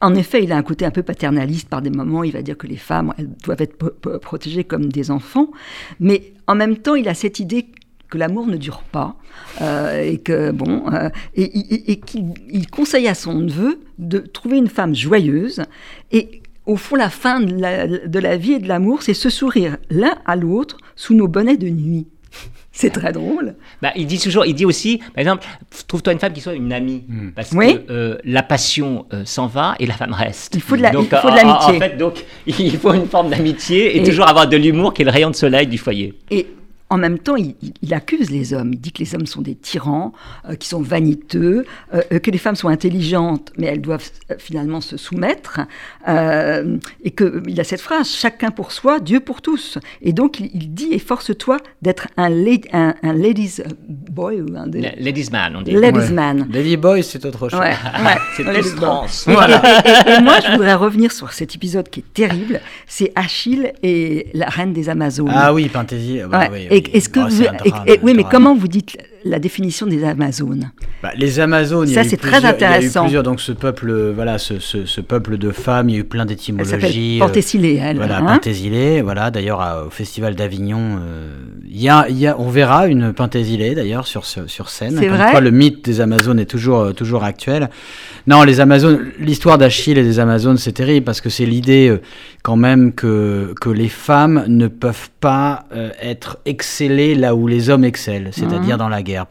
en 0.00 0.14
effet, 0.14 0.44
il 0.44 0.52
a 0.52 0.56
un 0.56 0.62
côté 0.62 0.84
un 0.84 0.90
peu 0.90 1.02
paternaliste 1.02 1.68
par 1.68 1.80
des 1.80 1.88
moments. 1.88 2.24
Il 2.24 2.32
va 2.32 2.42
dire 2.42 2.58
que 2.58 2.66
les 2.66 2.76
femmes 2.76 3.14
elles 3.16 3.30
doivent 3.42 3.62
être 3.62 3.76
protégées 4.18 4.64
comme 4.64 4.92
des 4.92 5.10
enfants, 5.10 5.48
mais 5.98 6.34
en 6.46 6.54
même 6.54 6.76
temps, 6.76 6.94
il 6.94 7.08
a 7.08 7.14
cette 7.14 7.40
idée 7.40 7.66
que 8.10 8.18
l'amour 8.18 8.46
ne 8.46 8.58
dure 8.58 8.82
pas 8.82 9.16
euh, 9.62 10.02
et 10.02 10.18
que 10.18 10.50
bon 10.50 10.92
euh, 10.92 11.08
et, 11.34 11.90
et 11.90 12.00
qu'il 12.00 12.68
conseille 12.70 13.08
à 13.08 13.14
son 13.14 13.34
neveu 13.34 13.80
de 13.98 14.18
trouver 14.18 14.58
une 14.58 14.68
femme 14.68 14.94
joyeuse 14.94 15.62
et 16.12 16.42
au 16.66 16.76
fond, 16.76 16.96
la 16.96 17.10
fin 17.10 17.40
de 17.40 18.18
la, 18.18 18.36
vie 18.36 18.54
et 18.54 18.58
de 18.58 18.68
l'amour, 18.68 19.02
c'est 19.02 19.14
se 19.14 19.30
sourire 19.30 19.76
l'un 19.90 20.16
à 20.26 20.36
l'autre 20.36 20.78
sous 20.96 21.14
nos 21.14 21.28
bonnets 21.28 21.56
de 21.56 21.68
nuit. 21.68 22.06
C'est 22.76 22.90
très 22.90 23.12
drôle. 23.12 23.54
Bah, 23.82 23.92
il 23.94 24.06
dit 24.08 24.18
toujours, 24.18 24.46
il 24.46 24.54
dit 24.54 24.64
aussi, 24.64 24.98
par 24.98 25.18
exemple, 25.18 25.46
trouve-toi 25.86 26.12
une 26.12 26.18
femme 26.18 26.32
qui 26.32 26.40
soit 26.40 26.54
une 26.54 26.72
amie, 26.72 27.04
hmm. 27.06 27.30
parce 27.30 27.50
que 27.50 27.90
euh, 27.92 28.18
la 28.24 28.42
passion 28.42 29.06
euh, 29.12 29.22
s'en 29.24 29.46
va 29.46 29.76
et 29.78 29.86
la 29.86 29.94
femme 29.94 30.12
reste. 30.12 30.56
Il 30.56 30.60
faut 30.60 30.76
de 30.76 30.82
l'amitié. 30.82 31.18
En, 31.22 31.78
fait, 31.78 31.96
donc, 31.96 32.24
il 32.48 32.76
faut 32.76 32.92
une 32.92 33.06
forme 33.06 33.30
d'amitié 33.30 33.96
et, 33.96 34.02
toujours 34.02 34.28
avoir 34.28 34.48
de 34.48 34.56
l'humour 34.56 34.92
qui 34.92 35.02
est 35.02 35.04
le 35.04 35.12
rayon 35.12 35.30
de 35.30 35.36
soleil 35.36 35.68
du 35.68 35.78
foyer. 35.78 36.18
Et 36.32 36.48
en 36.94 36.98
même 36.98 37.18
temps, 37.18 37.34
il, 37.36 37.54
accuse 37.92 38.30
les 38.30 38.54
hommes. 38.54 38.72
Il 38.72 38.80
dit 38.80 38.92
que 38.92 39.00
les 39.00 39.14
hommes 39.14 39.26
sont 39.26 39.42
des 39.42 39.56
tyrans, 39.56 40.12
euh, 40.48 40.54
qui 40.54 40.68
sont 40.68 40.80
vaniteux, 40.80 41.64
euh, 41.92 42.18
que 42.20 42.30
les 42.30 42.38
femmes 42.38 42.54
sont 42.54 42.68
intelligentes, 42.68 43.52
mais 43.58 43.66
elles 43.66 43.80
doivent 43.80 44.08
finalement 44.38 44.80
se 44.80 44.96
soumettre. 44.96 45.60
et 46.06 47.10
qu'il 47.10 47.60
a 47.60 47.64
cette 47.64 47.80
phrase 47.80 48.08
chacun 48.08 48.50
pour 48.50 48.70
soi, 48.72 49.00
Dieu 49.00 49.20
pour 49.20 49.42
tous. 49.42 49.78
Et 50.02 50.12
donc, 50.12 50.38
il, 50.40 50.72
dit 50.74 50.92
efforce-toi 50.92 51.58
d'être 51.82 52.06
un, 52.16 52.30
un, 52.72 52.94
un, 53.02 53.12
ladies 53.12 53.60
boy 53.88 54.40
ou 54.40 54.56
un 54.56 54.66
ladies 54.66 55.30
man, 55.32 55.56
on 55.56 55.62
dit. 55.62 55.72
Ladies 55.72 56.12
man. 56.12 56.48
Lady 56.52 56.76
boy, 56.76 57.02
c'est 57.02 57.24
autre 57.24 57.48
chose. 57.48 57.60
c'est 58.36 58.44
plus 58.44 58.74
trans. 58.76 59.06
Voilà. 59.26 59.62
et, 60.06 60.22
moi, 60.22 60.38
je 60.40 60.52
voudrais 60.52 60.74
revenir 60.74 61.12
sur 61.12 61.32
cet 61.32 61.54
épisode 61.54 61.88
qui 61.88 62.00
est 62.00 62.14
terrible. 62.14 62.60
C'est 62.86 63.12
Achille 63.14 63.72
et 63.82 64.28
la 64.34 64.46
reine 64.46 64.72
des 64.72 64.88
Amazones. 64.88 65.32
Ah 65.32 65.52
oui, 65.52 65.68
Panthésie. 65.68 66.20
Bah 66.28 66.48
oui, 66.52 66.68
est-ce 66.92 67.08
que 67.08 67.20
oh, 67.20 67.98
oui, 68.02 68.14
mais 68.14 68.24
comment 68.24 68.54
vous 68.54 68.68
dites 68.68 68.96
la 69.24 69.38
définition 69.38 69.86
des 69.86 70.04
Amazones 70.04 70.70
bah, 71.02 71.10
Les 71.16 71.40
Amazones, 71.40 71.86
ça 71.86 72.04
c'est 72.04 72.16
très 72.16 72.44
intéressant. 72.44 72.60
Il 72.60 72.82
y 72.82 72.84
a 72.84 72.98
eu 72.98 73.02
plusieurs, 73.04 73.22
donc 73.22 73.40
ce 73.40 73.52
peuple, 73.52 74.12
voilà, 74.14 74.38
ce, 74.38 74.60
ce, 74.60 75.00
peuple 75.00 75.38
de 75.38 75.50
femmes, 75.50 75.88
il 75.88 75.94
y 75.94 75.96
a 75.96 76.00
eu 76.00 76.04
plein 76.04 76.26
d'étymologies. 76.26 77.18
Pentésilée, 77.18 77.80
elle. 77.82 77.96
Voilà, 77.96 78.18
hein 78.18 78.40
Voilà, 79.02 79.30
d'ailleurs 79.30 79.84
au 79.86 79.90
festival 79.90 80.34
d'Avignon, 80.34 80.98
euh, 81.00 81.34
y, 81.68 81.88
a, 81.88 82.08
y 82.08 82.26
a, 82.26 82.38
on 82.38 82.48
verra 82.48 82.86
une 82.86 83.12
Pentésilée 83.12 83.74
d'ailleurs 83.74 84.06
sur 84.06 84.24
sur 84.24 84.68
scène. 84.68 84.96
C'est 84.98 85.08
vrai. 85.08 85.30
Quoi, 85.30 85.40
le 85.40 85.50
mythe 85.50 85.84
des 85.84 86.00
Amazones 86.00 86.38
est 86.38 86.46
toujours 86.46 86.80
euh, 86.80 86.92
toujours 86.92 87.24
actuel. 87.24 87.70
Non, 88.26 88.42
les 88.42 88.60
Amazones, 88.60 89.06
l'histoire 89.18 89.58
d'Achille 89.58 89.98
et 89.98 90.02
des 90.02 90.18
Amazones, 90.18 90.56
c'est 90.56 90.72
terrible 90.72 91.04
parce 91.04 91.20
que 91.20 91.30
c'est 91.30 91.46
l'idée 91.46 91.88
euh, 91.88 92.00
quand 92.42 92.56
même 92.56 92.92
que 92.92 93.54
que 93.60 93.70
les 93.70 93.88
femmes 93.88 94.44
ne 94.48 94.68
peuvent 94.68 95.10
pas 95.20 95.64
être 96.00 96.38
excellées 96.44 97.14
là 97.14 97.34
où 97.34 97.46
les 97.46 97.70
hommes 97.70 97.84
excellent, 97.84 98.30
c'est-à-dire 98.32 98.76
mmh. 98.76 98.78
dans 98.78 98.88
la 98.88 99.02
guerre 99.02 99.13
guerre. 99.14 99.26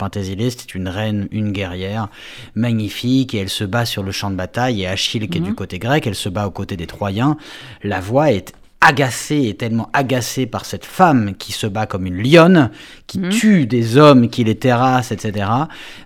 c'est 0.50 0.76
une 0.76 0.88
reine, 0.88 1.28
une 1.32 1.52
guerrière 1.52 2.10
magnifique, 2.56 3.34
et 3.34 3.40
elle 3.40 3.50
se 3.50 3.64
bat 3.64 3.86
sur 3.86 4.04
le 4.04 4.12
champ 4.12 4.32
de 4.32 4.36
bataille, 4.36 4.82
et 4.82 4.88
Achille, 4.88 5.30
qui 5.30 5.38
est 5.38 5.42
du 5.42 5.50
mhm. 5.52 5.56
côté 5.56 5.80
grec, 5.80 6.08
elle 6.08 6.16
se 6.16 6.30
bat 6.30 6.48
aux 6.48 6.52
côtés 6.52 6.78
des 6.78 6.88
Troyens. 6.88 7.38
La 7.84 8.00
voix 8.00 8.32
est 8.32 8.54
agacé, 8.84 9.48
est 9.50 9.60
tellement 9.60 9.90
agacé 9.94 10.46
par 10.46 10.66
cette 10.66 10.86
femme 10.86 11.34
qui 11.38 11.54
se 11.54 11.68
bat 11.68 11.86
comme 11.86 12.06
une 12.06 12.22
lionne, 12.22 12.70
qui 13.08 13.20
mhm. 13.20 13.30
tue 13.30 13.66
des 13.66 13.98
hommes, 13.98 14.30
qui 14.30 14.44
les 14.44 14.56
terrasse, 14.56 15.12
etc., 15.12 15.48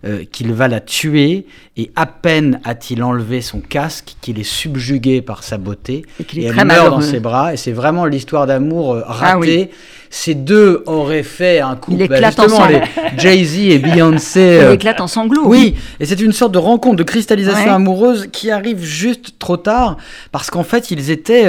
euh, 0.06 0.24
qu'il 0.32 0.54
va 0.54 0.68
la 0.68 0.80
tuer, 0.80 1.48
et 1.76 1.92
à 1.96 2.06
peine 2.06 2.60
a-t-il 2.64 3.02
enlevé 3.04 3.42
son 3.42 3.62
casque, 3.62 4.16
qu'il 4.22 4.40
est 4.40 4.44
subjugué 4.44 5.22
par 5.22 5.44
sa 5.44 5.58
beauté, 5.58 6.06
et, 6.36 6.46
elle 6.46 6.66
meurt 6.66 6.90
dans 6.92 7.02
ses 7.02 7.20
bras, 7.20 7.54
et 7.54 7.58
c'est 7.58 7.72
vraiment 7.72 8.06
l'histoire 8.06 8.46
d'amour 8.46 8.94
euh, 8.94 9.04
ah 9.08 9.36
ratée. 9.36 9.72
Ces 10.10 10.36
deux 10.36 10.84
auraient 10.86 11.24
fait 11.24 11.60
un 11.60 11.76
couple, 11.76 12.08
bah, 12.08 12.22
justement, 12.24 12.66
les 12.66 12.82
Jay-Z 13.18 13.58
et 13.58 13.80
Beyoncé. 13.80 14.40
Il 14.62 14.64
euh, 14.64 14.74
éclate 14.74 15.02
en 15.02 15.08
sanglots. 15.08 15.46
Oui, 15.46 15.76
et 16.00 16.06
c'est 16.06 16.22
une 16.22 16.32
sorte 16.32 16.54
de 16.54 16.60
rencontre, 16.60 16.96
de 16.96 17.04
cristallisation 17.04 17.74
amoureuse 17.74 18.30
qui 18.32 18.50
arrive 18.50 18.82
juste 18.82 19.38
trop 19.38 19.58
tard, 19.58 19.98
parce 20.32 20.50
qu'en 20.50 20.64
fait, 20.64 20.92
ils 20.92 21.12
étaient 21.12 21.48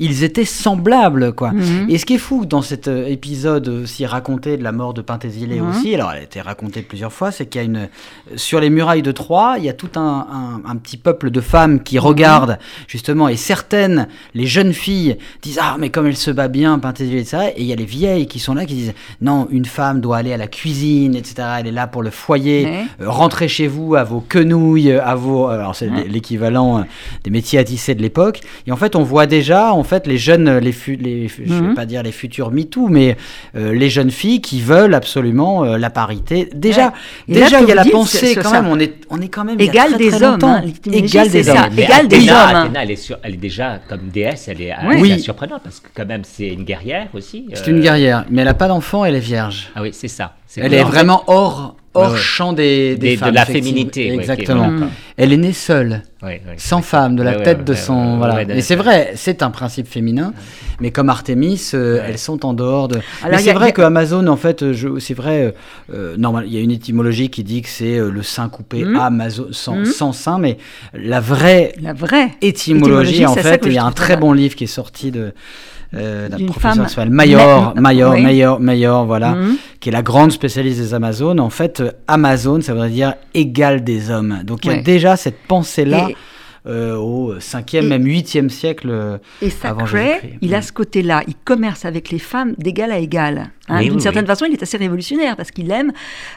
ils 0.00 0.24
étaient 0.24 0.46
semblables, 0.46 1.34
quoi. 1.34 1.52
Mhm. 1.52 1.90
Et 1.90 1.98
ce 1.98 2.06
qui 2.06 2.14
est 2.14 2.18
fou 2.18 2.46
dans 2.46 2.62
cet 2.62 2.88
euh, 2.88 3.06
épisode 3.06 3.68
aussi 3.68 4.06
raconté 4.06 4.56
de 4.56 4.64
la 4.64 4.72
mort 4.72 4.94
de 4.94 5.02
Penthésile 5.02 5.50
mhm. 5.50 5.68
aussi, 5.68 5.94
alors 5.94 6.10
elle 6.12 6.20
a 6.20 6.22
été 6.22 6.40
racontée 6.40 6.80
plusieurs 6.80 7.12
fois, 7.12 7.30
c'est 7.30 7.44
qu'il 7.44 7.60
y 7.60 7.62
a 7.62 7.66
une 7.66 7.88
sur 8.34 8.60
les 8.60 8.70
murailles 8.70 9.02
de 9.02 9.12
Troie, 9.12 9.56
il 9.58 9.64
y 9.64 9.68
a 9.68 9.74
tout 9.74 9.90
un, 9.96 10.62
un, 10.64 10.76
petit 10.76 10.96
peuple 10.96 11.30
de 11.30 11.42
femmes 11.42 11.82
qui 11.82 11.96
mhm. 11.96 12.02
regardent 12.02 12.58
justement, 12.88 13.28
et 13.28 13.36
certaines, 13.36 14.08
les 14.34 14.46
jeunes 14.46 14.72
filles 14.72 15.18
disent 15.42 15.58
ah 15.60 15.76
mais 15.78 15.90
comme 15.90 16.06
elle 16.06 16.16
se 16.16 16.30
bat 16.30 16.48
bien 16.48 16.78
Penthésile 16.78 17.18
etc. 17.18 17.52
Et 17.56 17.60
il 17.60 17.66
y 17.66 17.72
a 17.72 17.76
les 17.76 17.84
vieilles 17.84 18.26
qui 18.26 18.38
sont 18.38 18.54
là 18.54 18.64
qui 18.64 18.74
disent 18.74 18.94
non 19.20 19.48
une 19.50 19.66
femme 19.66 20.00
doit 20.00 20.16
aller 20.16 20.32
à 20.32 20.38
la 20.38 20.46
cuisine 20.46 21.14
etc. 21.14 21.46
Elle 21.58 21.66
est 21.66 21.72
là 21.72 21.86
pour 21.86 22.02
le 22.02 22.10
foyer, 22.10 22.66
euh, 23.02 23.10
rentrez 23.10 23.48
chez 23.48 23.66
vous 23.66 23.96
à 23.96 24.04
vos 24.04 24.20
quenouilles, 24.20 24.92
à 24.92 25.14
vos 25.14 25.48
alors 25.48 25.76
c'est 25.76 25.90
l'équivalent 26.08 26.78
euh, 26.78 26.82
des 27.24 27.30
métiers 27.30 27.58
à 27.58 27.64
tisser 27.64 27.94
de 27.94 28.00
l'époque. 28.00 28.40
Et 28.66 28.72
en 28.72 28.76
fait 28.76 28.96
on 28.96 29.02
voit 29.02 29.26
déjà 29.26 29.74
en 29.74 29.84
fait, 29.90 30.06
les 30.06 30.18
jeunes, 30.18 30.58
les, 30.58 30.74
les 30.98 31.28
je 31.28 31.42
vais 31.42 31.60
mhm. 31.60 31.74
pas 31.74 31.84
dire 31.84 32.02
les 32.02 32.12
futurs 32.12 32.50
MeToo, 32.50 32.88
mais 32.88 33.16
euh, 33.56 33.72
les 33.74 33.90
jeunes 33.90 34.10
filles 34.10 34.40
qui 34.40 34.60
veulent 34.60 34.94
absolument 34.94 35.64
euh, 35.64 35.78
la 35.78 35.90
parité. 35.90 36.48
Déjà, 36.54 36.92
déjà 37.28 37.60
il 37.60 37.68
y 37.68 37.72
a 37.72 37.74
la 37.74 37.84
pensée 37.84 38.36
quand 38.36 38.52
même. 38.52 38.68
On 38.68 38.78
est, 38.78 38.94
on 39.10 39.20
est 39.20 39.28
quand 39.28 39.44
même 39.44 39.60
égal 39.60 39.96
des 39.96 40.22
hommes. 40.22 40.38
Hein, 40.42 40.62
égal 40.92 41.28
des 41.28 41.48
hommes. 41.48 41.56
Égal 41.76 42.08
des 42.08 42.30
hommes. 42.30 42.72
elle 42.74 42.90
est, 42.90 43.12
elle 43.22 43.34
est 43.34 43.36
déjà 43.36 43.80
comme 43.88 44.08
déesse. 44.08 44.48
Elle 44.48 44.62
est, 44.62 44.74
oui. 44.98 45.20
surprenante 45.20 45.62
parce 45.64 45.80
que 45.80 45.88
quand 45.94 46.06
même 46.06 46.22
c'est 46.24 46.48
une 46.48 46.64
guerrière 46.64 47.08
aussi. 47.12 47.46
C'est 47.52 47.70
une 47.70 47.80
guerrière, 47.80 48.24
mais 48.30 48.42
elle 48.42 48.48
n'a 48.48 48.54
pas 48.54 48.68
d'enfant. 48.68 49.04
Elle 49.04 49.16
est 49.16 49.20
vierge. 49.20 49.70
Ah 49.74 49.82
oui, 49.82 49.90
c'est 49.92 50.08
ça. 50.08 50.36
Elle 50.56 50.74
est 50.74 50.84
vraiment 50.84 51.24
hors 51.26 51.74
hors 51.94 52.16
champ 52.16 52.52
des, 52.52 52.96
des, 52.96 53.16
femmes. 53.16 53.30
De 53.30 53.34
la 53.34 53.44
féminité. 53.44 54.12
Exactement. 54.12 54.88
Elle 55.16 55.32
est 55.32 55.36
née 55.36 55.52
seule, 55.52 56.02
sans 56.56 56.82
femme, 56.82 57.16
de 57.16 57.22
la 57.22 57.34
tête 57.34 57.64
de 57.64 57.74
son. 57.74 58.18
voilà. 58.18 58.42
Et 58.42 58.62
c'est 58.62 58.76
vrai, 58.76 59.12
c'est 59.16 59.42
un 59.42 59.50
principe 59.50 59.86
féminin, 59.86 60.32
mais 60.80 60.90
comme 60.90 61.08
Artemis, 61.08 61.70
euh, 61.74 62.02
elles 62.06 62.18
sont 62.18 62.46
en 62.46 62.54
dehors 62.54 62.88
de. 62.88 63.00
mais 63.30 63.38
c'est 63.38 63.52
vrai 63.52 63.72
que 63.72 63.82
Amazon, 63.82 64.26
en 64.28 64.36
fait, 64.36 64.64
c'est 64.98 65.14
vrai, 65.14 65.42
euh, 65.42 65.50
euh, 65.92 66.16
normal, 66.16 66.44
il 66.46 66.54
y 66.54 66.58
a 66.58 66.60
une 66.60 66.70
étymologie 66.70 67.28
qui 67.28 67.44
dit 67.44 67.62
que 67.62 67.68
c'est 67.68 67.98
le 67.98 68.22
sein 68.22 68.48
coupé 68.48 68.84
mmh. 68.84 68.96
Amazon, 68.96 69.46
sans, 69.50 69.76
mmh. 69.76 69.84
sans, 69.86 70.12
sein, 70.12 70.38
mais 70.38 70.58
la 70.94 71.20
vraie, 71.20 71.72
la 71.80 71.92
vraie 71.92 72.30
étymologie, 72.40 73.26
en 73.26 73.34
fait, 73.34 73.62
il 73.66 73.72
y 73.72 73.78
a 73.78 73.84
un 73.84 73.92
très 73.92 74.16
bon 74.16 74.32
livre 74.32 74.54
qui 74.54 74.64
est 74.64 74.68
sorti 74.68 75.10
de 75.10 75.32
euh, 75.94 76.28
la 76.28 76.38
professeure 76.38 77.06
Mayor, 77.10 77.74
Mayor, 77.76 78.12
Mayor, 78.18 78.60
Mayor, 78.60 79.06
voilà, 79.06 79.32
mhm. 79.32 79.56
qui 79.80 79.88
est 79.88 79.92
la 79.92 80.02
grande 80.02 80.30
spécialiste 80.30 80.78
des 80.78 80.94
Amazones. 80.94 81.40
En 81.40 81.50
fait, 81.50 81.80
euh, 81.80 81.90
Amazon, 82.06 82.60
ça 82.60 82.74
veut 82.74 82.88
dire 82.88 83.14
égal 83.34 83.82
des 83.82 84.10
hommes. 84.10 84.40
Donc 84.44 84.64
il 84.64 84.70
y 84.70 84.74
a 84.74 84.82
déjà 84.82 85.16
cette 85.16 85.38
pensée-là. 85.48 86.08
Euh, 86.66 86.94
au 86.94 87.36
5e, 87.36 87.86
même 87.86 88.04
8e 88.04 88.50
siècle 88.50 89.18
et 89.40 89.48
Sacré, 89.48 90.36
il 90.42 90.54
a 90.54 90.58
mm. 90.58 90.62
ce 90.62 90.72
côté-là, 90.72 91.22
il 91.26 91.34
commerce 91.42 91.86
avec 91.86 92.10
les 92.10 92.18
femmes 92.18 92.54
d'égal 92.58 92.92
à 92.92 92.98
égal. 92.98 93.50
Hein. 93.70 93.82
D'une 93.82 94.00
certaine 94.00 94.26
façon, 94.26 94.46
il 94.46 94.52
est 94.52 94.62
assez 94.62 94.76
révolutionnaire 94.76 95.36
parce 95.36 95.50
qu'il 95.50 95.70
aime, 95.70 95.92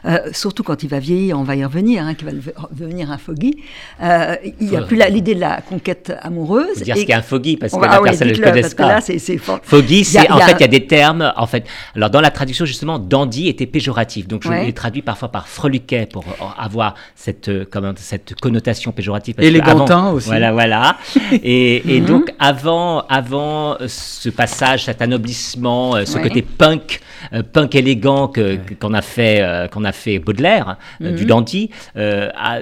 euh, 0.05 0.19
surtout 0.31 0.63
quand 0.63 0.83
il 0.83 0.89
va 0.89 0.99
vieillir, 0.99 1.39
on 1.39 1.43
va 1.43 1.55
y 1.55 1.63
revenir, 1.65 2.03
hein, 2.03 2.13
qu'il 2.13 2.27
va 2.27 2.33
devenir 2.71 3.11
un 3.11 3.17
foggy. 3.17 3.57
Euh, 4.01 4.35
il 4.59 4.67
n'y 4.67 4.77
a 4.77 4.81
plus 4.81 4.97
l'idée 5.09 5.35
de 5.35 5.39
la 5.39 5.61
conquête 5.61 6.13
amoureuse. 6.21 6.81
dire 6.81 6.97
ce 6.97 7.03
qu'est 7.03 7.13
un 7.13 7.21
foggy 7.21 7.57
parce 7.57 7.73
que 7.73 7.79
la 7.79 8.01
personne 8.01 8.27
ne 8.29 8.33
le 8.33 8.39
connaît 8.43 8.69
pas. 8.69 9.01
c'est 9.01 9.37
foggy, 9.37 10.03
c'est 10.03 10.29
en 10.31 10.39
fait 10.39 10.53
il 10.53 10.61
y 10.61 10.65
a 10.65 10.67
des 10.67 10.87
termes. 10.87 11.33
En 11.35 11.47
fait, 11.47 11.65
alors 11.95 12.09
dans 12.09 12.21
la 12.21 12.31
traduction 12.31 12.65
justement, 12.65 12.99
dandy 12.99 13.47
était 13.47 13.65
péjoratif, 13.65 14.27
donc 14.27 14.43
je 14.43 14.51
l'ai 14.51 14.73
traduit 14.73 15.01
parfois 15.01 15.29
par 15.29 15.47
freluquet 15.47 16.07
pour 16.11 16.25
avoir 16.57 16.95
cette 17.15 17.69
comment, 17.69 17.93
cette 17.95 18.39
connotation 18.39 18.91
péjorative. 18.91 19.35
Élégantin 19.39 20.03
voilà, 20.11 20.51
voilà. 20.51 20.97
Et, 21.43 21.81
mhm. 21.85 22.05
donc, 22.05 22.33
avant, 22.39 23.01
avant 23.07 23.77
ce 23.87 24.29
passage, 24.29 24.85
cet 24.85 25.01
anoblissement, 25.01 25.95
euh, 25.95 26.05
ce 26.05 26.17
côté 26.17 26.41
punk, 26.41 26.99
euh, 27.22 27.22
punk 27.51 27.75
élégant 27.75 28.27
que, 28.27 28.57
qu'on 28.79 28.93
a 28.93 29.01
fait, 29.01 29.41
euh, 29.41 29.67
qu'on 29.67 29.83
a 29.83 29.91
fait 29.91 30.19
Baudelaire, 30.19 30.77
du 30.99 31.09
mhm. 31.09 31.25
dandy, 31.25 31.69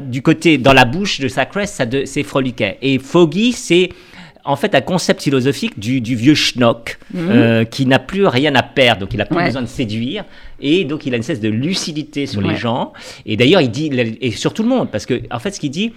du 0.02 0.22
côté, 0.22 0.58
dans 0.58 0.74
la 0.74 0.86
bouche 0.86 1.20
de 1.20 1.28
Sacré, 1.28 1.66
ça 1.66 1.86
c'est 2.06 2.24
froliquet. 2.24 2.78
Et 2.82 3.00
Foggy, 3.00 3.54
c'est 3.54 3.90
en 4.44 4.56
fait 4.56 4.74
un 4.74 4.82
concept 4.82 5.22
philosophique 5.22 5.78
du, 5.78 6.16
vieux 6.16 6.36
schnock 6.36 6.98
mhm. 7.14 7.66
qui 7.68 7.86
n'a 7.86 8.00
plus 8.00 8.26
rien 8.26 8.56
à 8.56 8.64
perdre, 8.64 9.02
donc 9.02 9.14
il 9.14 9.18
n'a 9.18 9.26
plus 9.26 9.44
besoin 9.44 9.62
de 9.62 9.68
séduire, 9.68 10.26
et 10.60 10.84
donc 10.84 11.06
il 11.06 11.14
a 11.14 11.18
une 11.18 11.24
cesse 11.24 11.40
de 11.40 11.50
lucidité 11.50 12.26
sur 12.26 12.42
les 12.42 12.56
gens. 12.56 12.94
Et 13.26 13.38
d'ailleurs, 13.38 13.62
il 13.62 13.72
dit, 13.72 13.92
et 14.22 14.32
sur 14.32 14.54
tout 14.54 14.64
le 14.64 14.70
monde, 14.70 14.90
parce 14.92 15.06
que 15.06 15.22
en 15.32 15.40
fait, 15.40 15.52
ce 15.52 15.60
qu'il 15.60 15.72
dit, 15.72 15.94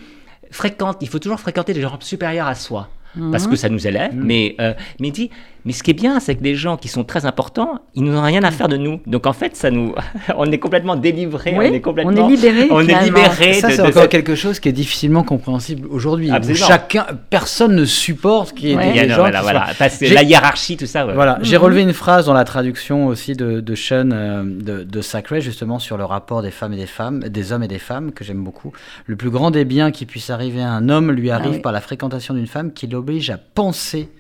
fréquente, 0.51 0.99
il 1.01 1.09
faut 1.09 1.19
toujours 1.19 1.41
fréquenter 1.41 1.75
des 1.75 1.81
gens 1.81 1.97
supérieurs 2.01 2.47
à 2.47 2.55
soi. 2.55 2.89
Parce 3.31 3.45
que 3.45 3.51
mhm. 3.51 3.57
ça 3.57 3.69
nous 3.69 3.87
élève, 3.87 4.13
mais, 4.15 4.57
euh, 4.61 4.75
mais 4.99 5.09
il 5.09 5.13
dit 5.13 5.31
mais 5.65 5.73
ce 5.73 5.83
qui 5.83 5.93
est 5.93 5.95
bien, 5.95 6.21
c'est 6.21 6.35
que 6.35 6.45
les 6.45 6.55
gens 6.55 6.77
qui 6.77 6.89
sont 6.89 7.05
très 7.05 7.25
importants, 7.25 7.81
ils 7.95 8.05
n'ont 8.05 8.21
rien 8.21 8.43
à 8.43 8.51
faire 8.51 8.69
de 8.69 8.77
nous. 8.77 9.01
Donc 9.07 9.27
en 9.27 9.33
fait, 9.33 9.57
ça 9.57 9.71
nous, 9.71 9.95
on 10.37 10.51
est 10.53 10.59
complètement 10.59 10.95
délivré, 10.97 11.55
on 11.57 11.63
est 11.63 11.81
complètement, 11.81 12.13
on 12.13 12.29
est 12.29 12.37
libéré. 12.37 12.69
On 12.71 12.81
est 12.81 13.05
libéré. 13.05 13.55
Ça, 13.55 13.71
c'est 13.71 13.81
encore 13.81 14.09
quelque 14.09 14.35
chose 14.35 14.61
qui 14.61 14.69
est 14.69 14.73
difficilement 14.73 15.23
compréhensible 15.23 15.87
aujourd'hui. 15.91 16.31
Chacun, 16.55 17.07
personne 17.31 17.75
ne 17.75 17.85
supporte 17.85 18.55
qu'il 18.55 18.69
y 18.69 18.73
ait 18.73 18.93
des 18.93 19.09
gens. 19.09 19.17
Voilà, 19.17 19.41
voilà. 19.43 19.67
la 19.79 20.23
hiérarchie, 20.23 20.77
tout 20.77 20.87
ça. 20.87 21.05
Voilà. 21.05 21.39
J'ai 21.43 21.57
mhm. 21.57 21.63
relevé 21.63 21.83
une 21.83 21.93
phrase 21.93 22.27
dans 22.27 22.35
la 22.35 22.45
traduction 22.45 23.07
aussi 23.07 23.35
de, 23.35 23.61
de 23.61 23.75
Sean 23.75 24.11
euh, 24.13 24.43
de, 24.45 24.85
de 24.85 25.01
Sacré, 25.01 25.41
justement 25.41 25.79
sur 25.79 25.97
le 25.97 26.05
rapport 26.05 26.43
des 26.43 26.51
femmes 26.51 26.75
et 26.75 26.77
des 26.77 26.87
femmes, 26.87 27.21
des 27.21 27.53
hommes 27.53 27.63
et 27.63 27.69
des 27.69 27.79
femmes, 27.79 28.13
que 28.13 28.25
j'aime 28.25 28.45
beaucoup. 28.45 28.73
Le 29.07 29.17
plus 29.17 29.31
grand 29.31 29.51
des 29.51 29.65
biens 29.65 29.91
qui 29.91 30.05
puisse 30.05 30.31
arriver 30.31 30.63
à 30.63 30.71
un 30.71 30.89
homme 30.89 31.11
lui 31.11 31.31
ah 31.31 31.37
arrive 31.37 31.61
par 31.61 31.73
la 31.73 31.81
fréquentation 31.81 32.35
d'une 32.35 32.47
femme 32.47 32.73
qui 32.73 32.87
l'oblige 32.87 33.31
à 33.31 33.39
penser 33.39 34.11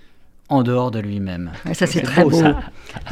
en 0.48 0.62
dehors 0.62 0.90
de 0.90 0.98
lui-même. 0.98 1.50
ça, 1.72 1.86
c'est 1.86 2.02
très 2.02 2.24
beau. 2.24 2.42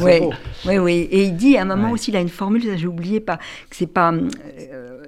Oui, 0.00 0.20
oui, 0.66 0.78
oui. 0.78 1.08
Et 1.10 1.24
il 1.24 1.36
dit 1.36 1.56
à 1.56 1.62
un 1.62 1.64
moment 1.64 1.90
aussi, 1.90 2.10
il 2.10 2.16
a 2.16 2.20
une 2.20 2.28
formule, 2.28 2.62
j'ai 2.76 2.86
oublié, 2.86 3.20
pas, 3.20 3.36
que 3.36 3.76
c'est 3.76 3.86
pas. 3.86 4.12
Euh, 4.12 4.98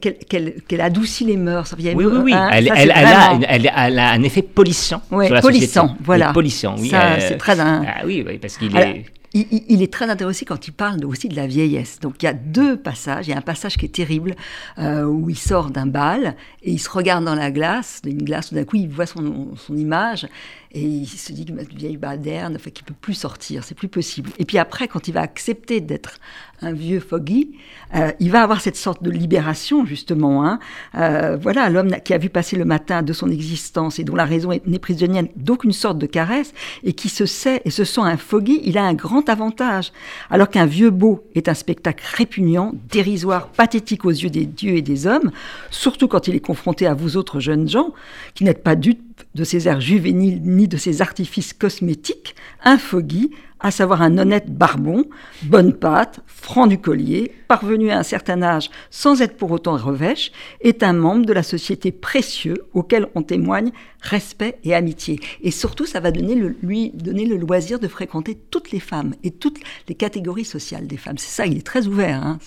qu'elle 0.00 0.80
adoucit 0.80 1.24
les 1.24 1.36
mœurs. 1.36 1.74
oui, 1.78 1.92
oui, 1.94 2.04
oui. 2.04 2.32
Hein, 2.32 2.48
elle, 2.52 2.72
elle, 2.74 2.90
a, 2.90 3.38
elle, 3.48 3.98
a, 3.98 4.10
un 4.12 4.22
effet 4.22 4.40
polissant 4.40 5.02
ouais, 5.10 5.26
sur 5.26 5.34
la 5.34 5.42
polissant, 5.42 5.96
voilà. 6.00 6.32
Polissant, 6.32 6.76
oui. 6.78 6.88
Ça, 6.88 7.20
c'est 7.20 7.36
très. 7.36 7.58
Ah 7.60 8.02
oui, 8.04 8.24
oui, 8.26 8.38
parce 8.38 8.56
qu'il 8.56 8.74
est 8.76 9.04
il, 9.34 9.82
est 9.82 9.92
très 9.92 10.08
intéressé 10.08 10.44
quand 10.44 10.68
il 10.68 10.72
parle 10.72 11.04
aussi 11.04 11.28
de 11.28 11.34
la 11.34 11.48
vieillesse. 11.48 11.98
Donc 12.00 12.22
il 12.22 12.26
y 12.26 12.28
a 12.28 12.32
deux 12.32 12.76
passages. 12.76 13.26
Il 13.26 13.30
y 13.30 13.32
a 13.32 13.36
un 13.36 13.42
passage 13.42 13.76
qui 13.76 13.84
est 13.84 13.94
terrible 13.94 14.36
euh, 14.78 15.04
où 15.04 15.28
il 15.28 15.36
sort 15.36 15.70
d'un 15.70 15.86
bal 15.86 16.36
et 16.62 16.70
il 16.72 16.78
se 16.78 16.88
regarde 16.88 17.24
dans 17.24 17.34
la 17.34 17.50
glace, 17.50 18.00
une 18.06 18.22
glace, 18.22 18.50
tout 18.50 18.54
d'un 18.54 18.64
coup 18.64 18.76
il 18.76 18.88
voit 18.88 19.06
son, 19.06 19.54
image 19.70 20.28
et 20.72 20.82
il 20.82 21.06
se 21.06 21.32
dit 21.32 21.44
que 21.44 21.52
ma 21.52 21.62
vieille 21.62 21.96
baderne, 21.96 22.58
fait 22.58 22.70
qu'il 22.70 22.84
peut 22.84 22.94
plus 23.00 23.14
sortir, 23.14 23.62
c'est 23.64 23.76
plus 23.76 23.88
possible. 23.88 24.30
Et 24.38 24.44
puis 24.44 24.58
après, 24.58 24.88
quand 24.88 25.06
il 25.06 25.14
va 25.14 25.20
accepter 25.20 25.80
d'être 25.80 26.18
un 26.62 26.72
vieux 26.72 27.00
foggy, 27.00 27.56
euh, 27.94 28.10
il 28.20 28.30
va 28.30 28.42
avoir 28.42 28.60
cette 28.60 28.76
sorte 28.76 29.02
de 29.02 29.10
libération 29.10 29.84
justement. 29.84 30.44
Hein. 30.44 30.58
Euh, 30.96 31.36
voilà, 31.40 31.70
l'homme 31.70 31.90
qui 32.04 32.14
a 32.14 32.18
vu 32.18 32.28
passer 32.28 32.56
le 32.56 32.64
matin 32.64 33.02
de 33.02 33.12
son 33.12 33.30
existence 33.30 33.98
et 33.98 34.04
dont 34.04 34.16
la 34.16 34.24
raison 34.24 34.50
n'est 34.66 34.78
prisonnière 34.78 35.24
d'aucune 35.36 35.72
sorte 35.72 35.98
de 35.98 36.06
caresse 36.06 36.52
et 36.82 36.92
qui 36.92 37.08
se 37.08 37.26
sait 37.26 37.62
et 37.64 37.70
se 37.70 37.84
sent 37.84 38.00
un 38.00 38.16
foggy, 38.16 38.60
il 38.64 38.78
a 38.78 38.84
un 38.84 38.94
grand 38.94 39.23
avantage. 39.28 39.92
Alors 40.30 40.48
qu'un 40.48 40.66
vieux 40.66 40.90
beau 40.90 41.24
est 41.34 41.48
un 41.48 41.54
spectacle 41.54 42.04
répugnant, 42.16 42.72
dérisoire, 42.90 43.48
pathétique 43.48 44.04
aux 44.04 44.10
yeux 44.10 44.30
des 44.30 44.46
dieux 44.46 44.76
et 44.76 44.82
des 44.82 45.06
hommes, 45.06 45.30
surtout 45.70 46.08
quand 46.08 46.28
il 46.28 46.34
est 46.34 46.40
confronté 46.40 46.86
à 46.86 46.94
vous 46.94 47.16
autres 47.16 47.40
jeunes 47.40 47.68
gens 47.68 47.92
qui 48.34 48.44
n'êtes 48.44 48.62
pas 48.62 48.76
dupes 48.76 49.22
de 49.34 49.44
ses 49.44 49.68
airs 49.68 49.80
juvéniles 49.80 50.40
ni 50.42 50.68
de 50.68 50.76
ses 50.76 51.02
artifices 51.02 51.52
cosmétiques, 51.52 52.34
un 52.62 52.78
foggy, 52.78 53.30
à 53.64 53.70
savoir 53.70 54.02
un 54.02 54.18
honnête 54.18 54.50
barbon, 54.50 55.06
bonne 55.42 55.72
pâte, 55.72 56.20
franc 56.26 56.66
du 56.66 56.78
collier, 56.78 57.32
parvenu 57.48 57.90
à 57.90 57.98
un 57.98 58.02
certain 58.02 58.42
âge 58.42 58.70
sans 58.90 59.22
être 59.22 59.38
pour 59.38 59.50
autant 59.50 59.78
revêche, 59.78 60.32
est 60.60 60.82
un 60.82 60.92
membre 60.92 61.24
de 61.24 61.32
la 61.32 61.42
société 61.42 61.90
précieux 61.90 62.66
auquel 62.74 63.08
on 63.14 63.22
témoigne 63.22 63.72
respect 64.02 64.58
et 64.64 64.74
amitié. 64.74 65.18
Et 65.40 65.50
surtout, 65.50 65.86
ça 65.86 66.00
va 66.00 66.10
donner 66.10 66.34
lui 66.62 66.90
donner 66.90 67.24
le 67.24 67.38
loisir 67.38 67.80
de 67.80 67.88
fréquenter 67.88 68.38
toutes 68.50 68.70
les 68.70 68.80
femmes 68.80 69.14
et 69.24 69.30
toutes 69.30 69.60
les 69.88 69.94
catégories 69.94 70.44
sociales 70.44 70.86
des 70.86 70.98
femmes. 70.98 71.16
C'est 71.16 71.34
ça, 71.34 71.46
il 71.46 71.56
est 71.56 71.66
très 71.66 71.86
ouvert. 71.86 72.22
Hein, 72.22 72.38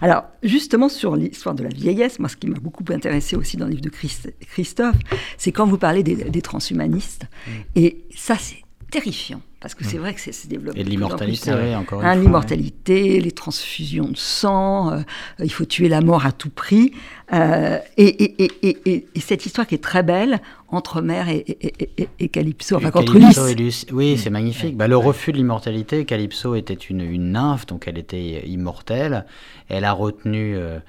Alors, 0.00 0.22
justement, 0.44 0.88
sur 0.88 1.16
l'histoire 1.16 1.56
de 1.56 1.64
la 1.64 1.70
vieillesse, 1.70 2.20
moi, 2.20 2.28
ce 2.28 2.36
qui 2.36 2.46
m'a 2.46 2.60
beaucoup 2.60 2.84
intéressé 2.90 3.34
aussi 3.34 3.56
dans 3.56 3.64
le 3.64 3.72
livre 3.72 3.82
de 3.82 3.90
Christophe, 3.90 4.96
c'est 5.38 5.50
quand 5.50 5.66
vous 5.66 5.78
parlez 5.78 6.04
des, 6.04 6.42
transhumanistes. 6.42 7.24
Mmh. 7.24 7.50
Et 7.74 8.04
ça, 8.14 8.36
c'est 8.38 8.62
terrifiant. 8.92 9.40
Parce 9.62 9.76
que 9.76 9.84
c'est 9.84 9.96
hmm. 9.96 10.00
vrai 10.00 10.14
que 10.14 10.20
c'est 10.20 10.32
se 10.32 10.48
développe. 10.48 10.76
Et 10.76 10.82
l'immortalité, 10.82 11.52
encore 11.76 12.00
une 12.00 12.06
hein, 12.08 12.16
L'immortalité, 12.16 13.20
les 13.20 13.30
transfusions 13.30 14.08
de 14.08 14.16
sang, 14.16 14.92
euh, 14.92 15.00
il 15.38 15.52
faut 15.52 15.64
tuer 15.64 15.88
la 15.88 16.00
mort 16.00 16.26
à 16.26 16.32
tout 16.32 16.50
prix. 16.50 16.92
Euh, 17.32 17.78
et, 17.96 18.44
et, 18.44 19.06
et, 19.14 19.20
cette 19.20 19.46
histoire 19.46 19.66
qui 19.66 19.76
est 19.76 19.82
très 19.82 20.02
belle 20.02 20.40
entre 20.68 21.00
Mère 21.00 21.28
et, 21.28 22.28
Calypso, 22.28 22.76
enfin 22.76 22.90
contre 22.90 23.14
Ulysse. 23.14 23.86
Oui, 23.92 24.18
c'est 24.18 24.30
magnifique. 24.30 24.76
Bah, 24.76 24.88
le 24.88 24.96
refus 24.96 25.30
de 25.30 25.36
l'immortalité, 25.36 26.04
Calypso 26.04 26.56
était 26.56 26.74
une, 26.74 27.00
une, 27.00 27.32
nymphe, 27.32 27.66
donc 27.66 27.86
elle 27.86 27.98
était 27.98 28.46
immortelle. 28.46 29.24
Elle 29.68 29.84
a 29.84 29.92
retenu. 29.92 30.56
Euh, 30.56 30.80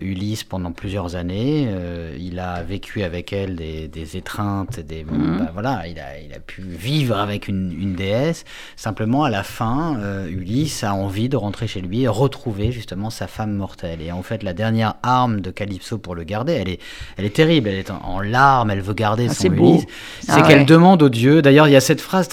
Ulysse 0.00 0.44
pendant 0.44 0.72
plusieurs 0.72 1.16
années. 1.16 1.66
Euh, 1.68 2.16
il 2.18 2.38
a 2.38 2.62
vécu 2.62 3.02
avec 3.02 3.32
elle 3.32 3.56
des, 3.56 4.16
étreintes, 4.16 4.80
des, 4.80 5.04
mhm. 5.04 5.38
bah, 5.38 5.50
voilà, 5.52 5.86
il 5.86 5.98
a, 5.98 6.18
il 6.18 6.32
a, 6.32 6.38
pu 6.38 6.62
vivre 6.62 7.18
avec 7.18 7.48
une, 7.48 7.94
déesse. 7.94 8.44
Simplement, 8.76 9.24
à 9.24 9.30
la 9.30 9.42
fin, 9.42 9.98
euh, 10.00 10.26
Ulysse 10.28 10.84
a 10.84 10.94
envie 10.94 11.28
de 11.28 11.36
rentrer 11.36 11.66
chez 11.66 11.80
lui 11.80 12.02
et 12.02 12.08
retrouver 12.08 12.72
justement 12.72 13.10
sa 13.10 13.26
femme 13.26 13.52
mortelle. 13.52 14.00
Et 14.00 14.10
en 14.10 14.22
fait, 14.22 14.42
la 14.42 14.54
dernière 14.54 14.94
arme 15.02 15.40
de 15.40 15.50
Calypso 15.50 15.98
pour 15.98 16.14
le 16.14 16.24
garder, 16.24 16.54
elle 16.54 16.68
est, 16.68 16.80
elle 17.16 17.24
est 17.24 17.34
terrible. 17.34 17.68
Elle 17.68 17.78
est 17.78 17.90
en, 17.90 18.20
larmes, 18.20 18.70
elle 18.70 18.80
veut 18.80 18.94
garder 18.94 19.26
ah, 19.28 19.34
son 19.34 19.52
Ulysse. 19.52 19.84
C'est 20.20 20.32
ah 20.32 20.42
qu'elle 20.42 20.64
demande 20.64 21.02
aux 21.02 21.08
dieux. 21.08 21.42
D'ailleurs, 21.42 21.68
il 21.68 21.72
y 21.72 21.76
a 21.76 21.80
cette 21.80 22.00
phrase, 22.00 22.28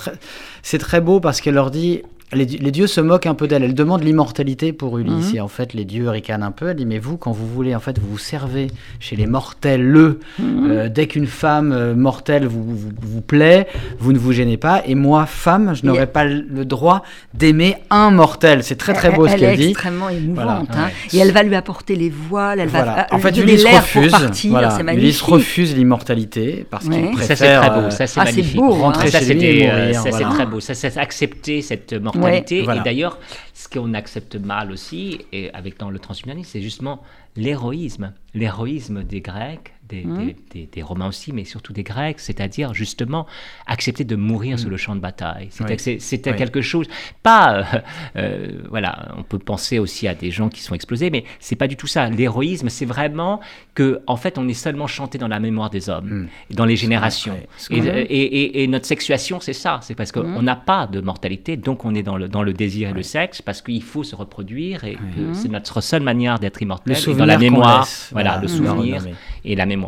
c'est 0.62 0.78
très 0.78 1.02
beau 1.02 1.20
parce 1.20 1.42
qu'elle 1.42 1.56
leur 1.56 1.72
dit 1.72 2.02
les, 2.34 2.46
dieux 2.46 2.88
se 2.88 3.02
moquent 3.02 3.26
un 3.26 3.34
peu 3.34 3.48
d'elle. 3.48 3.64
Elle 3.64 3.74
demande 3.74 4.04
l'immortalité 4.04 4.74
pour 4.74 4.98
Ulysse. 4.98 5.32
Mhm. 5.32 5.36
Et 5.36 5.42
en 5.42 5.48
fait, 5.48 5.74
les 5.74 5.86
dieux 5.86 6.10
ricanent 6.10 6.44
un 6.44 6.52
peu. 6.52 6.70
Elle 6.70 6.78
dit 6.78 6.86
Mais 6.86 7.00
vous, 7.00 7.18
quand 7.18 7.32
vous 7.32 7.48
voulez, 7.48 7.76
en 7.76 7.80
fait, 7.80 8.00
vous 8.00 8.12
vous 8.12 8.18
servez 8.18 8.68
chez 9.00 9.16
les 9.16 9.26
mortels, 9.26 9.84
le. 9.84 10.20
Mhm. 10.40 10.72
Euh, 10.72 10.90
dès 10.90 11.08
qu'une 11.08 11.28
femme 11.28 11.72
euh, 11.72 11.94
mortelle 11.94 12.46
vous, 12.48 12.64
vous, 12.64 13.22
plaît, 13.22 13.68
vous 14.00 14.14
ne 14.14 14.18
vous 14.18 14.32
gênez 14.32 14.58
pas. 14.58 14.82
Et 14.86 14.96
moi, 14.96 15.26
femme, 15.26 15.76
je 15.76 15.86
n'aurais 15.86 16.08
pas 16.08 16.26
le 16.26 16.64
droit 16.64 17.04
d'aimer 17.34 17.78
un 17.90 18.12
mortel. 18.12 18.64
C'est 18.64 18.76
très, 18.76 18.94
très 18.94 19.12
beau 19.12 19.28
ce 19.28 19.36
qu'elle 19.36 19.58
dit. 19.58 19.64
Elle 19.64 19.68
est 19.68 19.70
extrêmement 19.72 20.10
émouvante. 20.10 20.70
Hein. 20.74 20.90
Et 21.14 21.18
elle 21.18 21.32
va 21.32 21.44
lui 21.44 21.56
apporter 21.56 21.96
les 21.96 22.10
voiles. 22.10 22.60
Elle 22.60 22.70
va 22.70 23.08
en 23.12 23.20
fait, 23.20 23.36
Ulysse 23.38 23.66
refuse. 23.66 24.14
Voilà. 24.50 24.94
Ulysse 24.94 25.22
refuse 25.22 25.76
l'immortalité 25.76 26.66
parce 26.70 26.88
qu'il 26.88 27.12
préfère. 27.12 27.38
Ça, 27.38 27.46
c'est 27.46 27.58
très 27.58 27.82
beau. 27.82 27.90
Ça, 27.90 28.08
c'est 28.08 28.20
ah, 28.20 28.24
magnifique. 28.24 28.56
Beau, 28.56 28.72
Rentrer 28.72 29.10
hein. 29.14 29.20
chez 29.20 29.34
lui 29.34 29.46
et 29.46 29.68
mourir. 29.68 30.02
Ça, 30.02 30.12
c'est 30.12 30.24
très 30.24 30.46
beau. 30.46 30.60
Ça, 30.60 30.74
c'est 30.74 30.98
accepter 30.98 31.62
cette 31.62 31.94
mortalité 31.94 32.21
et 32.28 32.66
d'ailleurs, 32.84 33.20
ce 33.54 33.68
qu'on 33.68 33.94
accepte 33.94 34.36
mal 34.36 34.72
aussi, 34.72 35.20
et 35.32 35.52
avec 35.54 35.80
dans 35.80 35.90
le 35.90 36.00
transhumanisme, 36.00 36.50
c'est 36.52 36.62
justement 36.62 37.02
l'héroïsme. 37.36 38.14
L'héroïsme 38.34 39.04
des 39.04 39.22
Grecs, 39.22 39.74
Mmh. 39.92 40.32
des, 40.72 40.82
Romains 40.82 41.08
aussi, 41.08 41.32
mais 41.32 41.46
surtout 41.46 41.74
des 41.74 41.84
Grecs, 41.84 42.20
c'est-à-dire 42.20 42.74
justement 42.74 43.28
accepter 43.68 44.04
de 44.04 44.16
mourir 44.16 44.58
sur 44.58 44.68
mmh. 44.68 44.72
le 44.72 44.78
champ 44.78 44.96
de 44.96 45.00
bataille. 45.00 45.50
C'était 45.52 46.36
quelque 46.36 46.62
chose, 46.62 46.88
pas, 47.24 47.58
euh, 47.58 47.64
euh, 48.16 48.62
voilà, 48.70 49.10
on 49.18 49.24
peut 49.24 49.40
penser 49.40 49.80
aussi 49.80 50.08
à 50.08 50.16
des 50.16 50.32
gens 50.32 50.50
qui 50.50 50.62
sont 50.62 50.74
explosés, 50.74 51.10
mais 51.10 51.24
c'est 51.40 51.56
pas 51.56 51.68
du 51.68 51.76
tout 51.76 51.88
ça. 51.88 52.10
L'héroïsme, 52.10 52.70
c'est 52.70 52.86
vraiment 52.86 53.42
que, 53.76 54.02
en 54.08 54.16
fait, 54.16 54.38
on 54.38 54.48
est 54.48 54.54
seulement 54.54 54.88
chanté 54.88 55.18
dans 55.18 55.28
la 55.28 55.40
mémoire 55.40 55.70
des 55.70 55.90
hommes, 55.90 56.28
mmh. 56.50 56.56
dans 56.56 56.66
les 56.66 56.76
générations. 56.76 57.38
Et, 57.70 58.68
notre 58.72 58.86
sexuation, 58.86 59.40
c'est 59.40 59.54
ça, 59.54 59.80
c'est 59.82 59.96
parce 59.96 60.12
qu'on 60.12 60.42
n'a 60.42 60.56
pas 60.56 60.88
de 60.88 61.02
mortalité, 61.02 61.58
donc 61.58 61.84
on 61.84 61.94
est 61.94 62.04
dans 62.04 62.16
le, 62.16 62.30
dans 62.30 62.44
le 62.44 62.54
désir 62.54 62.90
et 62.90 62.94
le 62.94 63.04
sexe, 63.04 63.42
parce 63.42 63.62
qu'il 63.62 63.84
faut 63.84 64.04
se 64.04 64.16
reproduire, 64.16 64.86
et 64.86 64.98
c'est 65.34 65.50
notre 65.50 65.82
seule 65.82 66.04
manière 66.04 66.40
d'être 66.40 66.62
immortel, 66.62 66.96
dans 67.18 67.26
la 67.26 67.38
mémoire, 67.38 67.88
voilà, 68.12 68.40
le 68.42 68.48
souvenir 68.48 69.04
et 69.44 69.56
la 69.56 69.66
mémoire 69.66 69.81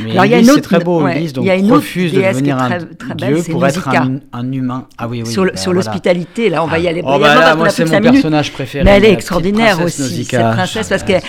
mais 0.00 0.12
Alors, 0.12 0.24
il 0.24 0.30
y 0.30 0.34
a 0.34 0.38
une 0.38 0.50
autre, 0.50 0.54
c'est 0.56 0.60
très 0.62 0.78
beau, 0.80 1.06
Ulysse, 1.06 1.32
donc 1.32 1.46
refuse 1.70 2.12
de 2.12 2.22
devenir 2.22 2.58
un 2.58 2.78
dieu 3.14 3.42
pour 3.50 3.66
être 3.66 3.88
un, 3.88 4.52
humain. 4.52 4.86
Ah 4.98 5.08
oui, 5.08 5.22
oui. 5.24 5.32
Sur, 5.32 5.44
bah, 5.44 5.72
l'hospitalité, 5.72 6.48
là, 6.48 6.62
on 6.62 6.66
va 6.66 6.78
y 6.78 6.88
aller 6.88 7.02
oh, 7.04 7.18
bah 7.18 7.54
moi, 7.54 7.70
c'est 7.70 7.84
mon 7.84 8.00
personnage 8.00 8.52
préféré. 8.52 8.84
Mais 8.84 8.92
elle 8.92 9.04
est 9.04 9.12
extraordinaire 9.12 9.80
aussi, 9.82 10.24
cette 10.24 10.40
princesse, 10.40 10.88
parce 10.88 11.02
qu'elle 11.02 11.22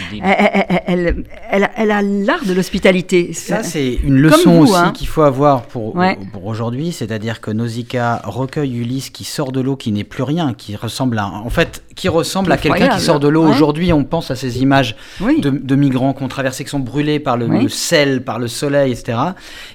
elle, 1.78 1.92
a 1.92 2.02
l'art 2.02 2.46
de 2.46 2.54
l'hospitalité. 2.54 3.34
Ça, 3.34 3.64
c'est 3.64 3.94
une 4.04 4.18
leçon 4.18 4.60
aussi 4.60 4.76
hein. 4.76 4.92
qu'il 4.94 5.08
faut 5.08 5.22
avoir 5.22 5.64
pour, 5.64 5.96
pour 6.32 6.46
aujourd'hui, 6.46 6.92
c'est-à-dire 6.92 7.42
que 7.42 7.52
Nausicaa 7.52 8.22
recueille 8.24 8.78
Ulysse 8.78 9.10
qui 9.10 9.24
sort 9.24 9.52
de 9.52 9.62
l'eau, 9.62 9.76
qui 9.76 9.92
n'est 9.92 10.04
plus 10.04 10.24
rien, 10.24 10.54
qui 10.54 10.76
ressemble 10.76 11.20
à... 11.20 11.28
En 11.28 11.50
fait, 11.50 11.84
qui 11.98 12.08
ressemble 12.10 12.52
à 12.52 12.58
quelqu'un 12.58 12.90
qui 12.90 13.02
sort 13.02 13.20
de 13.20 13.28
l'eau. 13.28 13.44
Aujourd'hui, 13.44 13.92
on 13.92 14.06
pense 14.06 14.32
à 14.32 14.36
ces 14.36 14.62
images 14.62 14.96
de, 15.20 15.76
migrants 15.76 16.14
qu'on 16.14 16.30
traversé, 16.30 16.64
qui 16.64 16.70
sont 16.70 16.80
brûlés 16.80 17.20
par 17.20 17.36
le, 17.36 17.48
le 17.48 18.20
par 18.20 18.40
le 18.40 18.48
soleil, 18.48 18.94
etc. 18.94 19.18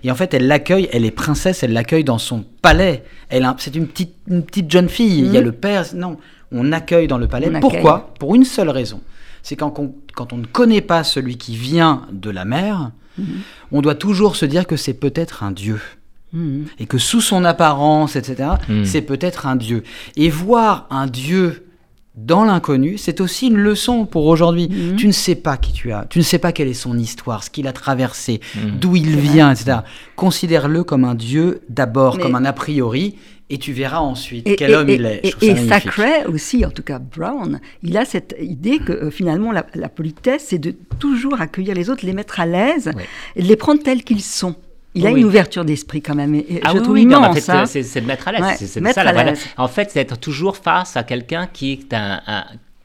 Et 0.05 0.11
en 0.11 0.15
fait, 0.15 0.33
elle 0.33 0.47
l'accueille, 0.47 0.89
elle 0.93 1.05
est 1.05 1.11
princesse, 1.11 1.63
elle 1.63 1.73
l'accueille 1.73 2.05
dans 2.05 2.19
son 2.19 2.45
palais. 2.63 3.03
Elle, 3.29 3.47
c'est 3.59 3.75
une 3.75 3.89
petite, 3.89 4.15
une 4.29 4.45
petite 4.45 4.71
jeune 4.71 4.89
fille. 4.89 5.19
Il 5.19 5.33
y 5.33 5.37
a 5.37 5.41
mhm. 5.41 5.47
le 5.47 5.53
père. 5.53 5.85
Non, 5.95 6.17
on 6.53 6.73
accueille 6.73 7.09
dans 7.09 7.19
le 7.19 7.27
palais. 7.27 7.51
Pourquoi? 7.61 8.15
Pour 8.19 8.35
une 8.37 8.45
seule 8.45 8.71
raison. 8.71 9.01
C'est 9.43 9.57
quand, 9.57 9.81
on, 9.81 9.93
quand 10.15 10.33
on 10.33 10.37
ne 10.37 10.47
connaît 10.47 10.81
pas 10.81 11.03
celui 11.03 11.37
qui 11.37 11.57
vient 11.57 12.07
de 12.13 12.31
la 12.31 12.45
mer, 12.45 12.93
mhm. 13.19 13.41
on 13.73 13.83
doit 13.83 13.97
toujours 13.97 14.37
se 14.37 14.47
dire 14.47 14.69
que 14.69 14.77
c'est 14.77 14.95
peut-être 14.95 15.43
un 15.43 15.51
dieu. 15.51 15.81
Mhm. 16.33 16.67
Et 16.79 16.87
que 16.87 16.99
sous 16.99 17.21
son 17.21 17.45
apparence, 17.45 18.15
etc., 18.15 18.51
c'est 18.85 19.03
peut-être 19.03 19.47
un 19.47 19.57
dieu. 19.57 19.83
Et 20.15 20.31
voir 20.31 20.87
un 20.91 21.09
dieu 21.09 21.67
dans 22.15 22.45
l'inconnu, 22.45 22.99
c'est 22.99 23.23
aussi 23.23 23.47
une 23.47 23.57
leçon 23.57 24.05
pour 24.05 24.27
aujourd'hui. 24.27 24.69
Mhm. 24.69 24.97
Tu 24.97 25.07
ne 25.07 25.13
sais 25.13 25.35
pas 25.35 25.57
qui 25.57 25.73
tu 25.73 25.93
as, 25.93 26.05
tu 26.11 26.19
ne 26.19 26.25
sais 26.25 26.39
pas 26.39 26.53
quelle 26.53 26.69
est 26.69 26.75
son 26.75 26.99
histoire, 26.99 27.43
ce 27.43 27.51
qu'il 27.51 27.67
a 27.67 27.73
traversé, 27.73 28.41
mhm. 28.55 28.79
d'où 28.79 28.97
il 28.97 29.17
vient, 29.17 29.51
etc. 29.51 29.79
Considère-le 30.17 30.85
comme 30.85 31.05
un 31.05 31.15
dieu, 31.15 31.63
d'abord 31.69 32.19
comme 32.19 32.35
un 32.35 32.45
a 32.45 32.53
priori, 32.53 33.17
et 33.49 33.59
tu 33.59 33.73
verras 33.73 33.99
ensuite 33.99 34.49
quel 34.57 34.75
homme 34.75 34.89
il 34.89 35.05
est. 35.05 35.35
et 35.43 35.57
Sacré 35.57 36.25
aussi, 36.27 36.65
en 36.65 36.71
tout 36.71 36.83
cas 36.83 36.99
Brown, 36.99 37.61
il 37.83 37.97
a 37.97 38.05
cette 38.05 38.35
idée 38.41 38.79
que 38.79 38.93
euh, 38.93 39.11
finalement 39.11 39.53
la, 39.53 39.63
politesse, 39.89 40.47
c'est 40.49 40.59
de 40.59 40.75
toujours 40.99 41.41
accueillir 41.41 41.75
les 41.75 41.91
autres, 41.91 42.07
les 42.07 42.15
mettre 42.15 42.41
à 42.41 42.47
l'aise, 42.47 42.91
et 43.37 43.43
les 43.43 43.57
prendre 43.57 43.83
tels 43.83 44.05
qu'ils 44.05 44.23
sont. 44.23 44.55
Il 44.95 45.07
a 45.07 45.11
une 45.11 45.25
ouverture 45.25 45.65
d'esprit 45.65 46.03
quand 46.03 46.15
même. 46.15 46.35
Et 46.35 46.61
ah 46.65 46.73
je 46.75 46.79
oui, 46.91 47.03
immense, 47.03 47.27
en 47.27 47.33
fait, 47.33 47.51
hein. 47.51 47.67
c'est 47.67 48.01
de 48.01 48.07
mettre 48.07 48.29
à 48.29 48.33
l'aise. 48.33 48.59
c'est 48.59 48.93
ça, 48.93 49.05
la 49.05 49.35
En 49.57 49.69
fait, 49.69 49.91
c'est 49.91 50.01
être 50.01 50.19
toujours 50.19 50.57
face 50.57 50.97
à 50.97 51.03
quelqu'un 51.03 51.47
qui 51.47 51.73
est 51.73 51.95
un, 51.95 52.21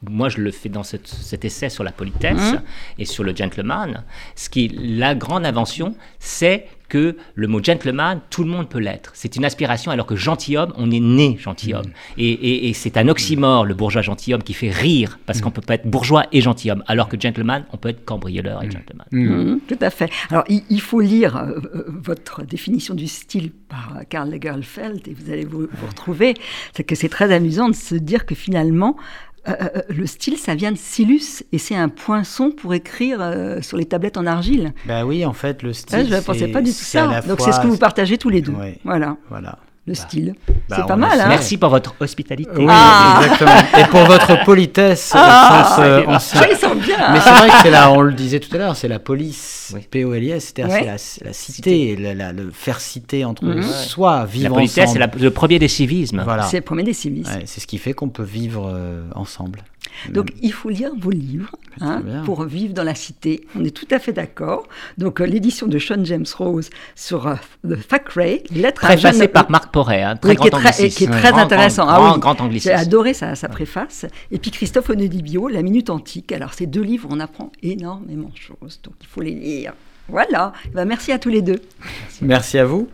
moi, 0.08 0.28
je 0.28 0.38
le 0.38 0.50
fais 0.50 0.68
dans 0.68 0.84
cet 0.84 1.44
essai 1.44 1.68
sur 1.68 1.84
la 1.84 1.92
politesse 1.92 2.52
mmh. 2.52 2.62
et 3.00 3.04
sur 3.04 3.24
le 3.24 3.34
gentleman. 3.34 4.04
Ce 4.36 4.48
qui, 4.48 4.68
la 4.68 5.14
grande 5.14 5.44
invention, 5.44 5.94
c'est 6.18 6.68
que 6.88 7.16
le 7.34 7.46
mot 7.46 7.62
gentleman, 7.62 8.20
tout 8.30 8.44
le 8.44 8.50
monde 8.50 8.68
peut 8.68 8.78
l'être. 8.78 9.10
C'est 9.14 9.36
une 9.36 9.44
aspiration, 9.44 9.90
alors 9.90 10.06
que 10.06 10.16
gentilhomme, 10.16 10.72
on 10.76 10.90
est 10.90 11.00
né 11.00 11.36
gentilhomme. 11.38 11.86
Mm. 11.86 12.20
Et, 12.20 12.72
c'est 12.74 12.96
un 12.96 13.08
oxymore, 13.08 13.64
le 13.64 13.74
bourgeois 13.74 14.02
gentilhomme, 14.02 14.42
qui 14.42 14.54
fait 14.54 14.70
rire, 14.70 15.18
parce 15.26 15.38
mm. 15.38 15.42
qu'on 15.42 15.50
peut 15.50 15.60
pas 15.60 15.74
être 15.74 15.86
bourgeois 15.86 16.24
et 16.32 16.40
gentilhomme, 16.40 16.82
alors 16.86 17.08
que 17.08 17.20
gentleman, 17.20 17.64
on 17.72 17.76
peut 17.76 17.90
être 17.90 18.04
cambrioleur 18.04 18.62
et 18.62 18.68
mm. 18.68 18.72
gentleman. 18.72 19.60
tout 19.68 19.78
à 19.80 19.90
fait. 19.90 20.10
Alors, 20.30 20.44
il, 20.48 20.80
faut 20.80 21.00
lire 21.00 21.36
euh, 21.36 21.60
euh, 21.74 21.84
votre 21.88 22.42
définition 22.42 22.94
du 22.94 23.06
style 23.06 23.50
par 23.50 24.00
Karl 24.08 24.30
Lagerfeld, 24.30 25.06
et 25.08 25.14
vous 25.14 25.30
allez 25.30 25.44
vous, 25.44 25.68
vous 25.70 25.86
retrouver. 25.86 26.34
C'est 26.74 26.84
que 26.84 26.94
c'est 26.94 27.08
très 27.08 27.32
amusant 27.32 27.68
de 27.68 27.74
se 27.74 27.94
dire 27.94 28.24
que 28.24 28.34
finalement, 28.34 28.96
euh, 29.48 29.52
euh, 29.52 29.68
euh, 29.76 29.82
le 29.88 30.06
style, 30.06 30.36
ça 30.36 30.54
vient 30.54 30.72
de 30.72 30.76
Silus 30.76 31.44
et 31.52 31.58
c'est 31.58 31.76
un 31.76 31.88
poinçon 31.88 32.50
pour 32.50 32.74
écrire 32.74 33.18
sur 33.62 33.76
les 33.76 33.84
tablettes 33.84 34.16
en 34.16 34.26
argile. 34.26 34.72
Bah 34.86 35.04
oui, 35.04 35.24
en 35.24 35.32
fait, 35.32 35.62
le 35.62 35.72
style. 35.72 36.06
je 36.08 36.14
ne 36.14 36.20
pensais 36.20 36.48
pas 36.48 36.62
du 36.62 36.70
tout 36.70 36.76
ça. 36.76 37.20
Donc 37.22 37.40
c'est 37.40 37.52
ce 37.52 37.60
que 37.60 37.66
vous 37.66 37.78
partagez 37.78 38.18
tous 38.18 38.28
les 38.28 38.42
deux. 38.42 38.54
Voilà. 38.84 39.16
Voilà 39.28 39.58
le 39.88 39.94
bah, 39.94 40.00
style. 40.00 40.34
Bah, 40.68 40.76
c'est 40.76 40.86
pas 40.86 40.96
mal. 40.96 41.20
Hein 41.20 41.26
Merci 41.28 41.56
pour 41.56 41.70
votre 41.70 41.94
hospitalité. 41.98 42.50
Oui, 42.56 42.66
ah. 42.68 43.20
exactement. 43.22 43.80
Et 43.80 43.84
pour 43.86 44.04
votre 44.04 44.44
politesse. 44.44 45.12
Ah, 45.14 45.76
euh, 45.80 46.04
bien. 46.04 47.12
Mais 47.12 47.20
c'est 47.20 47.30
vrai 47.30 47.48
que 47.48 47.54
c'est 47.62 47.70
là, 47.70 47.90
on 47.90 48.00
le 48.00 48.12
disait 48.12 48.40
tout 48.40 48.54
à 48.54 48.58
l'heure, 48.58 48.76
c'est 48.76 48.88
la 48.88 48.98
police, 48.98 49.74
P-O-L-I-S, 49.90 50.52
c'est-à-dire 50.54 50.92
la, 51.24 51.32
cité, 51.32 51.96
le 51.96 52.50
faire 52.52 52.80
citer 52.80 53.24
entre 53.24 53.44
mhm. 53.44 53.62
soi, 53.62 54.24
vivre 54.24 54.52
ensemble. 54.52 54.60
La 54.60 54.68
politesse, 54.68 54.90
c'est 54.92 55.22
le 55.22 55.30
premier 55.30 55.58
des 55.58 55.68
civismes. 55.68 56.22
Voilà. 56.24 56.44
C'est 56.44 56.58
le 56.58 56.64
premier 56.64 56.82
des 56.82 56.92
civismes. 56.92 57.40
c'est 57.46 57.60
ce 57.60 57.66
qui 57.66 57.78
fait 57.78 57.92
qu'on 57.92 58.08
peut 58.08 58.22
vivre 58.22 58.70
euh, 58.72 59.02
ensemble. 59.14 59.60
Donc 60.10 60.30
il 60.42 60.52
faut 60.52 60.68
lire 60.70 60.90
vos 60.98 61.10
livres 61.10 61.50
hein, 61.80 62.02
pour 62.24 62.44
vivre 62.44 62.74
dans 62.74 62.84
la 62.84 62.94
cité. 62.94 63.46
On 63.54 63.64
est 63.64 63.74
tout 63.74 63.86
à 63.90 63.98
fait 63.98 64.12
d'accord. 64.12 64.66
Donc 64.96 65.20
euh, 65.20 65.24
l'édition 65.24 65.66
de 65.66 65.78
Sean 65.78 66.04
James 66.04 66.26
Rose 66.36 66.70
sur 66.94 67.26
euh, 67.26 67.34
The 67.66 67.86
Thackeray, 67.86 68.42
lettre 68.54 68.82
Préfacée 68.82 69.28
par 69.28 69.50
Marc 69.50 69.72
Porret, 69.72 70.02
hein, 70.02 70.16
très 70.16 70.34
grand 70.34 70.44
qui, 70.44 70.48
est 70.48 70.60
très, 70.60 70.88
qui 70.88 71.04
est 71.04 71.08
très 71.08 71.32
intéressant. 71.32 71.86
Grand, 71.86 72.14
ah, 72.14 72.18
grand, 72.18 72.40
anglicisme. 72.40 72.70
J'ai 72.70 72.80
adoré 72.80 73.14
sa, 73.14 73.34
sa, 73.34 73.48
préface. 73.48 74.06
Et 74.30 74.38
puis 74.38 74.50
Christophe 74.50 74.90
Onedibio, 74.90 75.48
La 75.48 75.62
Minute 75.62 75.90
Antique. 75.90 76.32
Alors 76.32 76.54
ces 76.54 76.66
deux 76.66 76.82
livres, 76.82 77.08
on 77.10 77.20
apprend 77.20 77.52
énormément 77.62 78.28
de 78.28 78.36
choses. 78.36 78.80
Donc 78.82 78.94
il 79.00 79.06
faut 79.06 79.20
les 79.20 79.34
lire. 79.34 79.72
Voilà. 80.08 80.52
Ben, 80.74 80.84
merci 80.84 81.12
à 81.12 81.18
tous 81.18 81.28
les 81.28 81.42
deux. 81.42 81.60
merci 82.22 82.58
à 82.58 82.64
vous. 82.64 82.88